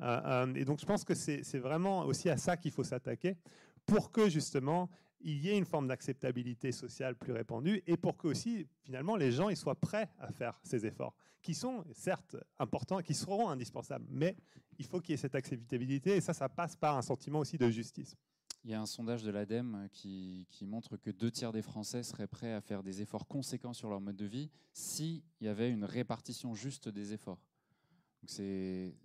et 0.00 0.64
donc, 0.64 0.80
je 0.80 0.86
pense 0.86 1.04
que 1.04 1.14
c'est 1.14 1.58
vraiment 1.58 2.06
aussi 2.06 2.30
à 2.30 2.38
ça 2.38 2.56
qu'il 2.56 2.70
faut 2.70 2.84
s'attaquer 2.84 3.36
pour 3.86 4.10
que 4.10 4.28
justement 4.28 4.90
il 5.20 5.38
y 5.38 5.48
ait 5.48 5.56
une 5.56 5.64
forme 5.64 5.88
d'acceptabilité 5.88 6.72
sociale 6.72 7.16
plus 7.16 7.32
répandue 7.32 7.82
et 7.86 7.96
pour 7.96 8.16
que 8.16 8.28
aussi 8.28 8.66
finalement 8.82 9.16
les 9.16 9.32
gens 9.32 9.48
ils 9.48 9.56
soient 9.56 9.80
prêts 9.80 10.10
à 10.18 10.30
faire 10.30 10.60
ces 10.62 10.84
efforts 10.84 11.14
qui 11.46 11.54
sont 11.54 11.84
certes 11.92 12.36
importants, 12.58 13.00
qui 13.02 13.14
seront 13.14 13.48
indispensables, 13.48 14.04
mais 14.10 14.36
il 14.80 14.84
faut 14.84 15.00
qu'il 15.00 15.12
y 15.12 15.14
ait 15.14 15.16
cette 15.16 15.36
acceptabilité 15.36 16.16
et 16.16 16.20
ça, 16.20 16.34
ça 16.34 16.48
passe 16.48 16.74
par 16.74 16.96
un 16.96 17.02
sentiment 17.02 17.38
aussi 17.38 17.56
de 17.56 17.70
justice. 17.70 18.16
Il 18.64 18.72
y 18.72 18.74
a 18.74 18.80
un 18.80 18.86
sondage 18.86 19.22
de 19.22 19.30
l'ADEME 19.30 19.88
qui, 19.92 20.48
montre 20.62 20.96
que 20.96 21.10
deux 21.10 21.30
tiers 21.30 21.52
des 21.52 21.62
Français 21.62 22.02
seraient 22.02 22.26
prêts 22.26 22.52
à 22.52 22.60
faire 22.60 22.82
des 22.82 23.00
efforts 23.00 23.28
conséquents 23.28 23.72
sur 23.72 23.88
leur 23.88 24.00
mode 24.00 24.16
de 24.16 24.24
vie 24.24 24.50
s'il 24.72 25.22
y 25.40 25.46
avait 25.46 25.70
une 25.70 25.84
répartition 25.84 26.52
juste 26.56 26.88
des 26.88 27.12
efforts. 27.12 27.40
C'est 28.26 28.96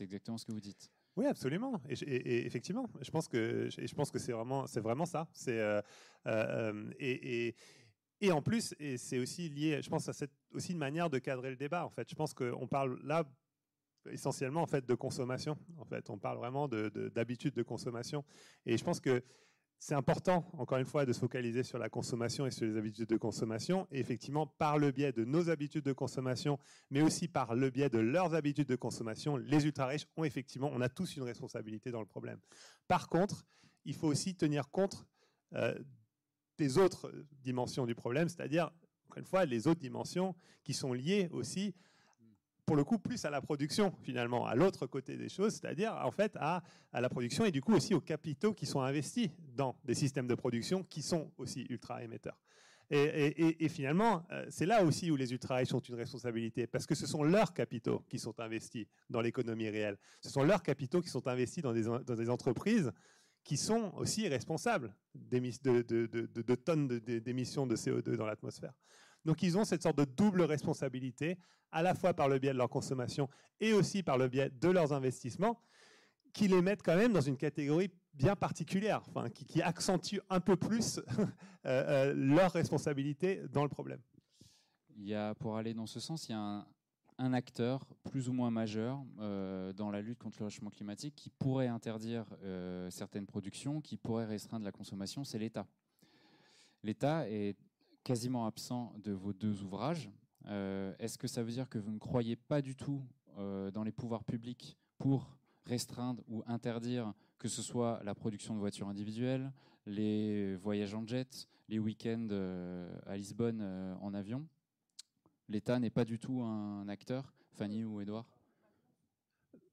exactement 0.00 0.38
ce 0.38 0.44
que 0.44 0.50
vous 0.50 0.60
dites. 0.60 0.90
Oui, 1.16 1.26
absolument. 1.26 1.80
Et, 1.88 2.46
effectivement, 2.46 2.88
je 3.02 3.10
pense 3.10 3.28
que 3.28 3.68
je 3.70 3.94
pense 3.94 4.10
que 4.10 4.18
c'est 4.18 4.32
vraiment 4.32 4.66
c'est 4.66 4.80
vraiment 4.80 5.04
ça. 5.04 5.28
C'est 5.32 5.58
euh, 5.58 5.80
euh, 6.26 6.90
et, 6.98 7.54
et, 8.20 8.32
en 8.32 8.40
plus, 8.40 8.74
c'est 8.96 9.18
aussi 9.18 9.48
lié, 9.48 9.82
je 9.82 9.90
pense 9.90 10.08
à 10.08 10.12
cette 10.12 10.32
aussi 10.52 10.72
une 10.72 10.78
manière 10.78 11.10
de 11.10 11.18
cadrer 11.18 11.50
le 11.50 11.56
débat. 11.56 11.84
En 11.84 11.90
fait, 11.90 12.08
je 12.08 12.14
pense 12.14 12.32
qu'on 12.32 12.66
parle 12.66 12.98
là 13.04 13.24
essentiellement 14.10 14.62
en 14.62 14.66
fait 14.66 14.86
de 14.86 14.94
consommation. 14.94 15.58
En 15.78 15.84
fait, 15.84 16.08
on 16.08 16.18
parle 16.18 16.38
vraiment 16.38 16.66
de 16.66 16.88
d'habitude 17.14 17.54
de 17.54 17.62
consommation. 17.62 18.24
Et 18.64 18.78
je 18.78 18.84
pense 18.84 19.00
que 19.00 19.22
c'est 19.82 19.96
important, 19.96 20.48
encore 20.58 20.78
une 20.78 20.86
fois, 20.86 21.04
de 21.04 21.12
se 21.12 21.18
focaliser 21.18 21.64
sur 21.64 21.76
la 21.76 21.88
consommation 21.88 22.46
et 22.46 22.52
sur 22.52 22.64
les 22.64 22.76
habitudes 22.76 23.08
de 23.08 23.16
consommation. 23.16 23.88
Et 23.90 23.98
effectivement, 23.98 24.46
par 24.46 24.78
le 24.78 24.92
biais 24.92 25.10
de 25.10 25.24
nos 25.24 25.50
habitudes 25.50 25.82
de 25.82 25.92
consommation, 25.92 26.60
mais 26.90 27.02
aussi 27.02 27.26
par 27.26 27.56
le 27.56 27.68
biais 27.68 27.88
de 27.88 27.98
leurs 27.98 28.32
habitudes 28.36 28.68
de 28.68 28.76
consommation, 28.76 29.36
les 29.36 29.64
ultra-riches 29.64 30.06
ont 30.16 30.22
effectivement, 30.22 30.70
on 30.72 30.80
a 30.82 30.88
tous 30.88 31.16
une 31.16 31.24
responsabilité 31.24 31.90
dans 31.90 31.98
le 31.98 32.06
problème. 32.06 32.38
Par 32.86 33.08
contre, 33.08 33.44
il 33.84 33.96
faut 33.96 34.06
aussi 34.06 34.36
tenir 34.36 34.70
compte 34.70 35.04
euh, 35.54 35.76
des 36.58 36.78
autres 36.78 37.12
dimensions 37.42 37.84
du 37.84 37.96
problème, 37.96 38.28
c'est-à-dire, 38.28 38.70
encore 39.06 39.18
une 39.18 39.24
fois, 39.24 39.46
les 39.46 39.66
autres 39.66 39.80
dimensions 39.80 40.36
qui 40.62 40.74
sont 40.74 40.92
liées 40.92 41.28
aussi 41.32 41.74
pour 42.72 42.78
le 42.78 42.84
coup 42.84 42.96
plus 42.96 43.22
à 43.26 43.28
la 43.28 43.42
production 43.42 43.92
finalement, 44.00 44.46
à 44.46 44.54
l'autre 44.54 44.86
côté 44.86 45.18
des 45.18 45.28
choses, 45.28 45.52
c'est-à-dire 45.52 45.94
en 46.02 46.10
fait 46.10 46.34
à, 46.40 46.62
la 46.94 47.10
production 47.10 47.44
et 47.44 47.50
du 47.50 47.60
coup 47.60 47.74
aussi 47.74 47.92
aux 47.92 48.00
capitaux 48.00 48.54
qui 48.54 48.64
sont 48.64 48.80
investis 48.80 49.28
dans 49.54 49.76
des 49.84 49.92
systèmes 49.92 50.26
de 50.26 50.34
production 50.34 50.82
qui 50.82 51.02
sont 51.02 51.30
aussi 51.36 51.66
ultra 51.68 52.02
émetteurs. 52.02 52.40
Et, 52.88 53.68
finalement, 53.68 54.24
euh, 54.32 54.46
c'est 54.48 54.64
là 54.64 54.84
aussi 54.84 55.10
où 55.10 55.16
les 55.16 55.32
ultra 55.32 55.56
riches 55.56 55.74
ont 55.74 55.80
une 55.80 55.96
responsabilité, 55.96 56.66
parce 56.66 56.86
que 56.86 56.94
ce 56.94 57.06
sont 57.06 57.22
leurs 57.22 57.52
capitaux 57.52 58.06
qui 58.08 58.18
sont 58.18 58.40
investis 58.40 58.86
dans 59.10 59.20
l'économie 59.20 59.68
réelle. 59.68 59.98
Ce 60.22 60.30
sont 60.30 60.42
leurs 60.42 60.62
capitaux 60.62 61.02
qui 61.02 61.10
sont 61.10 61.28
investis 61.28 61.62
dans 61.62 61.74
des, 61.74 62.30
entreprises 62.30 62.90
qui 63.44 63.58
sont 63.58 63.92
aussi 63.98 64.28
responsables 64.28 64.94
de, 65.14 65.40
de 65.40 66.54
tonnes 66.54 66.88
d'émissions 66.88 67.66
de 67.66 67.76
CO2 67.76 68.16
dans 68.16 68.24
l'atmosphère. 68.24 68.72
Donc 69.24 69.42
ils 69.42 69.56
ont 69.56 69.64
cette 69.64 69.82
sorte 69.82 69.98
de 69.98 70.04
double 70.04 70.42
responsabilité, 70.42 71.38
à 71.70 71.82
la 71.82 71.94
fois 71.94 72.14
par 72.14 72.28
le 72.28 72.38
biais 72.38 72.52
de 72.52 72.58
leur 72.58 72.68
consommation 72.68 73.28
et 73.60 73.72
aussi 73.72 74.02
par 74.02 74.18
le 74.18 74.28
biais 74.28 74.50
de 74.50 74.68
leurs 74.68 74.92
investissements, 74.92 75.60
qui 76.32 76.48
les 76.48 76.62
mettent 76.62 76.82
quand 76.82 76.96
même 76.96 77.12
dans 77.12 77.20
une 77.20 77.36
catégorie 77.36 77.90
bien 78.14 78.36
particulière, 78.36 79.02
qui, 79.34 79.62
accentue 79.62 80.18
un 80.28 80.40
peu 80.40 80.56
plus 80.56 80.98
euh, 81.18 81.26
euh, 81.64 82.14
leur 82.14 82.52
responsabilité 82.52 83.42
dans 83.52 83.62
le 83.62 83.68
problème. 83.68 84.00
Il 84.96 85.06
y 85.06 85.14
a, 85.14 85.34
pour 85.34 85.56
aller 85.56 85.72
dans 85.72 85.86
ce 85.86 86.00
sens, 86.00 86.28
il 86.28 86.32
y 86.32 86.34
a 86.34 86.66
un, 87.18 87.32
acteur 87.32 87.86
plus 88.10 88.28
ou 88.28 88.32
moins 88.32 88.50
majeur 88.50 89.02
euh, 89.20 89.72
dans 89.72 89.90
la 89.90 90.02
lutte 90.02 90.18
contre 90.18 90.38
le 90.40 90.46
réchauffement 90.46 90.70
climatique 90.70 91.14
qui 91.14 91.30
pourrait 91.30 91.68
interdire 91.68 92.26
certaines 92.90 93.26
productions, 93.26 93.80
qui 93.80 93.96
pourrait 93.96 94.26
restreindre 94.26 94.64
la 94.64 94.72
consommation, 94.72 95.24
c'est 95.24 95.38
l'État. 95.38 95.66
L'État 96.82 97.28
est 97.30 97.56
quasiment 98.04 98.46
absent 98.46 98.92
de 99.02 99.12
vos 99.12 99.32
deux 99.32 99.62
ouvrages. 99.62 100.10
Euh, 100.46 100.94
est-ce 100.98 101.18
que 101.18 101.28
ça 101.28 101.42
veut 101.42 101.52
dire 101.52 101.68
que 101.68 101.78
vous 101.78 101.92
ne 101.92 101.98
croyez 101.98 102.36
pas 102.36 102.62
du 102.62 102.74
tout 102.74 103.02
euh, 103.38 103.70
dans 103.70 103.84
les 103.84 103.92
pouvoirs 103.92 104.24
publics 104.24 104.76
pour 104.98 105.36
restreindre 105.64 106.22
ou 106.28 106.42
interdire 106.46 107.12
que 107.38 107.48
ce 107.48 107.62
soit 107.62 108.00
la 108.04 108.14
production 108.14 108.54
de 108.54 108.58
voitures 108.58 108.88
individuelles, 108.88 109.52
les 109.86 110.56
voyages 110.56 110.94
en 110.94 111.06
jet, 111.06 111.48
les 111.68 111.78
week-ends 111.78 112.28
euh, 112.30 112.92
à 113.06 113.16
Lisbonne 113.16 113.62
en 114.00 114.14
avion? 114.14 114.46
L'État 115.48 115.78
n'est 115.78 115.90
pas 115.90 116.04
du 116.04 116.18
tout 116.18 116.42
un 116.42 116.88
acteur, 116.88 117.34
Fanny 117.52 117.84
ou 117.84 118.00
Edouard 118.00 118.26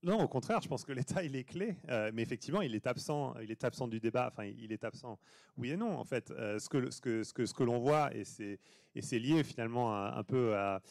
non, 0.02 0.22
au 0.24 0.28
contraire, 0.30 0.62
je 0.62 0.70
pense 0.70 0.86
que 0.86 0.94
l'État 0.94 1.24
il 1.24 1.36
est 1.36 1.44
clé, 1.44 1.76
euh, 1.90 2.10
mais 2.14 2.22
effectivement 2.22 2.62
il 2.62 2.74
est 2.74 2.88
absent, 2.88 3.36
il 3.42 3.52
est 3.52 3.64
absent 3.66 3.88
du 3.88 4.00
débat. 4.00 4.30
Enfin, 4.32 4.46
il 4.46 4.72
est 4.72 4.84
absent. 4.86 5.20
Oui 5.58 5.72
et 5.72 5.78
non, 5.78 5.98
en 5.98 6.06
fait. 6.06 6.32
Euh, 6.32 6.58
ce 6.58 6.70
que 6.70 6.90
ce 6.90 7.02
que 7.02 7.24
ce 7.24 7.34
que 7.34 7.46
ce 7.46 7.54
que 7.54 7.64
l'on 7.64 7.80
voit 7.80 8.14
et 8.16 8.24
c'est 8.24 8.60
et 8.96 9.02
c'est 9.02 9.20
lié 9.20 9.44
finalement 9.44 9.94
un 9.94 10.24
peu 10.24 10.56
à, 10.56 10.82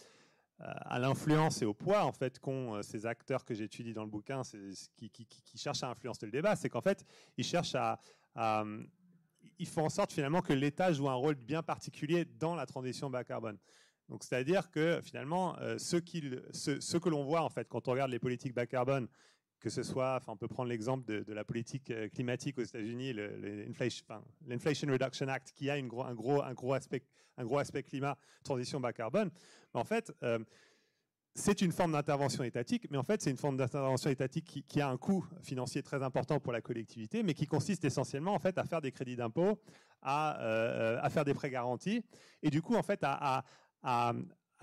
à 0.58 0.98
l'influence 0.98 1.62
et 1.62 1.64
au 1.64 1.74
poids 1.74 2.04
en 2.04 2.12
fait 2.12 2.38
qu'ont 2.38 2.74
euh, 2.74 2.82
ces 2.82 3.06
acteurs 3.06 3.44
que 3.44 3.54
j'étudie 3.54 3.94
dans 3.94 4.04
le 4.04 4.10
bouquin, 4.10 4.42
qui, 4.96 5.10
qui, 5.10 5.24
qui, 5.26 5.58
cherchent 5.58 5.82
à 5.82 5.90
influencer 5.90 6.26
le 6.26 6.32
débat, 6.32 6.54
c'est 6.54 6.68
qu'en 6.68 6.80
fait 6.80 7.04
ils 7.36 7.44
cherchent 7.44 7.76
à 7.76 7.98
ils 9.58 9.66
font 9.66 9.84
en 9.84 9.88
sorte 9.88 10.12
finalement 10.12 10.40
que 10.40 10.52
l'État 10.52 10.92
joue 10.92 11.08
un 11.08 11.14
rôle 11.14 11.34
bien 11.34 11.62
particulier 11.62 12.24
dans 12.24 12.54
la 12.54 12.66
transition 12.66 13.10
bas 13.10 13.24
carbone. 13.24 13.58
Donc, 14.08 14.24
c'est-à-dire 14.24 14.70
que 14.70 15.00
finalement, 15.02 15.58
euh, 15.58 15.76
ce, 15.78 15.96
que 15.96 17.08
l'on 17.08 17.24
voit 17.24 17.42
en 17.42 17.50
fait 17.50 17.68
quand 17.68 17.88
on 17.88 17.92
regarde 17.92 18.10
les 18.10 18.18
politiques 18.18 18.54
bas 18.54 18.66
carbone, 18.66 19.08
que 19.60 19.70
ce 19.70 19.82
soit, 19.82 20.16
enfin, 20.16 20.32
on 20.32 20.36
peut 20.36 20.48
prendre 20.48 20.68
l'exemple 20.68 21.04
de, 21.04 21.32
la 21.32 21.44
politique 21.44 21.90
euh, 21.90 22.08
climatique 22.08 22.58
aux 22.58 22.62
États-Unis, 22.62 23.12
l'Inflation 23.12 24.88
Reduction 24.90 25.28
Act, 25.28 25.52
qui 25.52 25.68
a 25.68 25.74
un, 25.74 25.82
gros, 25.82 26.04
un, 26.42 26.54
gros 26.54 26.72
aspect, 26.72 27.02
un 27.36 27.44
gros 27.44 27.58
aspect 27.58 27.82
climat, 27.82 28.16
transition 28.44 28.80
bas 28.80 28.92
carbone. 28.92 29.30
en 29.74 29.84
fait, 29.84 30.12
euh, 30.22 30.38
c'est 31.34 31.60
une 31.60 31.70
forme 31.70 31.92
d'intervention 31.92 32.42
étatique, 32.42 32.88
mais 32.90 32.96
en 32.96 33.04
fait, 33.04 33.22
c'est 33.22 33.30
une 33.30 33.36
forme 33.36 33.56
d'intervention 33.56 34.10
étatique 34.10 34.64
qui, 34.66 34.80
a 34.80 34.88
un 34.88 34.96
coût 34.96 35.24
financier 35.42 35.82
très 35.82 36.02
important 36.02 36.40
pour 36.40 36.52
la 36.52 36.60
collectivité, 36.60 37.22
mais 37.22 37.34
qui 37.34 37.46
consiste 37.46 37.84
essentiellement 37.84 38.34
en 38.34 38.40
fait 38.40 38.58
à 38.58 38.64
faire 38.64 38.80
des 38.80 38.90
crédits 38.90 39.14
d'impôt, 39.14 39.60
à, 40.02 41.08
faire 41.10 41.24
des 41.24 41.34
prêts 41.34 41.50
garantis, 41.50 42.02
et 42.42 42.50
du 42.50 42.60
coup, 42.60 42.74
en 42.74 42.82
fait, 42.82 43.04
à 43.04 43.14
à, 43.20 43.44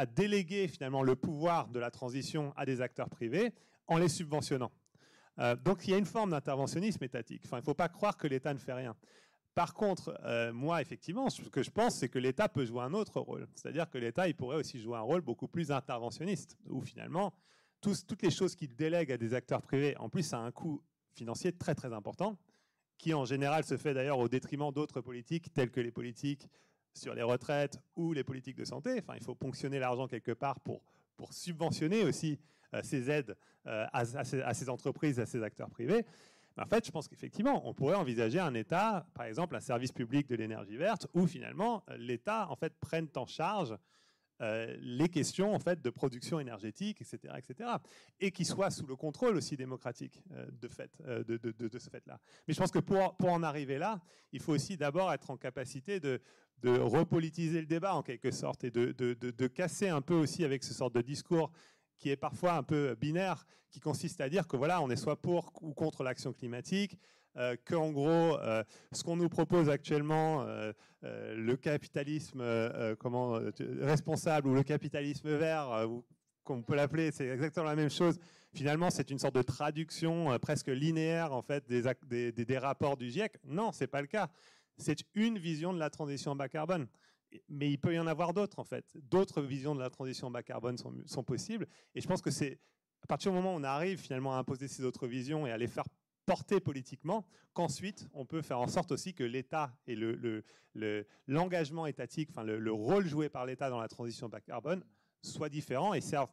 déléguer 0.05 0.67
finalement 0.67 1.03
le 1.03 1.15
pouvoir 1.15 1.69
de 1.69 1.79
la 1.79 1.91
transition 1.91 2.53
à 2.55 2.65
des 2.65 2.81
acteurs 2.81 3.09
privés 3.09 3.53
en 3.87 3.97
les 3.97 4.09
subventionnant. 4.09 4.71
Euh, 5.39 5.55
donc 5.55 5.87
il 5.87 5.91
y 5.91 5.93
a 5.93 5.97
une 5.97 6.05
forme 6.05 6.31
d'interventionnisme 6.31 7.03
étatique. 7.03 7.41
Enfin, 7.45 7.57
il 7.57 7.61
ne 7.61 7.65
faut 7.65 7.73
pas 7.73 7.89
croire 7.89 8.17
que 8.17 8.27
l'État 8.27 8.53
ne 8.53 8.59
fait 8.59 8.73
rien. 8.73 8.95
Par 9.53 9.73
contre, 9.73 10.19
euh, 10.25 10.51
moi, 10.51 10.81
effectivement, 10.81 11.29
ce 11.29 11.41
que 11.43 11.63
je 11.63 11.71
pense, 11.71 11.95
c'est 11.95 12.09
que 12.09 12.19
l'État 12.19 12.49
peut 12.49 12.65
jouer 12.65 12.81
un 12.81 12.93
autre 12.93 13.21
rôle. 13.21 13.47
C'est-à-dire 13.55 13.89
que 13.89 13.97
l'État, 13.97 14.27
il 14.27 14.35
pourrait 14.35 14.57
aussi 14.57 14.81
jouer 14.81 14.97
un 14.97 15.01
rôle 15.01 15.21
beaucoup 15.21 15.47
plus 15.47 15.71
interventionniste, 15.71 16.57
où 16.69 16.81
finalement, 16.81 17.33
toutes 17.79 18.21
les 18.21 18.31
choses 18.31 18.55
qu'il 18.55 18.75
délègue 18.75 19.11
à 19.11 19.17
des 19.17 19.33
acteurs 19.33 19.61
privés, 19.61 19.95
en 19.97 20.09
plus, 20.09 20.23
ça 20.23 20.39
a 20.39 20.41
un 20.41 20.51
coût 20.51 20.83
financier 21.13 21.53
très 21.53 21.73
très 21.73 21.93
important, 21.93 22.37
qui 22.97 23.13
en 23.13 23.23
général 23.23 23.63
se 23.63 23.77
fait 23.77 23.93
d'ailleurs 23.93 24.19
au 24.19 24.27
détriment 24.27 24.71
d'autres 24.71 24.99
politiques, 24.99 25.53
telles 25.53 25.71
que 25.71 25.79
les 25.79 25.91
politiques 25.91 26.49
sur 26.95 27.13
les 27.13 27.21
retraites 27.21 27.79
ou 27.95 28.13
les 28.13 28.23
politiques 28.23 28.57
de 28.57 28.65
santé. 28.65 28.99
Enfin, 28.99 29.13
il 29.15 29.23
faut 29.23 29.35
ponctionner 29.35 29.79
l'argent 29.79 30.07
quelque 30.07 30.31
part 30.31 30.59
pour, 30.61 30.81
pour 31.17 31.33
subventionner 31.33 32.03
aussi 32.03 32.39
euh, 32.73 32.81
ces 32.83 33.11
aides 33.11 33.35
euh, 33.67 33.85
à, 33.93 34.05
ces, 34.23 34.69
entreprises, 34.69 35.19
à 35.19 35.25
ces 35.25 35.43
acteurs 35.43 35.69
privés. 35.69 36.05
en 36.57 36.65
fait, 36.65 36.85
je 36.85 36.91
pense 36.91 37.07
qu'effectivement, 37.07 37.67
on 37.67 37.73
pourrait 37.73 37.95
envisager 37.95 38.39
un 38.39 38.53
État, 38.53 39.05
par 39.13 39.25
exemple 39.25 39.55
un 39.55 39.59
service 39.59 39.91
public 39.91 40.27
de 40.27 40.35
l'énergie 40.35 40.77
verte, 40.77 41.07
où 41.13 41.27
finalement 41.27 41.83
l'État 41.97 42.47
en 42.49 42.55
fait 42.55 42.73
prenne 42.79 43.07
en 43.15 43.25
charge 43.25 43.75
euh, 44.41 44.75
les 44.79 45.09
questions 45.09 45.53
en 45.53 45.59
fait 45.59 45.81
de 45.81 45.89
production 45.89 46.39
énergétique, 46.39 47.01
etc., 47.01 47.33
etc., 47.37 47.69
et 48.19 48.31
qui 48.31 48.45
soit 48.45 48.69
sous 48.69 48.85
le 48.85 48.95
contrôle 48.95 49.35
aussi 49.37 49.55
démocratique 49.55 50.21
de 50.61 50.67
fait 50.67 50.91
de, 50.99 51.37
de, 51.37 51.79
ce 51.79 51.89
fait-là. 51.89 52.19
Mais 52.47 52.53
je 52.53 52.59
pense 52.59 52.71
que 52.71 52.79
pour, 52.79 53.15
pour 53.15 53.31
en 53.31 53.43
arriver 53.43 53.77
là, 53.77 54.01
il 54.31 54.41
faut 54.41 54.53
aussi 54.53 54.77
d'abord 54.77 55.11
être 55.13 55.29
en 55.31 55.37
capacité 55.37 55.99
de, 55.99 56.21
de 56.61 56.79
repolitiser 56.79 57.59
le 57.59 57.67
débat 57.67 57.95
en 57.95 58.01
quelque 58.01 58.31
sorte 58.31 58.63
et 58.63 58.71
de, 58.71 58.91
de, 58.91 59.47
casser 59.47 59.89
un 59.89 60.01
peu 60.01 60.15
aussi 60.15 60.43
avec 60.43 60.63
ce 60.63 60.73
sort 60.73 60.91
de 60.91 61.01
discours 61.01 61.51
qui 61.97 62.09
est 62.09 62.17
parfois 62.17 62.53
un 62.53 62.63
peu 62.63 62.95
binaire, 62.95 63.45
qui 63.69 63.79
consiste 63.79 64.21
à 64.21 64.29
dire 64.29 64.47
que 64.47 64.57
voilà, 64.57 64.81
on 64.81 64.89
est 64.89 64.95
soit 64.95 65.21
pour 65.21 65.51
ou 65.61 65.73
contre 65.73 66.03
l'action 66.03 66.33
climatique, 66.33 66.97
euh, 67.37 67.55
qu'en 67.65 67.91
gros, 67.91 68.39
euh, 68.39 68.63
ce 68.93 69.03
qu'on 69.03 69.17
nous 69.17 69.27
propose 69.27 69.69
actuellement, 69.69 70.43
euh, 70.43 70.71
le 71.01 71.55
capitalisme 71.57 72.41
responsable 73.81 74.47
ou 74.47 74.53
le 74.53 74.63
capitalisme 74.63 75.35
vert, 75.35 75.85
ou 75.89 76.03
qu'on 76.43 76.61
peut 76.61 76.75
l'appeler, 76.75 77.11
c'est 77.11 77.27
exactement 77.27 77.65
la 77.65 77.75
même 77.75 77.89
chose. 77.89 78.17
Finalement, 78.53 78.89
c'est 78.89 79.11
une 79.11 79.19
sorte 79.19 79.35
de 79.35 79.41
traduction 79.41 80.37
presque 80.39 80.67
linéaire 80.67 81.33
en 81.33 81.41
fait 81.41 81.67
des, 81.67 81.83
des, 82.31 82.31
des 82.31 82.57
rapports 82.57 82.95
du 82.95 83.09
GIEC. 83.09 83.37
Non, 83.43 83.71
c'est 83.71 83.87
pas 83.87 84.01
le 84.01 84.07
cas. 84.07 84.29
C'est 84.77 84.99
une 85.15 85.37
vision 85.37 85.73
de 85.73 85.79
la 85.79 85.89
transition 85.89 86.35
bas 86.35 86.49
carbone. 86.49 86.87
Mais 87.49 87.69
il 87.69 87.77
peut 87.77 87.93
y 87.93 87.99
en 87.99 88.07
avoir 88.07 88.33
d'autres, 88.33 88.59
en 88.59 88.63
fait. 88.63 88.85
D'autres 88.95 89.41
visions 89.41 89.75
de 89.75 89.79
la 89.79 89.89
transition 89.89 90.29
bas 90.31 90.43
carbone 90.43 90.77
sont, 90.77 91.23
possibles. 91.23 91.67
Et 91.93 92.01
je 92.01 92.07
pense 92.07 92.21
que 92.21 92.31
c'est 92.31 92.59
à 93.01 93.07
partir 93.07 93.31
du 93.31 93.37
moment 93.37 93.53
où 93.53 93.59
on 93.59 93.63
arrive 93.63 93.99
finalement 93.99 94.35
à 94.35 94.39
imposer 94.39 94.67
ces 94.67 94.83
autres 94.83 95.07
visions 95.07 95.45
et 95.45 95.51
à 95.51 95.57
les 95.57 95.67
faire 95.67 95.85
porter 96.25 96.59
politiquement, 96.59 97.27
qu'ensuite 97.53 98.07
on 98.13 98.25
peut 98.25 98.41
faire 98.41 98.59
en 98.59 98.67
sorte 98.67 98.91
aussi 98.91 99.13
que 99.13 99.23
l'État 99.23 99.77
et 99.85 99.95
l'engagement 101.27 101.83
le, 101.85 101.89
étatique, 101.89 102.29
enfin 102.31 102.43
le, 102.43 102.71
rôle 102.71 103.05
joué 103.05 103.29
par 103.29 103.45
l'État 103.45 103.69
dans 103.69 103.79
la 103.79 103.87
transition 103.87 104.27
bas 104.27 104.41
carbone 104.41 104.83
soient 105.21 105.49
différents 105.49 105.93
et 105.93 106.01
servent, 106.01 106.31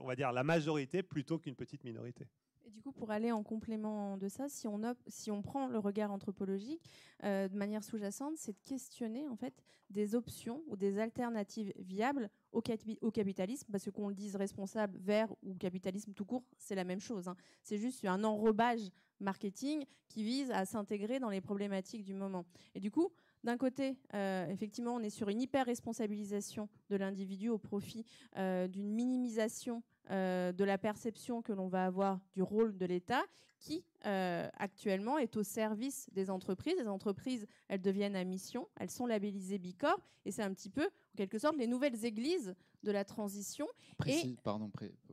on 0.00 0.06
va 0.06 0.16
dire, 0.16 0.32
la 0.32 0.42
majorité 0.42 1.04
plutôt 1.04 1.38
qu'une 1.38 1.54
petite 1.54 1.84
minorité. 1.84 2.26
Et 2.66 2.70
du 2.70 2.82
coup, 2.82 2.90
pour 2.90 3.12
aller 3.12 3.30
en 3.30 3.44
complément 3.44 4.16
de 4.16 4.28
ça, 4.28 4.48
si 4.48 4.66
on, 4.66 5.42
prend 5.42 5.68
le 5.68 5.78
regard 5.78 6.10
anthropologique 6.10 6.82
euh, 7.22 7.46
de 7.46 7.56
manière 7.56 7.84
sous-jacente, 7.84 8.34
c'est 8.36 8.52
de 8.52 8.60
questionner 8.64 9.28
en 9.28 9.36
fait 9.36 9.54
des 9.88 10.16
options 10.16 10.64
ou 10.66 10.74
des 10.74 10.98
alternatives 10.98 11.72
viables 11.78 12.28
au, 12.50 12.60
capitalisme, 12.60 13.68
parce 13.70 13.88
qu'on 13.92 14.08
le 14.08 14.16
dise 14.16 14.34
responsable, 14.34 14.98
vert 14.98 15.32
ou 15.44 15.54
capitalisme 15.54 16.12
tout 16.12 16.24
court, 16.24 16.42
c'est 16.58 16.74
la 16.74 16.82
même 16.82 16.98
chose. 16.98 17.28
Hein. 17.28 17.36
C'est 17.62 17.78
juste 17.78 18.04
un 18.04 18.24
enrobage 18.24 18.90
marketing 19.20 19.84
qui 20.08 20.24
vise 20.24 20.50
à 20.50 20.64
s'intégrer 20.64 21.20
dans 21.20 21.30
les 21.30 21.40
problématiques 21.40 22.02
du 22.02 22.14
moment. 22.14 22.46
Et 22.74 22.80
du 22.80 22.90
coup, 22.90 23.12
d'un 23.46 23.56
côté, 23.56 23.96
euh, 24.12 24.48
effectivement, 24.48 24.94
on 24.96 25.00
est 25.00 25.10
sur 25.10 25.28
une 25.28 25.40
hyper-responsabilisation 25.40 26.68
de 26.90 26.96
l'individu 26.96 27.48
au 27.48 27.58
profit 27.58 28.04
euh, 28.36 28.66
d'une 28.66 28.90
minimisation 28.90 29.84
euh, 30.10 30.52
de 30.52 30.64
la 30.64 30.78
perception 30.78 31.42
que 31.42 31.52
l'on 31.52 31.68
va 31.68 31.86
avoir 31.86 32.18
du 32.34 32.42
rôle 32.42 32.76
de 32.76 32.84
l'État 32.86 33.22
qui 33.58 33.84
actuellement 34.02 35.18
est 35.18 35.36
au 35.36 35.42
service 35.42 36.08
des 36.12 36.30
entreprises. 36.30 36.76
Les 36.78 36.86
entreprises, 36.86 37.46
elles 37.66 37.80
deviennent 37.80 38.14
à 38.14 38.22
mission, 38.22 38.68
elles 38.78 38.90
sont 38.90 39.06
labellisées 39.06 39.58
Bicorp 39.58 39.98
et 40.24 40.30
c'est 40.30 40.42
un 40.42 40.52
petit 40.52 40.70
peu, 40.70 40.84
en 40.84 41.16
quelque 41.16 41.38
sorte, 41.38 41.56
les 41.56 41.66
nouvelles 41.66 42.04
églises 42.04 42.54
de 42.82 42.90
la 42.90 43.04
transition. 43.04 43.66
Précis, 43.98 44.36
pardon, 44.42 44.70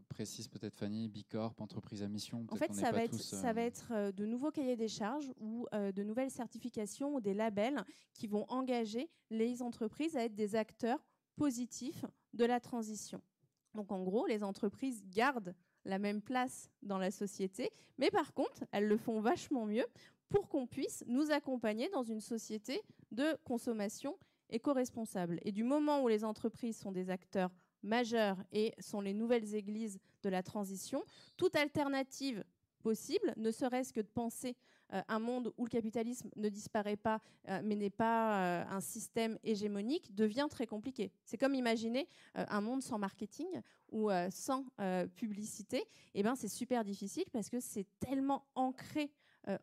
précise 0.10 0.48
peut-être 0.48 0.76
Fanny, 0.76 1.10
Bicorp, 1.10 1.54
entreprise 1.60 2.04
à 2.04 2.08
mission. 2.08 2.46
En 2.50 2.56
fait, 2.56 2.74
ça 2.74 2.92
va, 2.92 3.04
être, 3.04 3.20
ça 3.20 3.54
va 3.54 3.62
être 3.62 4.12
de 4.12 4.26
nouveaux 4.26 4.52
cahiers 4.52 4.76
des 4.76 4.88
charges 4.88 5.32
ou 5.40 5.66
euh, 5.74 5.92
de 5.92 6.04
nouvelles 6.04 6.32
certifications 6.32 7.16
ou 7.16 7.22
des 7.22 7.34
labels 7.34 7.84
qui 8.14 8.28
vont 8.28 8.46
engager 8.50 9.10
les 9.30 9.62
entreprises 9.62 10.16
à 10.16 10.24
être 10.24 10.36
des 10.36 10.56
acteurs 10.56 11.06
positifs 11.36 12.06
de 12.34 12.46
la 12.46 12.60
transition. 12.60 13.22
Donc 13.74 13.92
en 13.92 14.04
gros, 14.04 14.28
les 14.28 14.44
entreprises 14.44 15.04
gardent 15.10 15.56
la 15.86 16.00
même 16.00 16.22
place 16.22 16.70
dans 16.82 16.98
la 16.98 17.12
société, 17.12 17.72
mais 17.98 18.12
par 18.12 18.34
contre, 18.34 18.64
elles 18.72 18.88
le 18.88 18.98
font 18.98 19.20
vachement 19.20 19.66
mieux 19.66 19.86
pour 20.30 20.48
qu'on 20.48 20.66
puisse 20.66 21.04
nous 21.08 21.32
accompagner 21.32 21.90
dans 21.90 22.04
une 22.04 22.22
société 22.22 22.82
de 23.12 23.38
consommation 23.44 24.18
éco-responsable. 24.54 25.40
Et 25.44 25.52
du 25.52 25.64
moment 25.64 26.02
où 26.02 26.08
les 26.08 26.24
entreprises 26.24 26.78
sont 26.78 26.92
des 26.92 27.10
acteurs 27.10 27.52
majeurs 27.82 28.38
et 28.52 28.74
sont 28.80 29.02
les 29.02 29.14
nouvelles 29.14 29.56
églises 29.56 30.00
de 30.24 30.30
la 30.30 30.44
transition, 30.44 31.04
toute 31.36 31.56
alternative 31.56 32.44
possible, 32.82 33.34
ne 33.38 33.52
serait-ce 33.52 33.94
que 33.94 34.02
de 34.02 34.08
penser 34.08 34.56
euh, 34.94 35.02
un 35.08 35.20
monde 35.20 35.54
où 35.58 35.66
le 35.66 35.70
capitalisme 35.70 36.30
ne 36.36 36.50
disparaît 36.50 36.98
pas, 36.98 37.20
euh, 37.48 37.62
mais 37.64 37.76
n'est 37.76 37.90
pas 37.90 38.62
euh, 38.62 38.66
un 38.70 38.82
système 38.82 39.40
hégémonique, 39.44 40.14
devient 40.14 40.48
très 40.50 40.68
compliqué. 40.68 41.12
C'est 41.26 41.38
comme 41.38 41.56
imaginer 41.56 42.08
un 42.36 42.62
monde 42.62 42.84
sans 42.84 43.00
marketing 43.00 43.48
ou 43.92 44.10
sans 44.32 44.66
publicité. 45.16 45.78
Et 45.78 45.86
eh 46.16 46.24
ben, 46.24 46.36
c'est 46.36 46.48
super 46.48 46.84
difficile 46.84 47.26
parce 47.32 47.50
que 47.50 47.60
c'est 47.60 47.86
tellement 48.00 48.46
ancré 48.56 49.12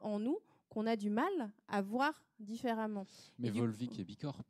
en 0.01 0.19
nous 0.21 0.39
qu'on 0.69 0.87
a 0.87 0.97
du 0.97 1.11
mal 1.11 1.53
à 1.69 1.83
voir 1.83 2.23
différemment. 2.39 3.07
Mais 3.39 3.51
Volvic 3.51 3.99
et 3.99 4.05
Bicorp. 4.05 4.43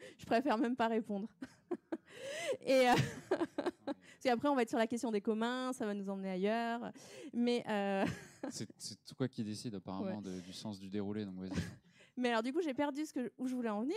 Je 0.18 0.26
préfère 0.26 0.58
même 0.58 0.76
pas 0.76 0.88
répondre. 0.88 1.28
et 2.66 2.86
après, 4.28 4.48
on 4.48 4.54
va 4.54 4.62
être 4.62 4.68
sur 4.68 4.78
la 4.78 4.86
question 4.86 5.10
des 5.10 5.20
communs, 5.20 5.72
ça 5.72 5.86
va 5.86 5.94
nous 5.94 6.08
emmener 6.08 6.30
ailleurs. 6.30 6.92
Mais 7.32 7.64
euh... 7.68 8.04
c'est 8.48 8.66
toi 9.16 9.28
qui 9.28 9.44
décide 9.44 9.74
apparemment 9.74 10.20
du 10.20 10.52
sens 10.52 10.78
du 10.78 10.88
déroulé, 10.88 11.24
donc 11.24 11.36
vas-y. 11.36 11.60
Mais 12.16 12.28
alors 12.28 12.42
du 12.42 12.52
coup, 12.52 12.60
j'ai 12.62 12.74
perdu 12.74 13.02
où 13.38 13.46
je 13.46 13.54
voulais 13.54 13.70
en 13.70 13.82
venir. 13.82 13.96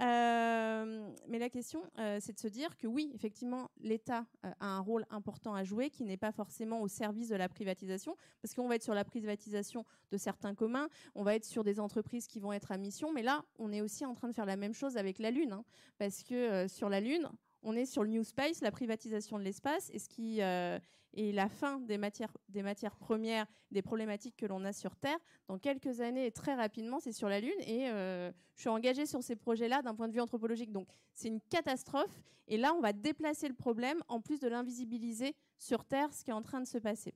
Euh, 0.00 1.10
mais 1.28 1.38
la 1.38 1.48
question, 1.48 1.82
euh, 1.98 2.18
c'est 2.20 2.32
de 2.32 2.38
se 2.38 2.48
dire 2.48 2.76
que 2.76 2.86
oui, 2.86 3.10
effectivement, 3.14 3.70
l'État 3.80 4.24
euh, 4.44 4.50
a 4.60 4.66
un 4.66 4.80
rôle 4.80 5.04
important 5.10 5.54
à 5.54 5.64
jouer 5.64 5.90
qui 5.90 6.04
n'est 6.04 6.16
pas 6.16 6.32
forcément 6.32 6.80
au 6.80 6.88
service 6.88 7.28
de 7.28 7.36
la 7.36 7.48
privatisation, 7.48 8.16
parce 8.42 8.54
qu'on 8.54 8.68
va 8.68 8.76
être 8.76 8.82
sur 8.82 8.94
la 8.94 9.04
privatisation 9.04 9.84
de 10.10 10.16
certains 10.16 10.54
communs, 10.54 10.88
on 11.14 11.22
va 11.22 11.34
être 11.34 11.44
sur 11.44 11.64
des 11.64 11.80
entreprises 11.80 12.26
qui 12.26 12.40
vont 12.40 12.52
être 12.52 12.72
à 12.72 12.78
mission, 12.78 13.12
mais 13.12 13.22
là, 13.22 13.44
on 13.58 13.72
est 13.72 13.80
aussi 13.80 14.04
en 14.06 14.14
train 14.14 14.28
de 14.28 14.34
faire 14.34 14.46
la 14.46 14.56
même 14.56 14.74
chose 14.74 14.96
avec 14.96 15.18
la 15.18 15.30
Lune, 15.30 15.52
hein, 15.52 15.64
parce 15.98 16.22
que 16.22 16.66
sur 16.68 16.88
la 16.88 17.00
Lune, 17.00 17.28
on 17.62 17.74
est 17.74 17.86
sur 17.86 18.02
le 18.02 18.10
New 18.10 18.24
Space, 18.24 18.60
la 18.60 18.70
privatisation 18.70 19.38
de 19.38 19.44
l'espace, 19.44 19.90
et 19.92 19.98
ce 19.98 20.08
qui 20.08 20.42
euh, 20.42 20.78
est 21.14 21.32
la 21.32 21.48
fin 21.48 21.80
des 21.80 21.98
matières, 21.98 22.36
des 22.48 22.62
matières 22.62 22.96
premières, 22.96 23.46
des 23.70 23.82
problématiques 23.82 24.36
que 24.36 24.46
l'on 24.46 24.64
a 24.64 24.72
sur 24.72 24.96
Terre. 24.96 25.18
Dans 25.48 25.58
quelques 25.58 26.00
années, 26.00 26.26
et 26.26 26.30
très 26.30 26.54
rapidement, 26.54 27.00
c'est 27.00 27.12
sur 27.12 27.28
la 27.28 27.40
Lune, 27.40 27.60
et 27.60 27.88
euh, 27.90 28.30
je 28.54 28.60
suis 28.60 28.68
engagée 28.68 29.06
sur 29.06 29.22
ces 29.22 29.36
projets-là 29.36 29.82
d'un 29.82 29.94
point 29.94 30.08
de 30.08 30.12
vue 30.12 30.20
anthropologique. 30.20 30.72
Donc, 30.72 30.88
c'est 31.14 31.28
une 31.28 31.40
catastrophe, 31.40 32.22
et 32.46 32.56
là, 32.56 32.74
on 32.74 32.80
va 32.80 32.92
déplacer 32.92 33.48
le 33.48 33.54
problème 33.54 34.02
en 34.08 34.20
plus 34.20 34.40
de 34.40 34.48
l'invisibiliser 34.48 35.34
sur 35.58 35.84
Terre, 35.84 36.12
ce 36.12 36.24
qui 36.24 36.30
est 36.30 36.34
en 36.34 36.42
train 36.42 36.60
de 36.60 36.66
se 36.66 36.78
passer. 36.78 37.14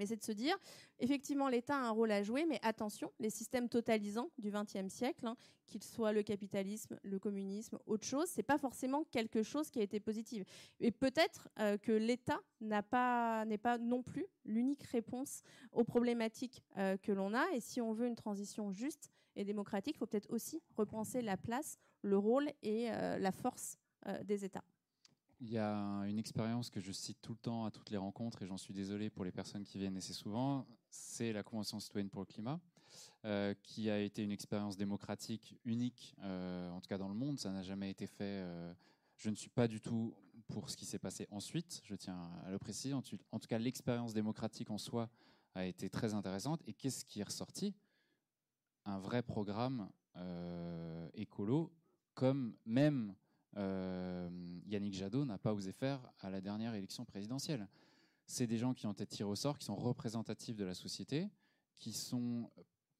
Mais 0.00 0.06
c'est 0.06 0.16
de 0.16 0.24
se 0.24 0.32
dire, 0.32 0.56
effectivement, 0.98 1.50
l'État 1.50 1.76
a 1.76 1.80
un 1.80 1.90
rôle 1.90 2.10
à 2.10 2.22
jouer, 2.22 2.46
mais 2.46 2.58
attention, 2.62 3.12
les 3.18 3.28
systèmes 3.28 3.68
totalisants 3.68 4.30
du 4.38 4.50
XXe 4.50 4.88
siècle, 4.88 5.26
hein, 5.26 5.36
qu'ils 5.66 5.82
soient 5.82 6.14
le 6.14 6.22
capitalisme, 6.22 6.98
le 7.02 7.18
communisme, 7.18 7.78
autre 7.84 8.06
chose, 8.06 8.26
c'est 8.30 8.42
pas 8.42 8.56
forcément 8.56 9.04
quelque 9.04 9.42
chose 9.42 9.70
qui 9.70 9.78
a 9.78 9.82
été 9.82 10.00
positif. 10.00 10.42
Et 10.80 10.90
peut-être 10.90 11.50
euh, 11.58 11.76
que 11.76 11.92
l'État 11.92 12.40
n'est 12.62 12.80
pas 12.80 13.44
non 13.78 14.02
plus 14.02 14.24
l'unique 14.46 14.84
réponse 14.84 15.42
aux 15.72 15.84
problématiques 15.84 16.64
euh, 16.78 16.96
que 16.96 17.12
l'on 17.12 17.34
a. 17.34 17.44
Et 17.52 17.60
si 17.60 17.82
on 17.82 17.92
veut 17.92 18.06
une 18.06 18.16
transition 18.16 18.72
juste 18.72 19.10
et 19.36 19.44
démocratique, 19.44 19.96
il 19.96 19.98
faut 19.98 20.06
peut-être 20.06 20.32
aussi 20.32 20.62
repenser 20.78 21.20
la 21.20 21.36
place, 21.36 21.78
le 22.00 22.16
rôle 22.16 22.48
et 22.62 22.90
euh, 22.90 23.18
la 23.18 23.32
force 23.32 23.76
des 24.24 24.46
États. 24.46 24.64
Il 25.42 25.50
y 25.50 25.56
a 25.56 25.72
une 26.06 26.18
expérience 26.18 26.68
que 26.68 26.80
je 26.80 26.92
cite 26.92 27.22
tout 27.22 27.32
le 27.32 27.38
temps 27.38 27.64
à 27.64 27.70
toutes 27.70 27.88
les 27.88 27.96
rencontres, 27.96 28.42
et 28.42 28.46
j'en 28.46 28.58
suis 28.58 28.74
désolé 28.74 29.08
pour 29.08 29.24
les 29.24 29.32
personnes 29.32 29.64
qui 29.64 29.78
viennent 29.78 29.96
assez 29.96 30.12
souvent, 30.12 30.66
c'est 30.90 31.32
la 31.32 31.42
Convention 31.42 31.80
citoyenne 31.80 32.10
pour 32.10 32.20
le 32.20 32.26
climat, 32.26 32.60
euh, 33.24 33.54
qui 33.62 33.88
a 33.88 33.98
été 33.98 34.22
une 34.22 34.32
expérience 34.32 34.76
démocratique 34.76 35.56
unique, 35.64 36.14
euh, 36.20 36.68
en 36.70 36.80
tout 36.82 36.88
cas 36.88 36.98
dans 36.98 37.08
le 37.08 37.14
monde, 37.14 37.38
ça 37.38 37.50
n'a 37.50 37.62
jamais 37.62 37.88
été 37.88 38.06
fait. 38.06 38.42
Euh, 38.44 38.74
je 39.16 39.30
ne 39.30 39.34
suis 39.34 39.48
pas 39.48 39.66
du 39.66 39.80
tout 39.80 40.14
pour 40.48 40.68
ce 40.68 40.76
qui 40.76 40.84
s'est 40.84 40.98
passé 40.98 41.26
ensuite, 41.30 41.80
je 41.84 41.94
tiens 41.94 42.30
à 42.44 42.50
le 42.50 42.58
préciser. 42.58 42.92
En 42.92 43.00
tout 43.00 43.48
cas, 43.48 43.58
l'expérience 43.58 44.12
démocratique 44.12 44.70
en 44.70 44.78
soi 44.78 45.08
a 45.54 45.64
été 45.64 45.88
très 45.88 46.12
intéressante. 46.12 46.60
Et 46.66 46.74
qu'est-ce 46.74 47.06
qui 47.06 47.20
est 47.20 47.24
ressorti? 47.24 47.72
Un 48.84 48.98
vrai 48.98 49.22
programme 49.22 49.88
écolo, 51.14 51.72
comme 52.14 52.56
même 52.66 53.14
euh, 53.56 54.28
Yannick 54.66 54.94
Jadot 54.94 55.24
n'a 55.24 55.38
pas 55.38 55.52
osé 55.52 55.72
faire 55.72 56.00
à 56.20 56.30
la 56.30 56.40
dernière 56.40 56.74
élection 56.74 57.04
présidentielle. 57.04 57.66
c'est 58.26 58.46
des 58.46 58.58
gens 58.58 58.74
qui 58.74 58.86
ont 58.86 58.92
été 58.92 59.06
tirés 59.06 59.28
au 59.28 59.34
sort, 59.34 59.58
qui 59.58 59.64
sont 59.64 59.74
représentatifs 59.74 60.56
de 60.56 60.64
la 60.64 60.74
société, 60.74 61.28
qui 61.74 61.92
sont 61.92 62.48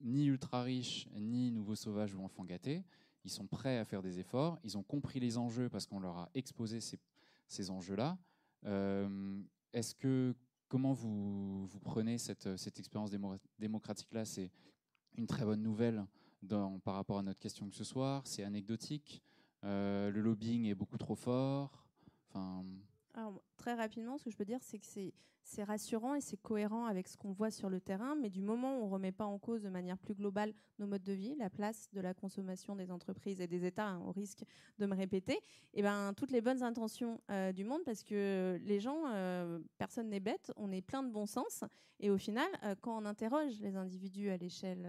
ni 0.01 0.27
ultra 0.27 0.63
riches, 0.63 1.07
ni 1.15 1.53
nouveaux 1.53 1.77
sauvages 1.77 2.15
ou 2.15 2.23
enfants 2.23 2.45
gâtés. 2.45 2.83
Ils 3.25 3.31
sont 3.31 3.47
prêts 3.47 3.79
à 3.79 3.85
faire 3.85 4.03
des 4.03 4.19
efforts. 4.19 4.59
Ils 4.65 4.77
ont 4.79 4.83
compris 4.83 5.21
les 5.21 5.37
enjeux 5.37 5.69
parce 5.69 5.87
qu'on 5.87 6.01
leur 6.01 6.17
a 6.17 6.31
exposé 6.35 6.81
ces, 6.81 7.71
enjeux-là. 7.71 8.19
Euh, 8.65 9.41
est-ce 9.73 9.95
que 9.95 10.35
comment 10.69 10.93
vous, 10.93 11.67
vous 11.67 11.81
prenez 11.81 12.19
cette, 12.19 12.57
cette 12.57 12.79
expérience 12.79 13.11
démocratique-là? 13.59 14.25
C'est 14.25 14.51
une 15.17 15.27
très 15.27 15.45
bonne 15.45 15.63
nouvelle 15.63 16.07
par 16.83 16.95
rapport 16.95 17.19
à 17.19 17.23
notre 17.23 17.39
question 17.39 17.69
que 17.69 17.77
ce 17.77 17.85
soir. 17.85 18.27
C'est 18.27 18.43
anecdotique. 18.43 19.23
Euh, 19.65 20.11
le 20.11 20.21
lobbying 20.21 20.67
est 20.67 20.75
beaucoup 20.75 20.99
trop 20.99 21.15
fort. 21.15 21.87
Très 23.57 23.75
rapidement, 23.75 24.17
ce 24.17 24.25
que 24.25 24.31
je 24.31 24.37
peux 24.37 24.45
dire, 24.47 24.63
c'est 24.63 24.79
que 24.79 24.87
c'est 25.43 25.65
rassurant 25.65 26.15
et 26.15 26.23
c'est 26.23 26.39
cohérent 26.39 26.87
avec 26.87 27.09
ce 27.09 27.19
qu'on 27.19 27.33
voit 27.33 27.51
sur 27.51 27.69
le 27.69 27.79
terrain, 27.79 28.15
mais 28.15 28.31
du 28.31 28.41
moment 28.41 28.79
où 28.79 28.85
on 28.85 28.87
ne 28.87 28.93
remet 28.93 29.13
pas 29.13 29.27
en 29.27 29.39
cause 29.39 29.63
de 29.63 29.69
manière 29.69 29.99
plus 29.99 30.15
globale 30.15 30.55
nos 30.79 30.87
modes 30.87 31.03
de 31.03 31.13
vie, 31.13 31.35
la 31.37 31.51
place 31.51 31.91
de 31.93 32.01
la 32.01 32.15
consommation 32.15 32.75
des 32.75 32.91
entreprises 32.91 33.41
et 33.41 33.47
des 33.47 33.67
États, 33.67 33.89
hein, 33.89 34.03
au 34.07 34.13
risque 34.13 34.45
de 34.79 34.87
me 34.87 34.95
répéter, 34.95 35.35
et 35.35 35.41
eh 35.75 35.83
ben, 35.83 36.15
toutes 36.17 36.31
les 36.31 36.41
bonnes 36.41 36.63
intentions 36.63 37.21
euh, 37.31 37.53
du 37.53 37.65
monde, 37.65 37.83
parce 37.85 38.03
que 38.03 38.59
les 38.63 38.81
gens, 38.81 39.03
euh, 39.09 39.59
personne 39.77 40.09
n'est 40.09 40.21
bête, 40.21 40.53
on 40.57 40.73
est 40.73 40.83
plein 40.83 41.03
de 41.03 41.11
bon 41.11 41.27
sens, 41.27 41.65
et 41.99 42.11
au 42.11 42.17
final, 42.17 42.49
quand 42.81 42.97
on 42.97 43.05
interroge 43.05 43.61
les 43.61 43.77
individus 43.77 44.31
à 44.31 44.39
l'échelle 44.39 44.89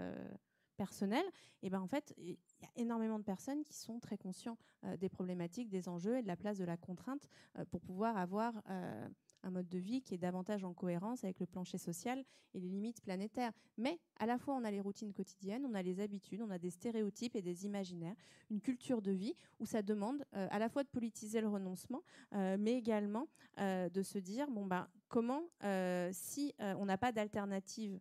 personnel, 0.81 1.23
et 1.61 1.69
ben 1.69 1.79
en 1.79 1.85
fait, 1.85 2.11
il 2.17 2.31
y 2.31 2.65
a 2.65 2.69
énormément 2.75 3.19
de 3.19 3.23
personnes 3.23 3.63
qui 3.63 3.75
sont 3.75 3.99
très 3.99 4.17
conscients 4.17 4.57
euh, 4.83 4.97
des 4.97 5.09
problématiques, 5.09 5.69
des 5.69 5.87
enjeux 5.87 6.17
et 6.17 6.23
de 6.23 6.27
la 6.27 6.35
place 6.35 6.57
de 6.57 6.65
la 6.65 6.75
contrainte 6.75 7.29
euh, 7.59 7.65
pour 7.65 7.81
pouvoir 7.81 8.17
avoir 8.17 8.63
euh, 8.67 9.07
un 9.43 9.51
mode 9.51 9.69
de 9.69 9.77
vie 9.77 10.01
qui 10.01 10.15
est 10.15 10.17
davantage 10.17 10.63
en 10.63 10.73
cohérence 10.73 11.23
avec 11.23 11.39
le 11.39 11.45
plancher 11.45 11.77
social 11.77 12.25
et 12.55 12.59
les 12.59 12.67
limites 12.67 12.99
planétaires. 13.03 13.51
Mais 13.77 13.99
à 14.17 14.25
la 14.25 14.39
fois, 14.39 14.55
on 14.55 14.63
a 14.63 14.71
les 14.71 14.81
routines 14.81 15.13
quotidiennes, 15.13 15.63
on 15.67 15.75
a 15.75 15.83
les 15.83 15.99
habitudes, 15.99 16.41
on 16.41 16.49
a 16.49 16.57
des 16.57 16.71
stéréotypes 16.71 17.35
et 17.35 17.43
des 17.43 17.67
imaginaires, 17.67 18.15
une 18.49 18.59
culture 18.59 19.03
de 19.03 19.11
vie 19.11 19.35
où 19.59 19.67
ça 19.67 19.83
demande 19.83 20.25
à 20.31 20.57
la 20.57 20.67
fois 20.67 20.83
de 20.83 20.89
politiser 20.89 21.41
le 21.41 21.47
renoncement, 21.47 22.01
mais 22.31 22.73
également 22.73 23.27
de 23.57 24.01
se 24.03 24.17
dire 24.17 24.49
bon 24.49 24.65
ben 24.65 24.87
comment 25.07 25.43
si 26.11 26.53
on 26.59 26.85
n'a 26.85 26.97
pas 26.97 27.11
d'alternative 27.11 27.99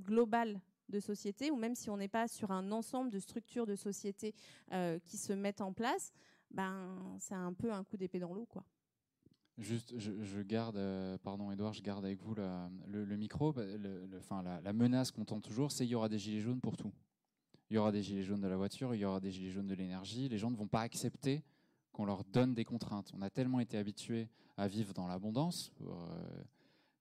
globale 0.00 0.60
de 0.88 1.00
société, 1.00 1.50
ou 1.50 1.56
même 1.56 1.74
si 1.74 1.90
on 1.90 1.96
n'est 1.96 2.08
pas 2.08 2.28
sur 2.28 2.50
un 2.50 2.70
ensemble 2.72 3.10
de 3.10 3.18
structures 3.18 3.66
de 3.66 3.76
société 3.76 4.34
euh, 4.72 4.98
qui 5.04 5.16
se 5.16 5.32
mettent 5.32 5.60
en 5.60 5.72
place, 5.72 6.12
ben, 6.50 7.16
c'est 7.18 7.34
un 7.34 7.52
peu 7.52 7.72
un 7.72 7.84
coup 7.84 7.96
d'épée 7.96 8.18
dans 8.18 8.34
l'eau. 8.34 8.46
Juste, 9.56 9.94
je, 9.98 10.42
garde, 10.42 10.76
euh, 10.76 11.16
pardon 11.18 11.52
Edouard, 11.52 11.74
je 11.74 11.82
garde 11.82 12.04
avec 12.04 12.20
vous 12.20 12.34
le, 12.34 13.16
micro. 13.16 13.52
Bah, 13.52 13.64
le, 13.64 14.08
la, 14.62 14.72
menace 14.72 15.12
qu'on 15.12 15.24
tente 15.24 15.44
toujours, 15.44 15.70
c'est 15.70 15.84
qu'il 15.84 15.92
y 15.92 15.94
aura 15.94 16.08
des 16.08 16.18
gilets 16.18 16.40
jaunes 16.40 16.60
pour 16.60 16.76
tout. 16.76 16.92
Il 17.70 17.74
y 17.74 17.78
aura 17.78 17.92
des 17.92 18.02
gilets 18.02 18.24
jaunes 18.24 18.40
de 18.40 18.48
la 18.48 18.56
voiture, 18.56 18.94
il 18.94 18.98
y 18.98 19.04
aura 19.04 19.20
des 19.20 19.30
gilets 19.30 19.50
jaunes 19.50 19.68
de 19.68 19.74
l'énergie. 19.74 20.28
Les 20.28 20.38
gens 20.38 20.50
ne 20.50 20.56
vont 20.56 20.66
pas 20.66 20.80
accepter 20.80 21.44
qu'on 21.92 22.04
leur 22.04 22.24
donne 22.24 22.52
des 22.52 22.64
contraintes. 22.64 23.12
On 23.14 23.22
a 23.22 23.30
tellement 23.30 23.60
été 23.60 23.78
habitués 23.78 24.28
à 24.56 24.66
vivre 24.66 24.92
dans 24.92 25.06
l'abondance. 25.06 25.72
Euh, 25.82 26.42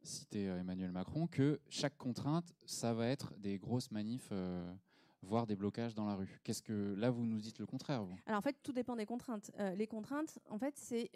citer 0.03 0.47
euh, 0.47 0.59
Emmanuel 0.59 0.91
Macron, 0.91 1.27
que 1.27 1.59
chaque 1.69 1.97
contrainte, 1.97 2.53
ça 2.65 2.93
va 2.93 3.07
être 3.07 3.33
des 3.37 3.57
grosses 3.57 3.91
manifs, 3.91 4.29
euh, 4.31 4.73
voire 5.21 5.47
des 5.47 5.55
blocages 5.55 5.95
dans 5.95 6.05
la 6.05 6.15
rue. 6.15 6.39
Qu'est-ce 6.43 6.61
que 6.61 6.95
là 6.95 7.09
vous 7.09 7.25
nous 7.25 7.39
dites 7.39 7.59
le 7.59 7.65
contraire 7.65 8.03
vous? 8.03 8.15
Alors 8.25 8.39
en 8.39 8.41
fait, 8.41 8.57
tout 8.61 8.73
dépend 8.73 8.95
des 8.95 9.05
contraintes. 9.05 9.51
Euh, 9.59 9.73
les 9.75 9.87
contraintes, 9.87 10.39
en 10.49 10.57
fait, 10.57 10.77
c'est 10.77 11.11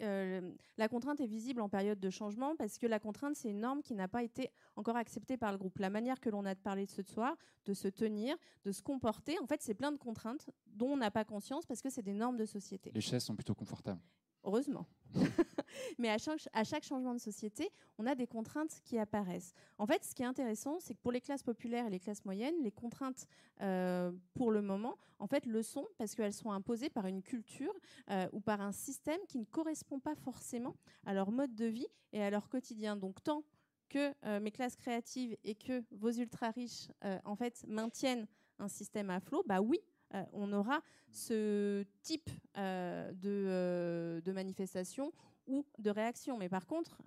la 0.78 0.88
contrainte 0.88 1.20
est 1.20 1.26
visible 1.26 1.60
en 1.60 1.68
période 1.68 2.00
de 2.00 2.10
changement 2.10 2.56
parce 2.56 2.78
que 2.78 2.86
la 2.86 2.98
contrainte, 2.98 3.36
c'est 3.36 3.50
une 3.50 3.60
norme 3.60 3.82
qui 3.82 3.94
n'a 3.94 4.08
pas 4.08 4.22
été 4.22 4.50
encore 4.76 4.96
acceptée 4.96 5.36
par 5.36 5.52
le 5.52 5.58
groupe. 5.58 5.78
La 5.78 5.90
manière 5.90 6.20
que 6.20 6.30
l'on 6.30 6.44
a 6.44 6.54
de 6.54 6.60
parler 6.60 6.86
de 6.86 6.90
ce 6.90 7.02
soir, 7.02 7.36
de 7.66 7.74
se 7.74 7.88
tenir, 7.88 8.36
de 8.64 8.72
se 8.72 8.82
comporter, 8.82 9.38
en 9.40 9.46
fait, 9.46 9.60
c'est 9.62 9.74
plein 9.74 9.92
de 9.92 9.98
contraintes 9.98 10.50
dont 10.66 10.92
on 10.92 10.96
n'a 10.96 11.10
pas 11.10 11.24
conscience 11.24 11.66
parce 11.66 11.82
que 11.82 11.90
c'est 11.90 12.02
des 12.02 12.14
normes 12.14 12.36
de 12.36 12.46
société. 12.46 12.90
Les 12.94 13.00
chaises 13.00 13.24
sont 13.24 13.34
plutôt 13.34 13.54
confortables. 13.54 14.00
Heureusement. 14.48 14.86
Mais 15.98 16.08
à 16.08 16.16
chaque, 16.16 16.82
changement 16.82 17.12
de 17.12 17.20
société, 17.20 17.68
on 17.98 18.06
a 18.06 18.14
des 18.14 18.26
contraintes 18.26 18.80
qui 18.82 18.98
apparaissent. 18.98 19.52
En 19.76 19.86
fait, 19.86 20.02
ce 20.02 20.14
qui 20.14 20.22
est 20.22 20.26
intéressant, 20.26 20.80
c'est 20.80 20.94
que 20.94 21.00
pour 21.00 21.12
les 21.12 21.20
classes 21.20 21.42
populaires 21.42 21.86
et 21.86 21.90
les 21.90 22.00
classes 22.00 22.24
moyennes, 22.24 22.54
les 22.62 22.70
contraintes, 22.70 23.26
euh, 23.60 24.10
pour 24.32 24.50
le 24.50 24.62
moment, 24.62 24.96
en 25.18 25.26
fait, 25.26 25.44
le 25.44 25.62
sont 25.62 25.86
parce 25.98 26.14
qu'elles 26.14 26.32
sont 26.32 26.50
imposées 26.50 26.88
par 26.88 27.06
une 27.06 27.22
culture 27.22 27.74
euh, 28.10 28.26
ou 28.32 28.40
par 28.40 28.62
un 28.62 28.72
système 28.72 29.20
qui 29.28 29.38
ne 29.38 29.44
correspond 29.44 30.00
pas 30.00 30.14
forcément 30.14 30.76
à 31.04 31.12
leur 31.12 31.30
mode 31.30 31.54
de 31.54 31.66
vie 31.66 31.88
et 32.14 32.22
à 32.22 32.30
leur 32.30 32.48
quotidien. 32.48 32.96
Donc, 32.96 33.22
tant 33.22 33.44
que 33.90 34.14
euh, 34.24 34.40
mes 34.40 34.50
classes 34.50 34.76
créatives 34.76 35.36
et 35.44 35.56
que 35.56 35.84
vos 35.90 36.10
ultra 36.10 36.52
riches, 36.52 36.88
en 37.26 37.36
fait, 37.36 37.66
maintiennent 37.68 38.26
un 38.58 38.68
système 38.68 39.10
à 39.10 39.20
flot, 39.20 39.42
bah 39.46 39.60
oui, 39.60 39.78
euh, 40.14 40.24
on 40.32 40.52
aura 40.52 40.80
ce 41.10 41.84
type 42.02 42.30
euh, 42.56 43.12
euh, 43.24 44.20
de, 44.20 44.32
manifestation 44.32 45.12
ou 45.46 45.66
de 45.78 45.90
réaction. 45.90 46.38
Mais 46.38 46.48
par 46.48 46.66
contre, 46.66 46.98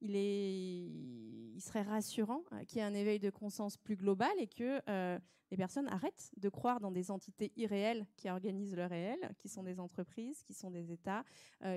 il, 0.00 1.60
serait 1.60 1.82
rassurant 1.82 2.42
qu'il 2.66 2.78
y 2.78 2.80
ait 2.80 2.84
un 2.84 2.94
éveil 2.94 3.18
de 3.18 3.30
conscience 3.30 3.76
plus 3.76 3.96
global 3.96 4.30
et 4.38 4.46
que 4.46 4.80
les 5.50 5.56
personnes 5.56 5.88
arrêtent 5.88 6.30
de 6.36 6.48
croire 6.48 6.78
dans 6.78 6.92
des 6.92 7.10
entités 7.10 7.52
irréelles 7.56 8.06
qui 8.16 8.30
organisent 8.30 8.76
le 8.76 8.86
réel, 8.86 9.18
qui 9.38 9.48
sont 9.48 9.64
des 9.64 9.80
entreprises, 9.80 10.42
qui 10.44 10.54
sont 10.54 10.70
des 10.70 10.92
États, 10.92 11.24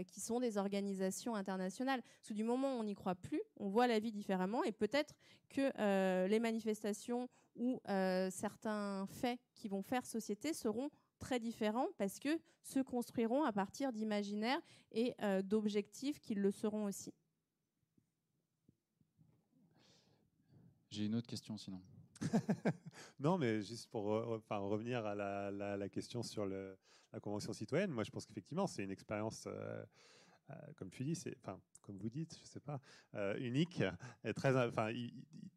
qui 0.06 0.20
sont 0.20 0.40
des 0.40 0.60
organisations 0.60 1.34
internationales. 1.34 2.04
Parce 2.04 2.30
que 2.30 2.34
du 2.34 2.44
moment 2.44 2.78
où 2.78 2.80
on 2.80 2.84
n'y 2.84 2.94
croit 2.94 3.16
plus, 3.16 3.42
on 3.58 3.70
voit 3.70 3.88
la 3.88 3.98
vie 3.98 4.12
différemment 4.12 4.64
et 4.64 4.72
peut-être 4.72 5.16
que 5.50 6.28
les 6.28 6.40
manifestations 6.40 7.28
ou 7.56 7.80
euh, 7.90 8.30
certains 8.32 9.06
faits 9.08 9.40
qui 9.56 9.68
vont 9.68 9.82
faire 9.82 10.06
société 10.06 10.54
seront 10.54 10.90
très 11.20 11.40
différents 11.40 11.88
parce 11.98 12.20
que 12.20 12.40
se 12.64 12.80
construiront 12.80 13.44
à 13.44 13.52
partir 13.52 13.92
d'imaginaires 13.92 14.62
et 14.92 15.14
euh, 15.22 15.42
d'objectifs 15.42 16.20
qui 16.20 16.36
le 16.36 16.52
seront 16.52 16.86
aussi. 16.86 17.14
J'ai 20.92 21.06
une 21.06 21.16
autre 21.16 21.28
question 21.28 21.58
sinon. 21.58 21.82
non, 23.20 23.38
mais 23.38 23.62
juste 23.62 23.90
pour 23.90 24.04
revenir 24.04 25.06
à 25.06 25.16
la, 25.16 25.90
question 25.90 26.22
sur 26.22 26.46
la 26.46 27.20
Convention 27.22 27.54
citoyenne, 27.54 27.92
moi 27.92 28.04
je 28.04 28.12
pense 28.12 28.26
qu'effectivement 28.26 28.68
c'est 28.68 28.84
une 28.84 28.92
expérience, 28.92 29.48
euh, 29.48 29.84
comme 30.76 30.92
tu 30.92 31.04
dis, 31.04 31.16
c'est, 31.16 31.36
enfin, 31.42 31.60
vous 31.98 32.10
dites, 32.10 32.38
je 32.42 32.48
sais 32.48 32.60
pas, 32.60 32.80
euh, 33.16 33.36
unique, 33.40 33.84
et 34.24 34.34
très, 34.34 34.56
enfin, 34.56 34.92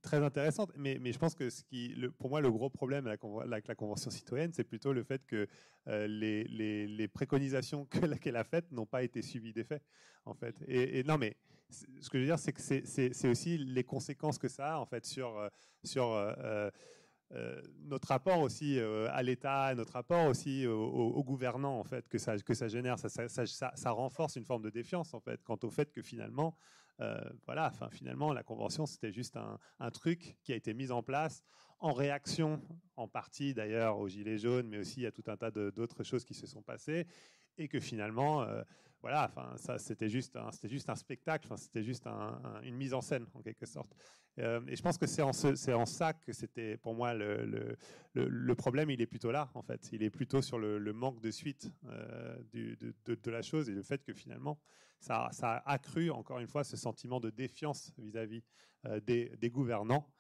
très 0.03 0.23
intéressante. 0.23 0.71
Mais, 0.77 0.99
je 1.13 1.19
pense 1.19 1.35
que 1.35 1.51
ce 1.51 1.63
qui, 1.65 1.95
pour 2.19 2.31
moi, 2.31 2.41
le 2.41 2.51
gros 2.51 2.71
problème 2.71 3.07
avec 3.07 3.69
la, 3.69 3.75
Convention 3.75 4.11
citoyenne, 4.11 4.53
c'est 4.53 4.65
plutôt 4.65 4.93
le 4.93 5.03
fait 5.03 5.27
que 5.27 5.47
euh, 5.89 6.07
les, 6.07 6.45
les, 6.45 6.87
les, 6.87 7.09
préconisations 7.09 7.87
qu'elle 8.21 8.37
a 8.37 8.45
faites 8.45 8.71
n'ont 8.73 8.87
pas 8.87 9.03
été 9.03 9.23
suivies 9.23 9.53
des 9.53 9.65
faits, 9.65 9.83
en 10.25 10.35
fait. 10.35 10.57
Et, 10.67 11.03
non, 11.05 11.19
mais 11.19 11.37
ce 11.71 12.09
que 12.09 12.19
je 12.19 12.23
veux 12.23 12.29
dire, 12.29 12.39
c'est 12.39 12.53
que 12.53 12.63
c'est 12.63 13.29
aussi 13.29 13.59
les 13.59 13.85
conséquences 13.85 14.39
que 14.39 14.49
ça 14.49 14.75
a, 14.75 14.79
en 14.79 14.87
fait, 14.87 15.05
sur, 15.05 15.37
euh, 15.37 15.49
sur 15.83 16.15
notre 17.85 18.09
rapport 18.09 18.41
aussi 18.41 18.79
euh, 18.79 19.09
à 19.11 19.23
l'État, 19.23 19.75
notre 19.75 19.95
rapport 19.95 20.27
aussi 20.27 20.67
aux, 20.67 21.25
gouvernants 21.25 21.79
en 21.79 21.85
fait 21.85 22.09
que 22.09 22.19
ça 22.19 22.39
que 22.39 22.55
ça 22.55 22.69
génère, 22.69 22.97
ça, 22.99 23.91
renforce 23.91 24.37
une 24.37 24.45
forme 24.45 24.63
de 24.63 24.71
défiance 24.71 25.15
en 25.15 25.21
fait 25.21 25.43
quant 25.43 25.59
au 25.63 25.71
fait 25.71 25.91
que 25.91 26.03
finalement, 26.03 26.57
euh, 27.01 27.19
voilà, 27.47 27.73
finalement 27.91 28.33
la 28.33 28.43
convention 28.43 28.87
c'était 28.87 29.13
juste 29.13 29.37
un, 29.37 29.59
un, 29.81 29.91
truc 29.91 30.37
qui 30.43 30.53
a 30.53 30.57
été 30.57 30.75
mis 30.75 30.91
en 30.91 31.03
place 31.03 31.43
en 31.81 31.93
réaction 31.93 32.63
en 32.97 33.09
partie 33.09 33.53
d'ailleurs 33.53 33.99
aux 33.99 34.09
gilets 34.09 34.39
jaunes, 34.39 34.69
mais 34.69 34.79
aussi 34.79 35.05
à 35.05 35.11
tout 35.11 35.25
un 35.27 35.37
tas 35.37 35.51
d'autres 35.51 36.05
choses 36.05 36.25
qui 36.25 36.35
se 36.35 36.47
sont 36.47 36.63
passées 36.63 37.07
et 37.59 37.69
que 37.69 37.81
finalement 37.81 38.47
voilà, 39.05 39.27
enfin, 39.27 39.55
ça, 39.59 39.79
c'était 39.79 40.09
juste, 40.09 40.39
c'était 40.53 40.71
juste 40.71 40.89
un 40.89 40.95
spectacle, 40.95 41.47
enfin, 41.47 41.59
c'était 41.59 41.83
juste 41.83 42.07
une 42.63 42.75
mise 42.75 42.95
en 42.95 43.03
scène 43.03 43.27
en 43.35 43.43
quelque 43.43 43.67
sorte. 43.67 43.95
Euh, 44.39 44.63
et 44.67 44.77
je 44.77 44.83
pense 44.83 44.97
que 44.97 45.07
c'est 45.07 45.21
en, 45.21 45.85
ça 45.85 46.15
que 46.15 46.33
c'était, 46.33 46.79
pour 46.79 46.95
moi, 46.95 47.13
le, 47.13 48.55
problème, 48.55 48.89
il 48.89 49.03
est 49.03 49.07
plutôt 49.07 49.31
là, 49.31 49.51
en 49.53 49.61
fait. 49.61 49.91
Il 49.93 50.03
est 50.03 50.09
plutôt 50.09 50.41
sur 50.41 50.59
le, 50.59 50.93
manque 50.95 51.21
de 51.21 51.31
suite 51.31 51.71
euh, 51.85 52.39
de, 52.55 53.31
la 53.31 53.43
chose 53.43 53.69
et 53.69 53.75
le 53.75 53.83
fait 53.83 54.03
que 54.03 54.15
finalement, 54.15 54.59
ça, 55.01 55.29
a 55.43 55.71
accru, 55.71 56.11
encore 56.11 56.39
une 56.39 56.49
fois, 56.49 56.65
ce 56.65 56.79
sentiment 56.79 57.21
de 57.21 57.29
défiance 57.29 57.93
vis-à-vis 57.99 58.43
euh, 58.87 59.01
des, 59.01 59.51
gouvernants 59.51 60.11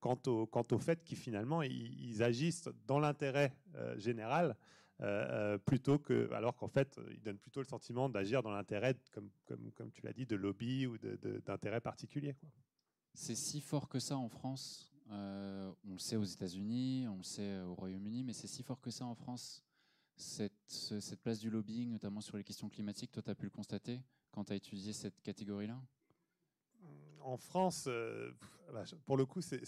quant 0.00 0.20
au, 0.26 0.48
quant 0.48 0.66
au 0.72 0.78
fait 0.80 1.04
qu'ils 1.04 1.16
finalement, 1.16 1.62
ils, 1.62 2.24
agissent 2.24 2.68
dans 2.88 2.98
l'intérêt 2.98 3.56
général 3.98 4.56
euh, 5.02 5.54
euh, 5.54 5.58
plutôt 5.58 5.98
que, 5.98 6.30
alors 6.32 6.54
qu'en 6.54 6.68
fait, 6.68 7.00
il 7.10 7.20
donne 7.22 7.38
plutôt 7.38 7.60
le 7.60 7.66
sentiment 7.66 8.08
d'agir 8.08 8.42
dans 8.42 8.52
l'intérêt, 8.52 8.94
comme, 9.12 9.30
comme, 9.46 9.72
comme, 9.72 9.90
tu 9.90 10.02
l'as 10.02 10.12
dit, 10.12 10.26
de 10.26 10.36
lobby 10.36 10.86
ou 10.86 10.96
d'intérêt 10.98 11.80
particulier. 11.80 12.36
C'est 13.12 13.34
si 13.34 13.60
fort 13.60 13.88
que 13.88 13.98
ça 13.98 14.16
en 14.16 14.28
France. 14.28 14.92
Euh, 15.10 15.72
on 15.84 15.94
le 15.94 15.98
sait 15.98 16.16
aux 16.16 16.24
États-Unis, 16.24 17.08
on 17.08 17.16
le 17.16 17.24
sait 17.24 17.60
au 17.62 17.74
Royaume-Uni, 17.74 18.22
mais 18.22 18.32
c'est 18.32 18.46
si 18.46 18.62
fort 18.62 18.80
que 18.80 18.90
ça 18.90 19.04
en 19.04 19.16
France. 19.16 19.64
Cette, 20.14 20.52
cette, 20.68 21.20
place 21.20 21.40
du 21.40 21.50
lobbying, 21.50 21.90
notamment 21.90 22.20
sur 22.20 22.36
les 22.36 22.44
questions 22.44 22.68
climatiques, 22.68 23.10
toi, 23.10 23.22
tu 23.22 23.30
as 23.30 23.34
pu 23.34 23.46
le 23.46 23.50
constater 23.50 24.00
quand 24.30 24.44
tu 24.44 24.52
as 24.52 24.56
étudié 24.56 24.92
cette 24.92 25.20
catégorie-là? 25.22 25.82
En 27.20 27.36
France, 27.36 27.88
bah, 28.72 28.84
pour 29.04 29.16
le 29.16 29.26
coup, 29.26 29.40
c'est 29.42 29.60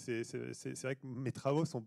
vrai 0.82 0.96
que 0.96 1.06
mes 1.06 1.32
travaux 1.32 1.64
sont 1.64 1.84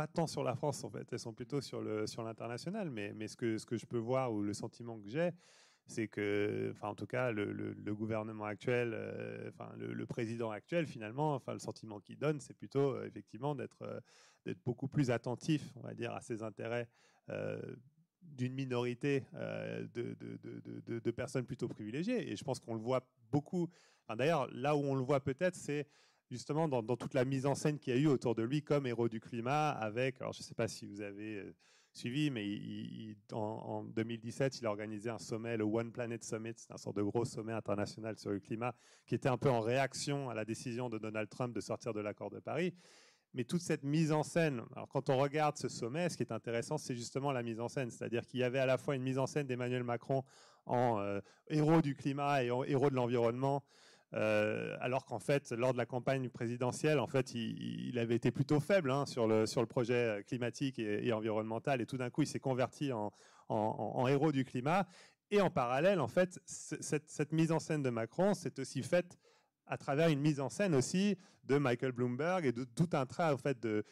pas 0.00 0.06
tant 0.06 0.26
sur 0.26 0.42
la 0.42 0.54
France 0.54 0.82
en 0.82 0.88
fait, 0.88 1.06
elles 1.12 1.18
sont 1.18 1.34
plutôt 1.34 1.60
sur 1.60 1.82
le 1.82 2.06
sur 2.06 2.22
l'international. 2.22 2.88
Mais 2.88 3.12
mais 3.12 3.28
ce 3.28 3.36
que 3.36 3.58
ce 3.58 3.66
que 3.66 3.76
je 3.76 3.84
peux 3.84 3.98
voir 3.98 4.32
ou 4.32 4.42
le 4.42 4.54
sentiment 4.54 4.98
que 4.98 5.10
j'ai, 5.10 5.30
c'est 5.86 6.08
que, 6.08 6.70
enfin, 6.72 6.88
en 6.88 6.94
tout 6.94 7.06
cas, 7.06 7.32
le, 7.32 7.94
gouvernement 7.94 8.46
actuel, 8.46 8.92
euh, 8.94 9.50
enfin, 9.50 9.70
le, 9.76 10.06
président 10.06 10.50
actuel, 10.50 10.86
finalement, 10.86 11.34
enfin, 11.34 11.52
le 11.52 11.58
sentiment 11.58 12.00
qu'il 12.00 12.16
donne, 12.16 12.40
c'est 12.40 12.54
plutôt 12.54 12.94
euh, 12.94 13.06
effectivement 13.06 13.54
d'être 13.54 13.82
euh, 13.82 14.00
d'être 14.46 14.62
beaucoup 14.64 14.88
plus 14.88 15.10
attentif, 15.10 15.70
on 15.76 15.80
va 15.82 15.92
dire, 15.92 16.14
à 16.14 16.22
ses 16.22 16.42
intérêts 16.42 16.88
d'une 18.22 18.54
minorité 18.54 19.24
de, 19.34 20.16
de, 20.86 20.98
de, 20.98 21.10
personnes 21.10 21.44
plutôt 21.44 21.68
privilégiées. 21.68 22.32
Et 22.32 22.36
je 22.36 22.42
pense 22.42 22.58
qu'on 22.58 22.74
le 22.74 22.80
voit 22.80 23.06
beaucoup. 23.30 23.68
D'ailleurs, 24.16 24.48
là 24.52 24.74
où 24.74 24.80
on 24.80 24.94
le 24.94 25.02
voit 25.02 25.20
peut-être, 25.20 25.54
c'est 25.54 25.86
justement 26.30 26.68
dans, 26.68 26.82
toute 26.96 27.14
la 27.14 27.24
mise 27.24 27.46
en 27.46 27.54
scène 27.54 27.78
qu'il 27.78 27.94
y 27.94 27.96
a 27.96 28.00
eu 28.00 28.06
autour 28.06 28.34
de 28.34 28.42
lui 28.42 28.62
comme 28.62 28.86
héros 28.86 29.08
du 29.08 29.20
climat, 29.20 29.70
avec, 29.70 30.20
alors 30.20 30.32
je 30.32 30.40
ne 30.40 30.44
sais 30.44 30.54
pas 30.54 30.68
si 30.68 30.86
vous 30.86 31.00
avez 31.00 31.44
suivi, 31.92 32.30
mais 32.30 33.16
en, 33.32 33.84
2017, 33.84 34.60
il 34.60 34.66
a 34.66 34.70
organisé 34.70 35.10
un 35.10 35.18
sommet, 35.18 35.56
le 35.56 35.64
One 35.64 35.90
Planet 35.90 36.22
Summit, 36.22 36.52
c'est 36.56 36.72
un 36.72 36.76
sort 36.76 36.94
de 36.94 37.02
gros 37.02 37.24
sommet 37.24 37.52
international 37.52 38.16
sur 38.16 38.30
le 38.30 38.38
climat, 38.38 38.74
qui 39.06 39.14
était 39.14 39.28
un 39.28 39.38
peu 39.38 39.50
en 39.50 39.60
réaction 39.60 40.30
à 40.30 40.34
la 40.34 40.44
décision 40.44 40.88
de 40.88 40.98
Donald 40.98 41.28
Trump 41.28 41.54
de 41.54 41.60
sortir 41.60 41.92
de 41.92 42.00
l'accord 42.00 42.30
de 42.30 42.38
Paris. 42.38 42.74
Mais 43.32 43.44
toute 43.44 43.60
cette 43.60 43.84
mise 43.84 44.10
en 44.10 44.24
scène, 44.24 44.62
alors 44.74 44.88
quand 44.88 45.08
on 45.08 45.16
regarde 45.16 45.56
ce 45.56 45.68
sommet, 45.68 46.08
ce 46.08 46.16
qui 46.16 46.24
est 46.24 46.32
intéressant, 46.32 46.78
c'est 46.78 46.96
justement 46.96 47.30
la 47.30 47.44
mise 47.44 47.60
en 47.60 47.68
scène. 47.68 47.90
C'est-à-dire 47.90 48.26
qu'il 48.26 48.40
y 48.40 48.42
avait 48.42 48.58
à 48.58 48.66
la 48.66 48.76
fois 48.76 48.96
une 48.96 49.02
mise 49.02 49.18
en 49.18 49.26
scène 49.26 49.46
d'Emmanuel 49.46 49.84
Macron 49.84 50.24
en 50.66 50.98
euh, 50.98 51.20
héros 51.48 51.80
du 51.80 51.94
climat 51.94 52.42
et 52.42 52.50
en 52.50 52.64
héros 52.64 52.90
de 52.90 52.96
l'environnement, 52.96 53.62
euh, 54.14 54.76
alors 54.80 55.04
qu'en 55.04 55.18
fait, 55.18 55.52
lors 55.52 55.72
de 55.72 55.78
la 55.78 55.86
campagne 55.86 56.28
présidentielle, 56.28 56.98
en 56.98 57.06
fait, 57.06 57.34
il, 57.34 57.98
avait 57.98 58.16
été 58.16 58.30
plutôt 58.30 58.60
faible 58.60 58.90
hein, 58.90 59.06
sur, 59.06 59.26
le, 59.26 59.46
sur 59.46 59.60
le 59.60 59.66
projet 59.66 60.24
climatique 60.26 60.78
et, 60.78 61.12
environnemental, 61.12 61.80
et 61.80 61.86
tout 61.86 61.96
d'un 61.96 62.10
coup, 62.10 62.22
il 62.22 62.26
s'est 62.26 62.40
converti 62.40 62.92
en, 62.92 63.12
en, 63.48 64.06
héros 64.08 64.32
du 64.32 64.44
climat. 64.44 64.86
Et 65.30 65.40
en 65.40 65.50
parallèle, 65.50 66.00
en 66.00 66.08
fait, 66.08 66.40
cette, 66.44 67.08
cette 67.08 67.32
mise 67.32 67.52
en 67.52 67.60
scène 67.60 67.82
de 67.82 67.90
Macron 67.90 68.34
s'est 68.34 68.58
aussi 68.58 68.82
faite 68.82 69.16
à 69.70 69.78
travers 69.78 70.08
une 70.08 70.20
mise 70.20 70.40
en 70.40 70.48
scène 70.48 70.74
aussi 70.74 71.16
de 71.44 71.56
Michael 71.56 71.92
Bloomberg 71.92 72.44
et 72.44 72.52
de 72.52 72.64
tout 72.64 72.90
un 72.92 73.06
train 73.06 73.32
en 73.32 73.38
fait 73.38 73.58
de, 73.60 73.84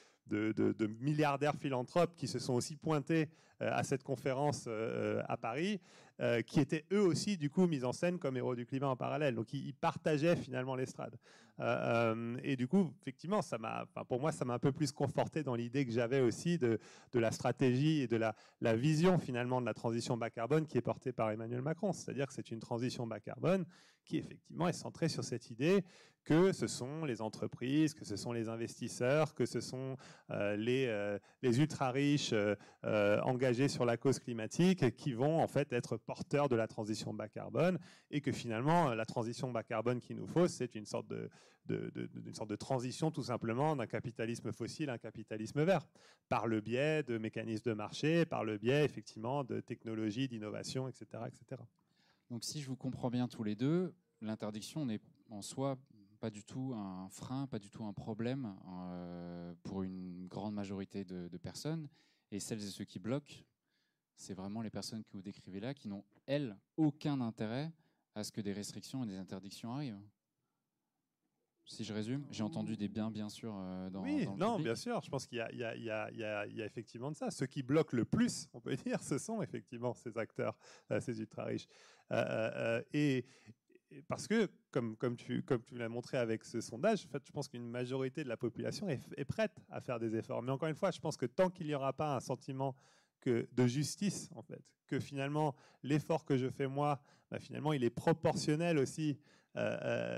milliardaires 1.00 1.54
philanthropes 1.54 2.14
qui 2.16 2.26
se 2.26 2.38
sont 2.38 2.52
aussi 2.52 2.76
pointés 2.76 3.30
euh, 3.62 3.70
à 3.72 3.84
cette 3.84 4.02
conférence 4.02 4.64
euh, 4.66 5.22
à 5.28 5.36
Paris 5.36 5.80
euh, 6.20 6.42
qui 6.42 6.58
étaient 6.58 6.84
eux 6.90 7.00
aussi 7.00 7.36
du 7.36 7.48
coup 7.48 7.68
mis 7.68 7.84
en 7.84 7.92
scène 7.92 8.18
comme 8.18 8.36
héros 8.36 8.56
du 8.56 8.66
climat 8.66 8.88
en 8.88 8.96
parallèle. 8.96 9.36
Donc 9.36 9.52
ils, 9.52 9.72
partageaient 9.72 10.34
finalement 10.34 10.74
l'estrade. 10.74 11.16
Euh, 11.60 12.14
euh, 12.16 12.40
et 12.42 12.56
du 12.56 12.66
coup, 12.66 12.92
effectivement, 13.00 13.40
ça 13.40 13.56
m'a, 13.56 13.86
pour 14.08 14.20
moi, 14.20 14.32
ça 14.32 14.44
m'a 14.44 14.54
un 14.54 14.58
peu 14.58 14.72
plus 14.72 14.90
conforté 14.90 15.44
dans 15.44 15.54
l'idée 15.54 15.86
que 15.86 15.92
j'avais 15.92 16.20
aussi 16.20 16.58
de, 16.58 16.80
la 17.14 17.30
stratégie 17.30 18.00
et 18.00 18.08
de 18.08 18.16
la, 18.16 18.34
vision 18.74 19.16
finalement 19.20 19.60
de 19.60 19.66
la 19.66 19.74
transition 19.74 20.16
bas 20.16 20.28
carbone 20.28 20.66
qui 20.66 20.76
est 20.76 20.82
portée 20.82 21.12
par 21.12 21.30
Emmanuel 21.30 21.62
Macron. 21.62 21.92
C'est-à-dire 21.92 22.26
que 22.26 22.32
c'est 22.32 22.50
une 22.50 22.58
transition 22.58 23.06
bas 23.06 23.20
carbone 23.20 23.64
qui 24.08 24.16
effectivement 24.18 24.66
est 24.66 24.72
centrée 24.72 25.08
sur 25.08 25.22
cette 25.22 25.50
idée 25.50 25.84
que 26.24 26.52
ce 26.52 26.66
sont 26.66 27.06
les 27.06 27.22
entreprises, 27.22 27.94
que 27.94 28.04
ce 28.04 28.16
sont 28.16 28.32
les 28.32 28.50
investisseurs, 28.50 29.34
que 29.34 29.46
ce 29.46 29.60
sont 29.60 29.96
les, 30.28 31.16
les 31.40 31.60
ultra 31.60 31.90
riches 31.90 32.34
engagés 32.82 33.68
sur 33.68 33.86
la 33.86 33.96
cause 33.96 34.18
climatique 34.18 34.94
qui 34.96 35.14
vont 35.14 35.40
en 35.40 35.46
fait 35.46 35.72
être 35.72 35.96
porteur 35.96 36.50
de 36.50 36.56
la 36.56 36.66
transition 36.66 37.14
bas 37.14 37.28
carbone 37.28 37.78
et 38.10 38.20
que 38.20 38.30
finalement 38.30 38.94
la 38.94 39.06
transition 39.06 39.50
bas 39.50 39.62
carbone 39.62 40.00
qu'il 40.02 40.16
nous 40.16 40.26
faut, 40.26 40.48
c'est 40.48 40.74
une 40.74 40.84
sorte 40.84 41.08
de, 41.08 41.30
sorte 42.34 42.50
de 42.50 42.56
transition 42.56 43.10
tout 43.10 43.22
simplement 43.22 43.76
d'un 43.76 43.86
capitalisme 43.86 44.52
fossile 44.52 44.90
à 44.90 44.94
un 44.94 44.98
capitalisme 44.98 45.64
vert, 45.64 45.88
par 46.28 46.46
le 46.46 46.60
biais 46.60 47.02
de 47.04 47.16
mécanismes 47.16 47.70
de 47.70 47.74
marché, 47.74 48.26
par 48.26 48.44
le 48.44 48.58
biais 48.58 48.84
effectivement 48.84 49.44
de 49.44 49.60
technologies, 49.60 50.28
d'innovation, 50.28 50.88
etc., 50.88 51.22
etc. 51.26 51.62
Donc 52.30 52.44
si 52.44 52.60
je 52.60 52.68
vous 52.68 52.76
comprends 52.76 53.10
bien 53.10 53.28
tous 53.28 53.42
les 53.42 53.56
deux, 53.56 53.94
l'interdiction 54.20 54.84
n'est 54.84 55.00
en 55.30 55.42
soi 55.42 55.78
pas 56.20 56.30
du 56.30 56.44
tout 56.44 56.74
un 56.74 57.08
frein, 57.10 57.46
pas 57.46 57.58
du 57.58 57.70
tout 57.70 57.84
un 57.84 57.92
problème 57.92 58.54
euh, 58.66 59.54
pour 59.62 59.82
une 59.82 60.26
grande 60.26 60.54
majorité 60.54 61.04
de, 61.04 61.28
de, 61.28 61.38
personnes. 61.38 61.88
Et 62.30 62.40
celles 62.40 62.62
et 62.62 62.70
ceux 62.70 62.84
qui 62.84 62.98
bloquent, 62.98 63.44
c'est 64.16 64.34
vraiment 64.34 64.62
les 64.62 64.70
personnes 64.70 65.04
que 65.04 65.12
vous 65.12 65.22
décrivez 65.22 65.60
là 65.60 65.74
qui 65.74 65.88
n'ont, 65.88 66.04
elles, 66.26 66.56
aucun 66.76 67.20
intérêt 67.20 67.72
à 68.14 68.24
ce 68.24 68.32
que 68.32 68.40
des 68.40 68.52
restrictions 68.52 69.04
et 69.04 69.06
des 69.06 69.16
interdictions 69.16 69.72
arrivent. 69.72 70.00
Si 71.68 71.84
je 71.84 71.92
résume, 71.92 72.24
j'ai 72.30 72.42
entendu 72.42 72.78
des 72.78 72.88
biens, 72.88 73.10
bien 73.10 73.28
sûr, 73.28 73.54
euh, 73.54 73.90
dans, 73.90 74.02
oui, 74.02 74.24
dans 74.24 74.32
le 74.32 74.38
non, 74.38 74.58
bien 74.58 74.74
sûr. 74.74 75.02
Je 75.04 75.10
pense 75.10 75.26
qu'il 75.26 75.38
y, 75.38 75.56
y, 75.56 75.82
y, 75.82 75.84
y, 75.84 76.22
a 76.22 76.64
effectivement 76.64 77.10
de 77.10 77.16
ça. 77.16 77.30
Ceux 77.30 77.44
qui 77.44 77.62
bloquent 77.62 77.94
le 77.94 78.06
plus, 78.06 78.48
on 78.54 78.60
peut 78.60 78.74
dire, 78.86 79.02
ce 79.02 79.18
sont 79.18 79.42
effectivement 79.42 79.92
ces 79.92 80.16
acteurs, 80.16 80.56
euh, 80.90 80.98
ces 81.00 81.20
ultra 81.20 81.44
riches. 81.44 81.68
Euh, 82.10 82.82
et, 82.94 83.26
parce 84.08 84.26
que, 84.26 84.48
comme, 84.70 84.96
comme 84.96 85.16
tu, 85.16 85.42
comme 85.42 85.62
tu 85.62 85.76
l'as 85.76 85.90
montré 85.90 86.16
avec 86.16 86.44
ce 86.44 86.62
sondage, 86.62 87.04
en 87.04 87.08
fait, 87.10 87.22
je 87.26 87.32
pense 87.32 87.48
qu'une 87.48 87.68
majorité 87.68 88.24
de 88.24 88.28
la 88.30 88.38
population 88.38 88.88
est, 88.88 89.02
est, 89.18 89.26
prête 89.26 89.56
à 89.68 89.82
faire 89.82 89.98
des 89.98 90.16
efforts. 90.16 90.42
Mais 90.42 90.52
encore 90.52 90.68
une 90.70 90.74
fois, 90.74 90.90
je 90.90 91.00
pense 91.00 91.18
que 91.18 91.26
tant 91.26 91.50
qu'il 91.50 91.66
n'y 91.66 91.74
aura 91.74 91.92
pas 91.92 92.16
un 92.16 92.20
sentiment 92.20 92.74
que 93.20 93.46
de 93.52 93.66
justice, 93.66 94.30
en 94.34 94.42
fait, 94.42 94.62
que 94.86 94.98
finalement 95.00 95.54
l'effort 95.82 96.24
que 96.24 96.38
je 96.38 96.48
fais 96.48 96.66
moi, 96.66 97.02
bah, 97.30 97.38
finalement, 97.38 97.72
il 97.72 97.84
est 97.84 97.90
proportionnel 97.90 98.78
aussi, 98.78 99.10
euh, 99.10 99.14
euh, 99.14 99.37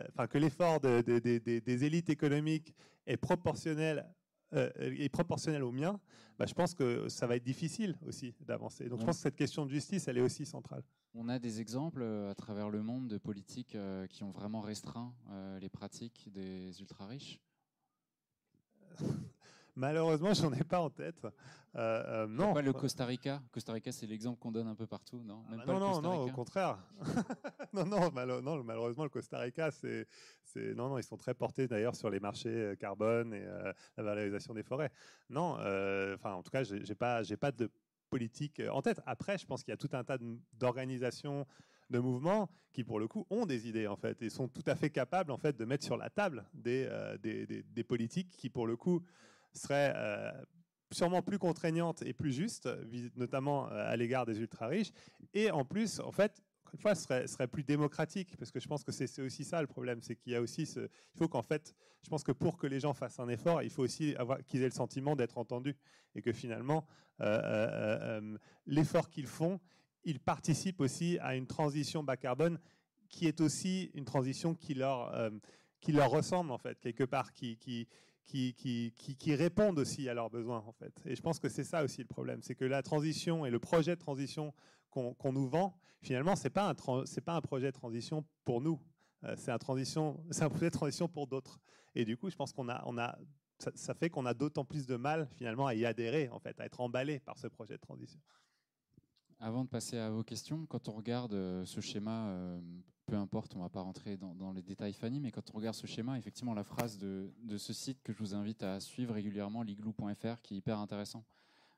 enfin 0.08 0.26
que 0.26 0.38
l'effort 0.38 0.80
des 0.80 1.84
élites 1.84 2.10
économiques 2.10 2.74
est 3.06 3.16
proportionnel 3.16 4.06
euh, 4.52 4.68
est 4.78 5.08
proportionnel 5.08 5.62
au 5.62 5.70
mien, 5.70 6.00
bah, 6.36 6.44
je 6.44 6.54
pense 6.54 6.74
que 6.74 7.08
ça 7.08 7.28
va 7.28 7.36
être 7.36 7.44
difficile 7.44 7.96
aussi 8.04 8.34
d'avancer. 8.40 8.88
Donc 8.88 8.98
je 8.98 9.04
pense 9.04 9.18
que 9.18 9.22
cette 9.22 9.36
question 9.36 9.64
de 9.64 9.70
justice, 9.70 10.08
elle 10.08 10.18
est 10.18 10.22
aussi 10.22 10.44
centrale. 10.44 10.82
On 11.14 11.28
a 11.28 11.38
des 11.38 11.60
exemples 11.60 12.02
à 12.02 12.34
travers 12.34 12.68
le 12.68 12.82
monde 12.82 13.06
de 13.06 13.18
politiques 13.18 13.76
qui 14.08 14.24
ont 14.24 14.32
vraiment 14.32 14.60
restreint 14.60 15.14
les 15.60 15.68
pratiques 15.68 16.30
des 16.32 16.80
ultra 16.80 17.06
riches 17.06 17.40
Malheureusement, 19.76 20.34
j'en 20.34 20.52
ai 20.52 20.64
pas 20.64 20.80
en 20.80 20.90
tête. 20.90 21.26
Euh, 21.76 22.24
euh 22.24 22.26
non. 22.26 22.52
Pas 22.52 22.62
le 22.62 22.72
Costa 22.72 23.04
Rica. 23.04 23.40
Costa 23.52 23.72
Rica, 23.72 23.92
c'est 23.92 24.06
l'exemple 24.06 24.38
qu'on 24.38 24.50
donne 24.50 24.66
un 24.66 24.74
peu 24.74 24.86
partout, 24.86 25.22
non? 25.22 25.44
Ah 25.50 25.56
bah 25.66 25.74
Non, 25.78 26.00
non, 26.00 26.24
au 26.24 26.30
contraire. 26.30 26.78
non, 27.72 27.86
non, 27.86 28.10
malheureusement, 28.12 29.04
le 29.04 29.10
Costa 29.10 29.38
Rica, 29.38 29.70
c'est, 29.70 30.06
non, 30.74 30.88
non, 30.88 30.98
ils 30.98 31.04
sont 31.04 31.16
très 31.16 31.34
portés 31.34 31.68
d'ailleurs 31.68 31.94
sur 31.94 32.10
les 32.10 32.20
marchés 32.20 32.48
euh, 32.48 32.74
carbone 32.74 33.32
et 33.32 33.42
euh, 33.42 33.72
la 33.96 34.02
valorisation 34.02 34.54
des 34.54 34.62
forêts. 34.62 34.90
Non, 35.28 35.52
enfin, 36.14 36.32
en 36.34 36.42
tout 36.42 36.50
cas, 36.50 36.64
j'ai 36.64 36.94
pas, 36.94 37.22
j'ai 37.22 37.36
pas 37.36 37.52
de 37.52 37.70
politique 38.08 38.60
en 38.72 38.82
tête. 38.82 39.00
Après, 39.06 39.38
je 39.38 39.46
pense 39.46 39.62
qu'il 39.62 39.70
y 39.70 39.74
a 39.74 39.76
tout 39.76 39.90
un 39.92 40.02
tas 40.02 40.18
d'organisations 40.54 41.46
de 41.90 41.98
mouvements 41.98 42.48
qui, 42.72 42.82
pour 42.82 42.98
le 42.98 43.06
coup, 43.06 43.26
ont 43.30 43.46
des 43.46 43.68
idées 43.68 43.86
en 43.86 43.96
fait 43.96 44.20
et 44.22 44.30
sont 44.30 44.48
tout 44.48 44.62
à 44.66 44.74
fait 44.76 44.90
capables 44.90 45.30
en 45.32 45.38
fait 45.38 45.56
de 45.56 45.64
mettre 45.64 45.84
sur 45.84 45.96
la 45.96 46.10
table 46.10 46.44
des, 46.54 46.88
des, 47.20 47.46
des, 47.46 47.62
des 47.62 47.84
politiques 47.84 48.36
qui, 48.36 48.48
pour 48.48 48.66
le 48.66 48.76
coup, 48.76 49.02
serait 49.52 49.92
euh, 49.96 50.32
sûrement 50.92 51.22
plus 51.22 51.38
contraignante 51.38 52.02
et 52.02 52.12
plus 52.12 52.32
juste, 52.32 52.68
notamment 53.16 53.70
euh, 53.70 53.90
à 53.90 53.96
l'égard 53.96 54.26
des 54.26 54.40
ultra-riches, 54.40 54.92
et 55.34 55.50
en 55.50 55.64
plus, 55.64 56.00
en 56.00 56.12
fait, 56.12 56.42
une 56.72 56.78
fois, 56.78 56.94
serait, 56.94 57.26
serait 57.26 57.48
plus 57.48 57.64
démocratique, 57.64 58.36
parce 58.36 58.50
que 58.50 58.60
je 58.60 58.68
pense 58.68 58.84
que 58.84 58.92
c'est 58.92 59.20
aussi 59.20 59.44
ça 59.44 59.60
le 59.60 59.66
problème, 59.66 60.00
c'est 60.02 60.14
qu'il 60.14 60.32
y 60.32 60.36
a 60.36 60.40
aussi 60.40 60.66
ce, 60.66 60.80
il 60.80 61.18
faut 61.18 61.28
qu'en 61.28 61.42
fait, 61.42 61.74
je 62.02 62.08
pense 62.08 62.22
que 62.22 62.32
pour 62.32 62.56
que 62.56 62.66
les 62.66 62.80
gens 62.80 62.94
fassent 62.94 63.18
un 63.18 63.28
effort, 63.28 63.62
il 63.62 63.70
faut 63.70 63.82
aussi 63.82 64.14
qu'ils 64.46 64.62
aient 64.62 64.66
le 64.66 64.70
sentiment 64.70 65.16
d'être 65.16 65.38
entendus, 65.38 65.76
et 66.14 66.22
que 66.22 66.32
finalement, 66.32 66.86
euh, 67.20 68.36
l'effort 68.66 69.10
qu'ils 69.10 69.26
font, 69.26 69.60
ils 70.04 70.20
participent 70.20 70.80
aussi 70.80 71.18
à 71.18 71.34
une 71.34 71.46
transition 71.46 72.02
bas 72.02 72.16
carbone 72.16 72.58
qui 73.08 73.26
est 73.26 73.40
aussi 73.40 73.90
une 73.94 74.04
transition 74.04 74.54
qui 74.54 74.74
leur, 74.74 75.12
qui 75.80 75.92
leur 75.92 76.10
ressemble 76.10 76.52
en 76.52 76.58
fait, 76.58 76.78
quelque 76.80 77.04
part, 77.04 77.32
qui, 77.32 77.88
qui, 78.24 79.34
répondent 79.34 79.78
aussi 79.78 80.08
à 80.08 80.14
leurs 80.14 80.30
besoins, 80.30 80.62
en 80.66 80.72
fait. 80.72 80.92
Et 81.04 81.16
je 81.16 81.22
pense 81.22 81.38
que 81.38 81.48
c'est 81.48 81.64
ça 81.64 81.82
aussi 81.82 82.00
le 82.00 82.06
problème, 82.06 82.42
c'est 82.42 82.54
que 82.54 82.64
la 82.64 82.82
transition 82.82 83.44
et 83.44 83.50
le 83.50 83.58
projet 83.58 83.96
de 83.96 84.00
transition 84.00 84.52
qu'on 84.90 85.32
nous 85.32 85.48
vend, 85.48 85.76
finalement, 86.00 86.36
c'est 86.36 86.50
pas 86.50 86.68
un 86.68 86.74
pas 86.74 87.34
un 87.34 87.40
projet 87.40 87.66
de 87.66 87.76
transition 87.76 88.24
pour 88.44 88.60
nous, 88.60 88.80
euh, 89.24 89.34
c'est 89.36 89.50
un 89.52 89.58
projet 89.58 89.84
de 89.84 90.70
transition 90.70 91.08
pour 91.08 91.26
d'autres. 91.26 91.60
Et 91.94 92.04
du 92.04 92.16
coup, 92.16 92.30
je 92.30 92.36
pense 92.36 92.52
qu'on 92.52 92.68
a, 92.68 92.82
on 92.86 92.98
a, 92.98 93.18
ça, 93.58 93.94
fait 93.94 94.10
qu'on 94.10 94.26
a 94.26 94.34
d'autant 94.34 94.64
plus 94.64 94.86
de 94.86 94.96
mal 94.96 95.28
finalement 95.34 95.66
à 95.66 95.74
y 95.74 95.84
adhérer, 95.84 96.28
en 96.30 96.38
fait, 96.38 96.58
à 96.60 96.66
être 96.66 96.80
emballé 96.80 97.20
par 97.20 97.38
ce 97.38 97.46
projet 97.46 97.74
de 97.74 97.80
transition. 97.80 98.20
Avant 99.38 99.64
de 99.64 99.68
passer 99.70 99.96
à 99.96 100.10
vos 100.10 100.22
questions, 100.22 100.66
quand 100.66 100.88
on 100.88 100.92
regarde 100.92 101.34
euh, 101.34 101.64
ce 101.64 101.80
schéma 101.80 102.28
euh, 102.28 102.60
peu 103.10 103.16
importe, 103.16 103.56
on 103.56 103.58
ne 103.58 103.64
va 103.64 103.68
pas 103.68 103.80
rentrer 103.80 104.16
dans, 104.16 104.52
les 104.52 104.62
détails, 104.62 104.92
Fanny, 104.92 105.18
mais 105.18 105.32
quand 105.32 105.42
on 105.52 105.56
regarde 105.56 105.74
ce 105.74 105.88
schéma, 105.88 106.16
effectivement, 106.16 106.54
la 106.54 106.62
phrase 106.62 106.96
de, 106.96 107.32
ce 107.56 107.72
site 107.72 108.00
que 108.04 108.12
je 108.12 108.18
vous 108.18 108.36
invite 108.36 108.62
à 108.62 108.78
suivre 108.78 109.12
régulièrement, 109.12 109.64
liglou.fr, 109.64 110.40
qui 110.42 110.54
est 110.54 110.58
hyper 110.58 110.78
intéressant, 110.78 111.24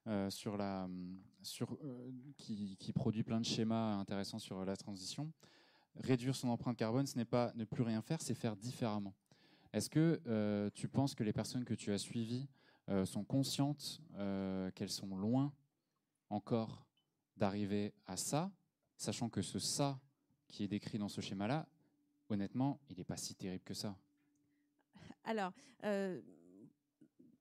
euh, 0.08 0.28
sur 0.28 0.58
la, 0.58 0.90
sur, 1.40 1.72
euh, 1.84 2.10
qui, 2.36 2.76
produit 2.94 3.22
plein 3.22 3.40
de 3.40 3.46
schémas 3.46 3.94
intéressants 3.94 4.38
sur 4.38 4.62
la 4.66 4.76
transition. 4.76 5.32
réduire 5.96 6.36
son 6.36 6.50
empreinte 6.50 6.76
carbone, 6.76 7.06
ce 7.06 7.16
n'est 7.16 7.24
pas 7.24 7.50
ne 7.54 7.64
plus 7.64 7.82
rien 7.82 8.02
faire, 8.02 8.20
c'est 8.20 8.34
faire 8.34 8.54
différemment. 8.54 9.14
Est-ce 9.72 9.88
que 9.88 10.70
tu 10.74 10.86
penses 10.86 11.14
que 11.14 11.24
les 11.24 11.32
personnes 11.32 11.64
que 11.64 11.72
tu 11.72 11.94
as 11.94 11.98
suivies 11.98 12.46
sont 13.06 13.24
conscientes 13.24 14.02
qu'elles 14.74 14.90
sont 14.90 15.16
loin 15.16 15.50
encore 16.28 16.84
d'arriver 17.38 17.94
à 18.04 18.18
ça, 18.18 18.50
sachant 18.98 19.30
que 19.30 19.40
ce 19.40 19.58
ça 19.58 19.98
qui 20.52 20.62
est 20.62 20.68
décrit 20.68 20.98
dans 20.98 21.08
ce 21.08 21.20
schéma-là, 21.20 21.66
honnêtement, 22.28 22.78
il 22.88 22.98
n'est 22.98 23.04
pas 23.04 23.16
si 23.16 23.34
terrible 23.34 23.64
que 23.64 23.74
ça. 23.74 23.96
Alors, 25.24 25.52
euh, 25.84 26.20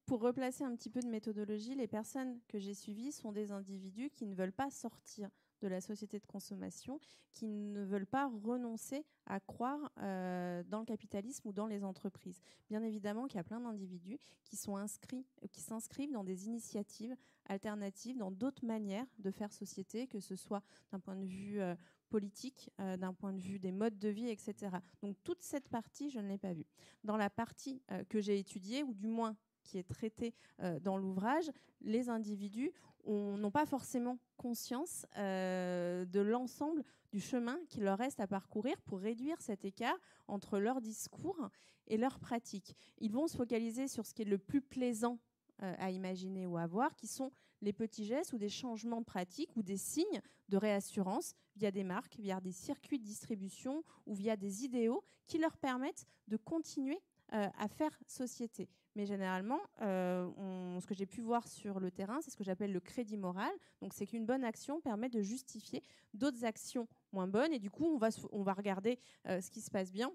pour 0.05 0.21
replacer 0.21 0.63
un 0.63 0.75
petit 0.75 0.89
peu 0.89 1.01
de 1.01 1.07
méthodologie, 1.07 1.75
les 1.75 1.87
personnes 1.87 2.39
que 2.47 2.57
j'ai 2.57 2.73
suivies 2.73 3.11
sont 3.11 3.31
des 3.31 3.51
individus 3.51 4.09
qui 4.09 4.25
ne 4.25 4.33
veulent 4.33 4.51
pas 4.51 4.71
sortir 4.71 5.29
de 5.61 5.67
la 5.67 5.79
société 5.79 6.19
de 6.19 6.25
consommation, 6.25 6.99
qui 7.33 7.47
ne 7.47 7.83
veulent 7.83 8.07
pas 8.07 8.31
renoncer 8.43 9.05
à 9.25 9.39
croire 9.39 9.91
euh, 9.99 10.63
dans 10.63 10.79
le 10.79 10.85
capitalisme 10.85 11.47
ou 11.47 11.53
dans 11.53 11.67
les 11.67 11.83
entreprises. 11.83 12.41
Bien 12.69 12.81
évidemment 12.81 13.27
qu'il 13.27 13.37
y 13.37 13.39
a 13.39 13.43
plein 13.43 13.59
d'individus 13.59 14.19
qui 14.43 14.57
sont 14.57 14.75
inscrits, 14.75 15.25
qui 15.51 15.61
s'inscrivent 15.61 16.11
dans 16.11 16.23
des 16.23 16.47
initiatives 16.47 17.15
alternatives, 17.45 18.17
dans 18.17 18.31
d'autres 18.31 18.65
manières 18.65 19.05
de 19.19 19.31
faire 19.31 19.53
société, 19.53 20.07
que 20.07 20.19
ce 20.19 20.35
soit 20.35 20.63
d'un 20.91 20.99
point 20.99 21.15
de 21.15 21.25
vue 21.25 21.61
euh, 21.61 21.75
politique, 22.11 22.69
euh, 22.79 22.97
d'un 22.97 23.13
point 23.13 23.33
de 23.33 23.39
vue 23.39 23.57
des 23.57 23.71
modes 23.71 23.97
de 23.97 24.09
vie, 24.09 24.27
etc. 24.27 24.77
Donc 25.01 25.17
toute 25.23 25.41
cette 25.41 25.69
partie, 25.69 26.11
je 26.11 26.19
ne 26.19 26.27
l'ai 26.27 26.37
pas 26.37 26.53
vue. 26.53 26.67
Dans 27.03 27.17
la 27.17 27.31
partie 27.31 27.81
que 28.09 28.21
j'ai 28.21 28.37
étudiée, 28.37 28.83
ou 28.83 28.93
du 28.93 29.07
moins 29.07 29.35
qui 29.63 29.77
est 29.77 29.87
traitée 29.87 30.33
dans 30.81 30.97
l'ouvrage, 30.97 31.51
les 31.81 32.09
individus 32.09 32.71
n'ont 33.07 33.51
pas 33.51 33.65
forcément 33.65 34.17
conscience 34.37 35.05
euh, 35.17 36.05
de 36.05 36.19
l'ensemble 36.19 36.83
du 37.11 37.19
chemin 37.19 37.59
qu'il 37.69 37.83
leur 37.83 37.97
reste 37.97 38.19
à 38.19 38.27
parcourir 38.27 38.79
pour 38.81 38.99
réduire 38.99 39.41
cet 39.41 39.65
écart 39.65 39.97
entre 40.27 40.59
leur 40.59 40.81
discours 40.81 41.49
et 41.87 41.97
leur 41.97 42.19
pratique. 42.19 42.75
Ils 42.99 43.11
vont 43.11 43.27
se 43.27 43.35
focaliser 43.35 43.87
sur 43.87 44.05
ce 44.05 44.13
qui 44.13 44.21
est 44.21 44.25
le 44.25 44.37
plus 44.37 44.61
plaisant 44.61 45.19
euh, 45.61 45.73
à 45.77 45.91
imaginer 45.91 46.45
ou 46.45 46.57
à 46.57 46.67
voir, 46.67 46.95
qui 46.95 47.07
sont 47.07 47.31
les 47.61 47.73
petits 47.73 48.05
gestes 48.05 48.33
ou 48.33 48.37
des 48.37 48.49
changements 48.49 48.99
de 48.99 49.05
pratique 49.05 49.55
ou 49.55 49.63
des 49.63 49.77
signes 49.77 50.21
de 50.49 50.57
réassurance 50.57 51.33
via 51.55 51.71
des 51.71 51.83
marques, 51.83 52.17
via 52.19 52.39
des 52.41 52.51
circuits 52.51 52.99
de 52.99 53.03
distribution 53.03 53.83
ou 54.05 54.13
via 54.13 54.35
des 54.35 54.65
idéaux 54.65 55.03
qui 55.27 55.37
leur 55.37 55.57
permettent 55.57 56.05
de 56.27 56.37
continuer 56.37 56.99
euh, 57.33 57.47
à 57.57 57.67
faire 57.67 57.97
société. 58.07 58.67
Mais 58.95 59.05
généralement, 59.05 59.61
euh, 59.81 60.79
ce 60.81 60.85
que 60.85 60.93
j'ai 60.93 61.05
pu 61.05 61.21
voir 61.21 61.47
sur 61.47 61.79
le 61.79 61.89
terrain, 61.89 62.19
c'est 62.21 62.29
ce 62.29 62.35
que 62.35 62.43
j'appelle 62.43 62.73
le 62.73 62.81
crédit 62.81 63.15
moral. 63.15 63.51
Donc, 63.81 63.93
c'est 63.93 64.05
qu'une 64.05 64.25
bonne 64.25 64.43
action 64.43 64.81
permet 64.81 65.07
de 65.07 65.21
justifier 65.21 65.81
d'autres 66.13 66.43
actions 66.43 66.89
moins 67.13 67.27
bonnes. 67.27 67.53
Et 67.53 67.59
du 67.59 67.69
coup, 67.69 67.85
on 67.85 67.97
va, 67.97 68.09
on 68.33 68.43
va 68.43 68.51
regarder 68.51 68.99
euh, 69.27 69.39
ce 69.39 69.49
qui 69.49 69.61
se 69.61 69.71
passe 69.71 69.93
bien 69.93 70.11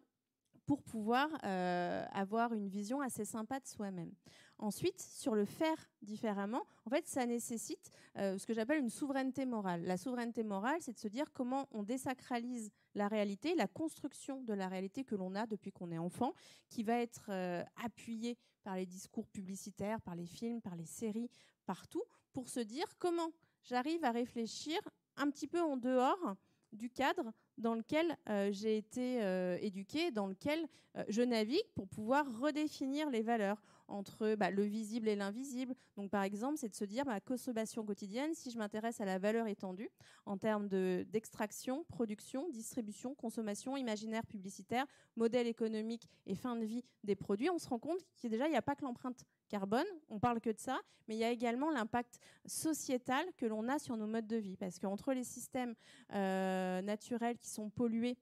pour 0.66 0.82
pouvoir 0.82 1.28
avoir 1.44 2.52
une 2.52 2.66
vision 2.66 3.00
assez 3.00 3.24
sympa 3.24 3.60
de 3.60 3.66
soi-même. 3.68 4.10
Ensuite, 4.58 5.00
sur 5.00 5.34
le 5.34 5.44
faire 5.44 5.76
différemment, 6.02 6.62
en 6.86 6.90
fait, 6.90 7.06
ça 7.06 7.26
nécessite 7.26 7.90
ce 8.14 8.46
que 8.46 8.54
j'appelle 8.54 8.78
une 8.78 8.88
souveraineté 8.88 9.44
morale. 9.44 9.82
La 9.84 9.98
souveraineté 9.98 10.44
morale, 10.44 10.78
c'est 10.80 10.94
de 10.94 10.98
se 10.98 11.08
dire 11.08 11.30
comment 11.34 11.68
on 11.72 11.82
désacralise 11.82 12.70
la 12.96 13.08
réalité, 13.08 13.54
la 13.54 13.68
construction 13.68 14.42
de 14.42 14.54
la 14.54 14.68
réalité 14.68 15.04
que 15.04 15.14
l'on 15.14 15.34
a 15.34 15.46
depuis 15.46 15.70
qu'on 15.70 15.92
est 15.92 15.98
enfant, 15.98 16.32
qui 16.68 16.82
va 16.82 16.98
être 17.00 17.26
euh, 17.28 17.62
appuyée 17.84 18.38
par 18.64 18.74
les 18.76 18.86
discours 18.86 19.28
publicitaires, 19.28 20.00
par 20.00 20.16
les 20.16 20.26
films, 20.26 20.60
par 20.60 20.74
les 20.74 20.86
séries, 20.86 21.30
partout, 21.66 22.02
pour 22.32 22.48
se 22.48 22.60
dire 22.60 22.86
comment 22.98 23.30
j'arrive 23.62 24.02
à 24.04 24.10
réfléchir 24.10 24.78
un 25.16 25.30
petit 25.30 25.46
peu 25.46 25.60
en 25.60 25.76
dehors 25.76 26.36
du 26.72 26.90
cadre 26.90 27.32
dans 27.58 27.74
lequel 27.74 28.16
euh, 28.28 28.50
j'ai 28.50 28.76
été 28.76 29.22
euh, 29.22 29.58
éduquée, 29.60 30.10
dans 30.10 30.26
lequel 30.26 30.66
je 31.08 31.20
navigue 31.20 31.68
pour 31.74 31.86
pouvoir 31.88 32.26
redéfinir 32.40 33.10
les 33.10 33.20
valeurs 33.20 33.62
entre 33.88 34.34
bah, 34.34 34.50
le 34.50 34.62
visible 34.62 35.08
et 35.08 35.16
l'invisible. 35.16 35.74
Donc, 35.96 36.10
par 36.10 36.22
exemple, 36.22 36.56
c'est 36.58 36.68
de 36.68 36.74
se 36.74 36.84
dire 36.84 37.04
ma 37.04 37.20
consommation 37.20 37.84
quotidienne, 37.84 38.34
si 38.34 38.50
je 38.50 38.58
m'intéresse 38.58 39.00
à 39.00 39.04
la 39.04 39.18
valeur 39.18 39.46
étendue 39.46 39.90
en 40.24 40.36
termes 40.36 40.68
d'extraction, 40.68 41.84
production, 41.84 42.48
distribution, 42.50 43.14
consommation, 43.14 43.76
imaginaire 43.76 44.26
publicitaire, 44.26 44.86
modèle 45.16 45.46
économique 45.46 46.08
et 46.26 46.34
fin 46.34 46.56
de 46.56 46.64
vie 46.64 46.84
des 47.04 47.16
produits, 47.16 47.50
on 47.50 47.58
se 47.58 47.68
rend 47.68 47.78
compte 47.78 48.00
qu'il 48.16 48.30
déjà 48.30 48.48
n'y 48.48 48.56
a 48.56 48.62
pas 48.62 48.74
que 48.74 48.84
l'empreinte 48.84 49.24
carbone, 49.48 49.86
on 50.08 50.18
parle 50.18 50.40
que 50.40 50.50
de 50.50 50.58
ça, 50.58 50.80
mais 51.08 51.14
il 51.14 51.18
y 51.18 51.24
a 51.24 51.30
également 51.30 51.70
l'impact 51.70 52.18
sociétal 52.46 53.24
que 53.36 53.46
l'on 53.46 53.68
a 53.68 53.78
sur 53.78 53.96
nos 53.96 54.06
modes 54.06 54.26
de 54.26 54.36
vie, 54.36 54.56
parce 54.56 54.78
qu'entre 54.78 55.12
les 55.12 55.24
systèmes 55.24 55.74
euh, 56.12 56.82
naturels 56.82 57.38
qui 57.38 57.48
sont 57.48 57.70
pollués 57.70 58.16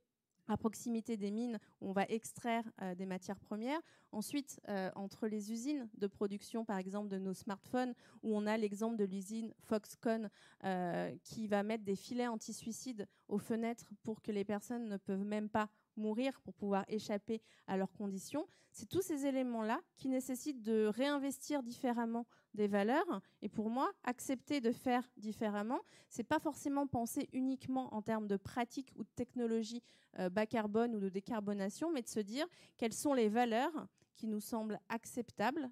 à 0.49 0.57
proximité 0.57 1.17
des 1.17 1.31
mines 1.31 1.59
où 1.81 1.91
on 1.91 1.93
va 1.93 2.05
extraire 2.09 2.65
euh, 2.83 2.95
des 2.95 3.07
matières 3.07 3.41
premières. 3.41 3.81
Ensuite, 4.13 4.61
euh, 4.69 4.91
entre 4.95 5.27
les 5.27 5.53
usines 5.53 5.89
de 5.97 6.07
production, 6.07 6.65
par 6.65 6.79
exemple, 6.79 7.09
de 7.09 7.19
nos 7.19 7.35
smartphones, 7.35 7.95
où 8.23 8.37
on 8.37 8.47
a 8.47 8.57
l'exemple 8.57 8.97
de 8.97 9.05
l'usine 9.05 9.53
Foxconn 9.61 10.31
euh, 10.65 11.15
qui 11.23 11.47
va 11.49 11.63
mettre 11.63 11.85
des 11.85 11.97
filets 11.97 12.29
anti-suicide 12.29 13.09
aux 13.29 13.39
fenêtres 13.39 13.93
pour 14.03 14.23
que 14.23 14.33
les 14.33 14.45
personnes 14.45 14.89
ne 14.89 14.97
peuvent 14.97 15.25
même 15.25 15.49
pas 15.49 15.69
mourir 15.97 16.41
pour 16.43 16.55
pouvoir 16.55 16.85
échapper 16.89 17.41
à 17.67 17.77
leurs 17.77 17.93
conditions. 17.93 18.47
C'est 18.73 18.89
tous 18.89 19.03
ces 19.03 19.27
éléments-là 19.27 19.81
qui 19.97 20.09
nécessitent 20.09 20.63
de 20.63 20.87
réinvestir 20.87 21.63
différemment 21.63 22.27
des 22.55 22.67
valeurs. 22.67 23.21
Et 23.43 23.49
pour 23.49 23.71
moi, 23.71 23.93
accepter 24.03 24.61
de 24.61 24.73
faire 24.73 25.09
différemment, 25.17 25.81
c'est 26.09 26.25
pas 26.25 26.41
forcément 26.41 26.87
penser 26.87 27.29
uniquement 27.33 27.95
en 27.95 28.03
termes 28.03 28.27
de 28.27 28.37
pratique 28.37 28.93
ou 28.97 29.05
de 29.05 29.11
technologie 29.15 29.83
euh, 30.19 30.29
bas 30.29 30.47
carbone 30.47 30.95
ou 30.97 31.01
de 31.01 31.09
décarbonation, 31.09 31.93
mais 31.93 32.03
de 32.03 32.09
se 32.09 32.21
dire 32.21 32.47
quelles 32.77 32.93
sont 32.93 33.15
les 33.15 33.29
valeurs 33.29 33.87
qui 34.15 34.27
nous 34.27 34.41
semblent 34.41 34.81
acceptables 34.89 35.71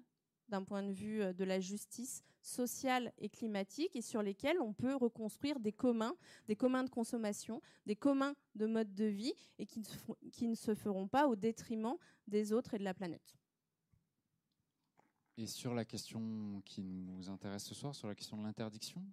d'un 0.49 0.63
point 0.63 0.83
de 0.83 0.91
vue 0.91 1.21
euh, 1.21 1.33
de 1.33 1.43
la 1.43 1.59
justice 1.59 2.23
sociale 2.41 3.13
et 3.17 3.29
climatique 3.29 3.95
et 3.95 4.01
sur 4.01 4.21
lesquelles 4.21 4.59
on 4.59 4.73
peut 4.73 4.95
reconstruire 4.95 5.59
des 5.59 5.71
communs, 5.71 6.15
des 6.47 6.55
communs 6.55 6.83
de 6.83 6.89
consommation, 6.89 7.61
des 7.85 7.95
communs 7.95 8.35
de 8.55 8.65
mode 8.65 8.93
de 8.93 9.05
vie 9.05 9.33
et 9.59 9.65
qui 9.65 10.47
ne 10.47 10.55
se 10.55 10.75
feront 10.75 11.07
pas 11.07 11.27
au 11.27 11.35
détriment 11.35 11.95
des 12.27 12.51
autres 12.51 12.73
et 12.73 12.79
de 12.79 12.83
la 12.83 12.93
planète. 12.93 13.37
Et 15.35 15.47
sur 15.47 15.73
la 15.73 15.83
question 15.83 16.61
qui 16.63 16.83
nous 16.83 17.27
intéresse 17.27 17.63
ce 17.63 17.73
soir, 17.73 17.95
sur 17.95 18.07
la 18.07 18.13
question 18.13 18.37
de 18.37 18.43
l'interdiction, 18.43 19.03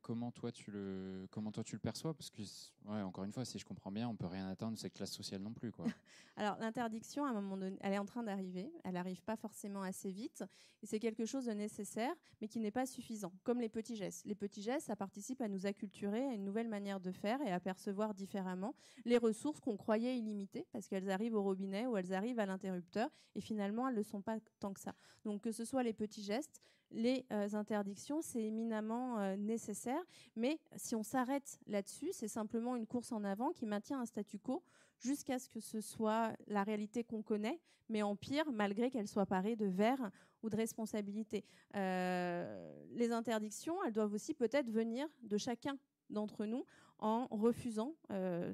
comment 0.00 0.30
toi 0.30 0.50
tu 0.50 0.70
le 0.70 1.26
comment 1.30 1.52
toi 1.52 1.62
tu 1.62 1.74
le 1.74 1.80
perçois? 1.80 2.14
Parce 2.14 2.30
que 2.30 2.40
encore 2.86 3.24
une 3.24 3.32
fois, 3.32 3.44
si 3.44 3.58
je 3.58 3.66
comprends 3.66 3.92
bien, 3.92 4.08
on 4.08 4.16
peut 4.16 4.26
rien 4.26 4.48
atteindre 4.48 4.78
cette 4.78 4.94
classe 4.94 5.12
sociale 5.12 5.42
non 5.42 5.52
plus, 5.52 5.70
quoi. 5.70 5.84
Alors 6.36 6.56
l'interdiction, 6.58 7.26
à 7.26 7.30
un 7.30 7.34
moment 7.34 7.58
donné, 7.58 7.76
elle 7.80 7.92
est 7.92 7.98
en 7.98 8.06
train 8.06 8.22
d'arriver. 8.22 8.72
Elle 8.82 8.94
n'arrive 8.94 9.22
pas 9.22 9.36
forcément 9.36 9.82
assez 9.82 10.10
vite, 10.10 10.42
et 10.82 10.86
c'est 10.86 11.00
quelque 11.00 11.26
chose 11.26 11.44
de 11.44 11.52
nécessaire, 11.52 12.14
mais 12.40 12.48
qui 12.48 12.60
n'est 12.60 12.70
pas 12.70 12.86
suffisant. 12.86 13.32
Comme 13.42 13.60
les 13.60 13.68
petits 13.68 13.96
gestes. 13.96 14.24
Les 14.24 14.34
petits 14.34 14.62
gestes, 14.62 14.86
ça 14.86 14.96
participe 14.96 15.42
à 15.42 15.48
nous 15.48 15.66
acculturer 15.66 16.24
à 16.24 16.32
une 16.32 16.44
nouvelle 16.44 16.68
manière 16.68 17.00
de 17.00 17.12
faire 17.12 17.42
et 17.42 17.52
à 17.52 17.60
percevoir 17.60 18.14
différemment 18.14 18.74
les 19.04 19.18
ressources 19.18 19.60
qu'on 19.60 19.76
croyait 19.76 20.16
illimitées, 20.16 20.66
parce 20.72 20.88
qu'elles 20.88 21.10
arrivent 21.10 21.34
au 21.34 21.42
robinet 21.42 21.86
ou 21.86 21.98
elles 21.98 22.14
arrivent 22.14 22.38
à 22.38 22.46
l'interrupteur, 22.46 23.10
et 23.34 23.42
finalement 23.42 23.86
elles 23.86 23.94
ne 23.94 23.98
le 23.98 24.04
sont 24.04 24.22
pas 24.22 24.38
tant 24.60 24.72
que 24.72 24.80
ça. 24.80 24.94
Donc 25.24 25.42
ce 25.58 25.64
soit 25.64 25.82
les 25.82 25.92
petits 25.92 26.22
gestes, 26.22 26.62
les 26.90 27.26
euh, 27.32 27.48
interdictions, 27.52 28.22
c'est 28.22 28.42
éminemment 28.42 29.18
euh, 29.18 29.36
nécessaire. 29.36 30.00
Mais 30.36 30.58
si 30.76 30.94
on 30.94 31.02
s'arrête 31.02 31.58
là-dessus, 31.66 32.10
c'est 32.12 32.28
simplement 32.28 32.76
une 32.76 32.86
course 32.86 33.12
en 33.12 33.24
avant 33.24 33.50
qui 33.50 33.66
maintient 33.66 34.00
un 34.00 34.06
statu 34.06 34.38
quo 34.38 34.62
jusqu'à 35.00 35.38
ce 35.38 35.48
que 35.48 35.60
ce 35.60 35.80
soit 35.80 36.32
la 36.46 36.62
réalité 36.62 37.04
qu'on 37.04 37.22
connaît, 37.22 37.60
mais 37.88 38.02
en 38.02 38.16
pire, 38.16 38.50
malgré 38.52 38.88
qu'elle 38.90 39.08
soit 39.08 39.26
parée 39.26 39.56
de 39.56 39.66
verre 39.66 40.10
ou 40.42 40.48
de 40.48 40.56
responsabilité. 40.56 41.44
Euh, 41.74 42.86
les 42.92 43.10
interdictions, 43.10 43.82
elles 43.84 43.92
doivent 43.92 44.14
aussi 44.14 44.32
peut-être 44.32 44.70
venir 44.70 45.08
de 45.22 45.36
chacun 45.36 45.76
d'entre 46.10 46.46
nous 46.46 46.64
en 47.00 47.28
refusant 47.30 47.94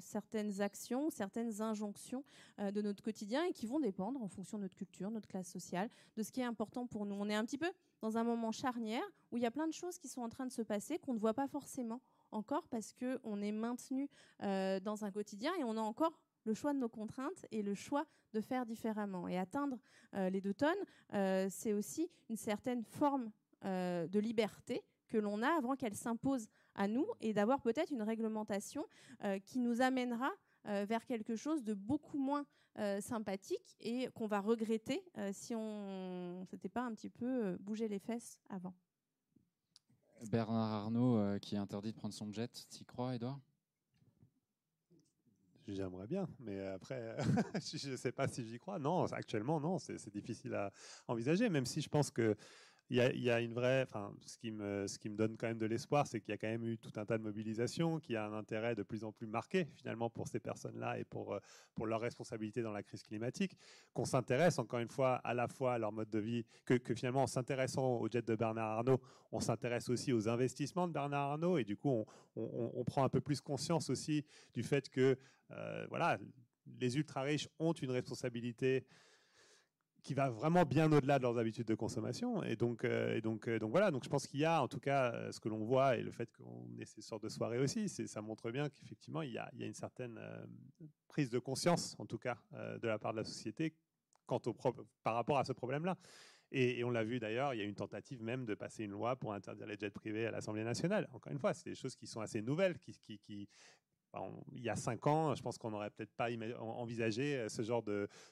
certaines 0.01 0.61
actions, 0.61 1.09
certaines 1.09 1.63
injonctions 1.63 2.25
de 2.59 2.83
notre 2.83 3.03
quotidien 3.03 3.43
et 3.45 3.53
qui 3.53 3.67
vont 3.67 3.81
dépendre 3.81 4.23
en 4.23 4.29
fonction 4.29 4.59
de 4.59 4.65
notre 4.65 4.75
culture, 4.75 5.11
notre 5.11 5.29
classe 5.29 5.49
sociale, 5.49 5.89
de 6.17 6.23
ce 6.23 6.31
qui 6.31 6.41
est 6.41 6.45
important 6.45 6.87
pour 6.87 7.07
nous. 7.07 7.15
On 7.15 7.29
est 7.31 7.35
un 7.35 7.45
petit 7.45 7.57
peu 7.57 7.73
dans 8.03 8.19
un 8.19 8.25
moment 8.25 8.53
charnière 8.53 9.05
où 9.33 9.39
il 9.39 9.43
y 9.43 9.47
a 9.47 9.51
plein 9.51 9.67
de 9.67 9.73
choses 9.73 9.99
qui 9.99 10.09
sont 10.09 10.21
en 10.21 10.29
train 10.29 10.45
de 10.45 10.53
se 10.53 10.61
passer 10.61 10.99
qu'on 10.99 11.15
ne 11.15 11.19
voit 11.19 11.33
pas 11.33 11.49
forcément 11.49 12.03
encore 12.33 12.69
parce 12.69 12.93
qu'on 12.93 13.41
est 13.41 13.53
maintenu 13.53 14.11
euh, 14.43 14.79
dans 14.81 15.05
un 15.05 15.11
quotidien 15.11 15.53
et 15.59 15.65
on 15.65 15.77
a 15.77 15.81
encore 15.81 16.21
le 16.45 16.53
choix 16.53 16.75
de 16.75 16.79
nos 16.79 16.89
contraintes 16.89 17.47
et 17.51 17.63
le 17.63 17.75
choix 17.75 18.05
de 18.35 18.43
faire 18.43 18.67
différemment. 18.67 19.27
Et 19.27 19.39
atteindre 19.39 19.79
euh, 20.15 20.29
les 20.29 20.43
deux 20.43 20.53
tonnes, 20.53 20.71
euh, 21.15 21.49
c'est 21.51 21.73
aussi 21.73 22.11
une 22.29 22.37
certaine 22.37 22.85
forme 22.85 23.31
de 23.63 24.19
liberté 24.19 24.83
que 25.09 25.17
l'on 25.17 25.41
a 25.41 25.49
avant 25.49 25.75
qu'elle 25.75 25.95
s'impose 25.95 26.49
à 26.75 26.89
nous 26.89 27.07
et 27.20 27.33
d'avoir 27.33 27.61
peut-être 27.61 27.93
une 27.93 28.03
réglementation 28.03 28.85
qui 29.45 29.59
nous 29.59 29.81
amènera 29.81 30.31
vers 30.64 31.05
quelque 31.07 31.37
chose 31.37 31.62
de 31.62 31.75
beaucoup 31.75 32.18
moins 32.18 32.47
euh, 32.81 33.01
sympathique 33.01 33.77
et 33.79 34.09
qu'on 34.16 34.27
va 34.27 34.41
regretter 34.41 35.01
euh, 35.18 35.31
si 35.33 35.55
on 35.55 36.41
ne 36.41 36.45
s'était 36.45 36.68
pas 36.68 36.83
un 36.83 36.93
petit 36.93 37.09
peu 37.09 37.45
euh, 37.45 37.57
bougé 37.61 37.87
les 37.87 38.01
fesses 38.01 38.41
avant. 38.51 38.75
Bernard 40.29 40.72
Arnault 40.72 41.39
qui 41.39 41.55
est 41.55 41.59
interdit 41.59 41.93
de 41.93 41.97
prendre 41.97 42.14
son 42.14 42.33
jet, 42.33 42.66
tu 42.72 42.83
y 42.83 42.85
crois, 42.85 43.14
Edouard 43.14 43.39
J'aimerais 45.68 46.09
bien, 46.09 46.29
mais 46.41 46.66
après, 46.66 47.16
je 47.72 47.91
ne 47.91 47.97
sais 47.97 48.11
pas 48.11 48.27
si 48.27 48.45
j'y 48.45 48.59
crois. 48.59 48.81
Non, 48.81 49.05
actuellement, 49.05 49.61
non, 49.61 49.79
c'est 49.79 50.11
difficile 50.11 50.55
à 50.55 50.72
envisager, 51.07 51.49
même 51.49 51.66
si 51.66 51.81
je 51.81 51.89
pense 51.89 52.11
que 52.11 52.37
il 52.95 53.25
y, 53.25 53.31
a, 53.31 53.41
une 53.41 53.55
vraie, 53.55 53.83
enfin, 53.83 54.13
ce 54.25 54.39
qui 54.39 54.53
me, 54.53 54.87
donne 55.17 55.37
quand 55.37 55.49
même 55.49 55.59
de 55.59 55.67
l'espoir, 55.67 56.07
c'est 56.07 56.21
qu'il 56.21 56.31
y 56.31 56.35
a 56.35 56.39
quand 56.39 56.49
même 56.49 56.65
eu 56.65 56.79
tout 56.79 56.93
un 56.95 57.05
tas 57.05 57.19
de 57.19 57.25
mobilisations, 57.25 57.99
qu'il 57.99 58.15
y 58.15 58.17
a 58.17 58.25
un 58.25 58.33
intérêt 58.33 58.77
de 58.77 58.85
plus 58.85 59.03
en 59.03 59.11
plus 59.11 59.27
marqué 59.27 59.67
finalement 59.75 60.11
pour 60.11 60.29
ces 60.29 60.39
personnes-là 60.39 61.01
et 61.01 61.05
pour, 61.05 61.35
euh, 61.35 61.41
leur 61.85 62.01
responsabilité 62.01 62.63
dans 62.63 62.71
la 62.71 62.85
crise 62.85 63.03
climatique, 63.03 63.57
qu'on 63.95 64.05
s'intéresse 64.05 64.61
encore 64.61 64.79
une 64.79 64.89
fois 64.89 65.17
à 65.17 65.35
la 65.35 65.49
fois 65.49 65.75
à 65.75 65.79
leur 65.79 65.91
mode 65.91 66.09
de 66.09 66.21
vie, 66.21 66.45
que, 66.65 66.79
finalement 66.95 67.25
en 67.25 67.27
s'intéressant 67.27 67.99
au 67.99 68.09
jet 68.09 68.25
de 68.25 68.37
Bernard 68.37 68.79
Arnault, 68.79 69.01
on 69.33 69.41
s'intéresse 69.41 69.89
aussi 69.89 70.13
aux 70.13 70.29
investissements 70.29 70.87
de 70.87 70.93
Bernard 70.93 71.33
Arnault 71.33 71.59
et 71.59 71.65
du 71.65 71.77
coup 71.77 72.05
on 72.37 72.85
prend 72.85 73.03
un 73.03 73.09
peu 73.09 73.21
plus 73.21 73.41
conscience 73.41 73.91
aussi 73.91 74.25
du 74.55 74.63
fait 74.63 74.89
que 74.89 75.19
euh, 75.51 75.87
voilà, 75.89 76.19
les 76.81 76.97
ultra 76.97 77.23
riches 77.23 77.49
ont 77.59 77.73
une 77.73 77.91
responsabilité 77.91 78.87
qui 80.05 80.13
va 80.13 80.29
vraiment 80.29 80.65
bien 80.65 80.93
au-delà 80.93 81.19
de 81.19 81.23
leurs 81.23 81.39
habitudes 81.39 81.67
de 81.67 81.75
consommation. 81.75 82.43
Et 82.45 82.57
donc, 82.57 82.85
euh, 82.85 83.21
euh, 83.25 83.59
voilà. 83.63 83.91
Donc 83.91 84.05
je 84.05 84.11
pense 84.11 84.27
qu'il 84.27 84.39
y 84.39 84.45
a, 84.45 84.63
en 84.63 84.69
tout 84.69 84.79
cas, 84.79 85.13
euh, 85.15 85.33
ce 85.33 85.41
que 85.41 85.49
l'on 85.49 85.65
voit 85.65 85.97
et 85.97 86.03
le 86.03 86.11
fait 86.11 86.31
qu'on 86.31 86.69
ait 86.79 86.85
ces 86.85 87.01
sortes 87.01 87.23
de 87.23 87.31
soirées 87.31 87.59
aussi, 87.59 87.89
ça 87.89 88.21
montre 88.21 88.51
bien 88.51 88.69
qu'effectivement 88.69 89.23
il 89.23 89.33
y, 89.33 89.39
a, 89.39 89.51
une 89.59 89.75
certaine 89.75 90.21
prise 91.09 91.31
de 91.31 91.39
conscience, 91.39 91.97
en 91.99 92.05
tout 92.05 92.19
cas, 92.19 92.37
de 92.53 92.87
la 92.87 92.99
part 92.99 93.13
de 93.13 93.19
la 93.19 93.25
société 93.25 93.75
quant 94.27 94.41
au 94.47 94.55
par 95.03 95.15
rapport 95.15 95.39
à 95.39 95.45
ce 95.45 95.53
problème-là. 95.53 95.97
Et, 96.53 96.85
on 96.85 96.91
l'a 96.91 97.03
vu 97.03 97.19
d'ailleurs, 97.19 97.55
il 97.55 97.59
y 97.59 97.61
a 97.63 97.65
une 97.65 97.75
tentative 97.75 98.23
même 98.23 98.45
de 98.45 98.55
passer 98.55 98.85
une 98.85 98.91
loi 98.91 99.17
pour 99.17 99.33
interdire 99.33 99.67
les 99.67 99.77
jets 99.79 99.91
privés 99.91 100.27
à 100.27 100.31
l'Assemblée 100.31 100.65
nationale. 100.65 101.09
Encore 101.13 101.33
une 101.33 101.39
fois, 101.39 101.55
c'est 101.55 101.71
des 101.71 101.75
choses 101.75 101.97
qui 101.97 102.07
sont 102.07 102.21
assez 102.21 102.43
nouvelles, 102.43 102.79
qui, 102.79 103.49
il 104.53 104.63
y 104.63 104.69
a 104.69 104.77
cinq 104.77 105.07
ans, 105.07 105.35
je 105.35 105.43
pense 105.43 105.57
qu'on 105.57 105.71
n'aurait 105.71 105.91
peut-être 105.91 106.15
pas 106.15 106.29
envisagé 106.61 107.49
ce 107.49 107.63
genre 107.63 107.83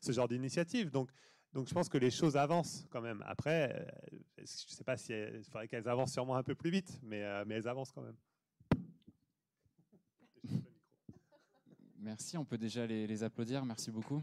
ce 0.02 0.12
genre 0.12 0.28
d'initiative. 0.28 0.90
Donc 0.90 1.10
donc 1.52 1.68
je 1.68 1.74
pense 1.74 1.88
que 1.88 1.98
les 1.98 2.10
choses 2.10 2.36
avancent 2.36 2.86
quand 2.90 3.00
même. 3.00 3.22
Après, 3.26 3.72
euh, 3.74 4.14
je 4.38 4.42
ne 4.42 4.46
sais 4.46 4.84
pas 4.84 4.96
si 4.96 5.12
il 5.12 5.44
faudrait 5.44 5.68
qu'elles 5.68 5.88
avancent 5.88 6.12
sûrement 6.12 6.36
un 6.36 6.42
peu 6.42 6.54
plus 6.54 6.70
vite, 6.70 6.98
mais, 7.02 7.22
euh, 7.22 7.44
mais 7.46 7.56
elles 7.56 7.68
avancent 7.68 7.92
quand 7.92 8.02
même. 8.02 8.16
Merci, 11.98 12.36
on 12.36 12.44
peut 12.44 12.58
déjà 12.58 12.84
les, 12.86 13.06
les 13.06 13.22
applaudir. 13.22 13.64
Merci 13.64 13.90
beaucoup. 13.90 14.22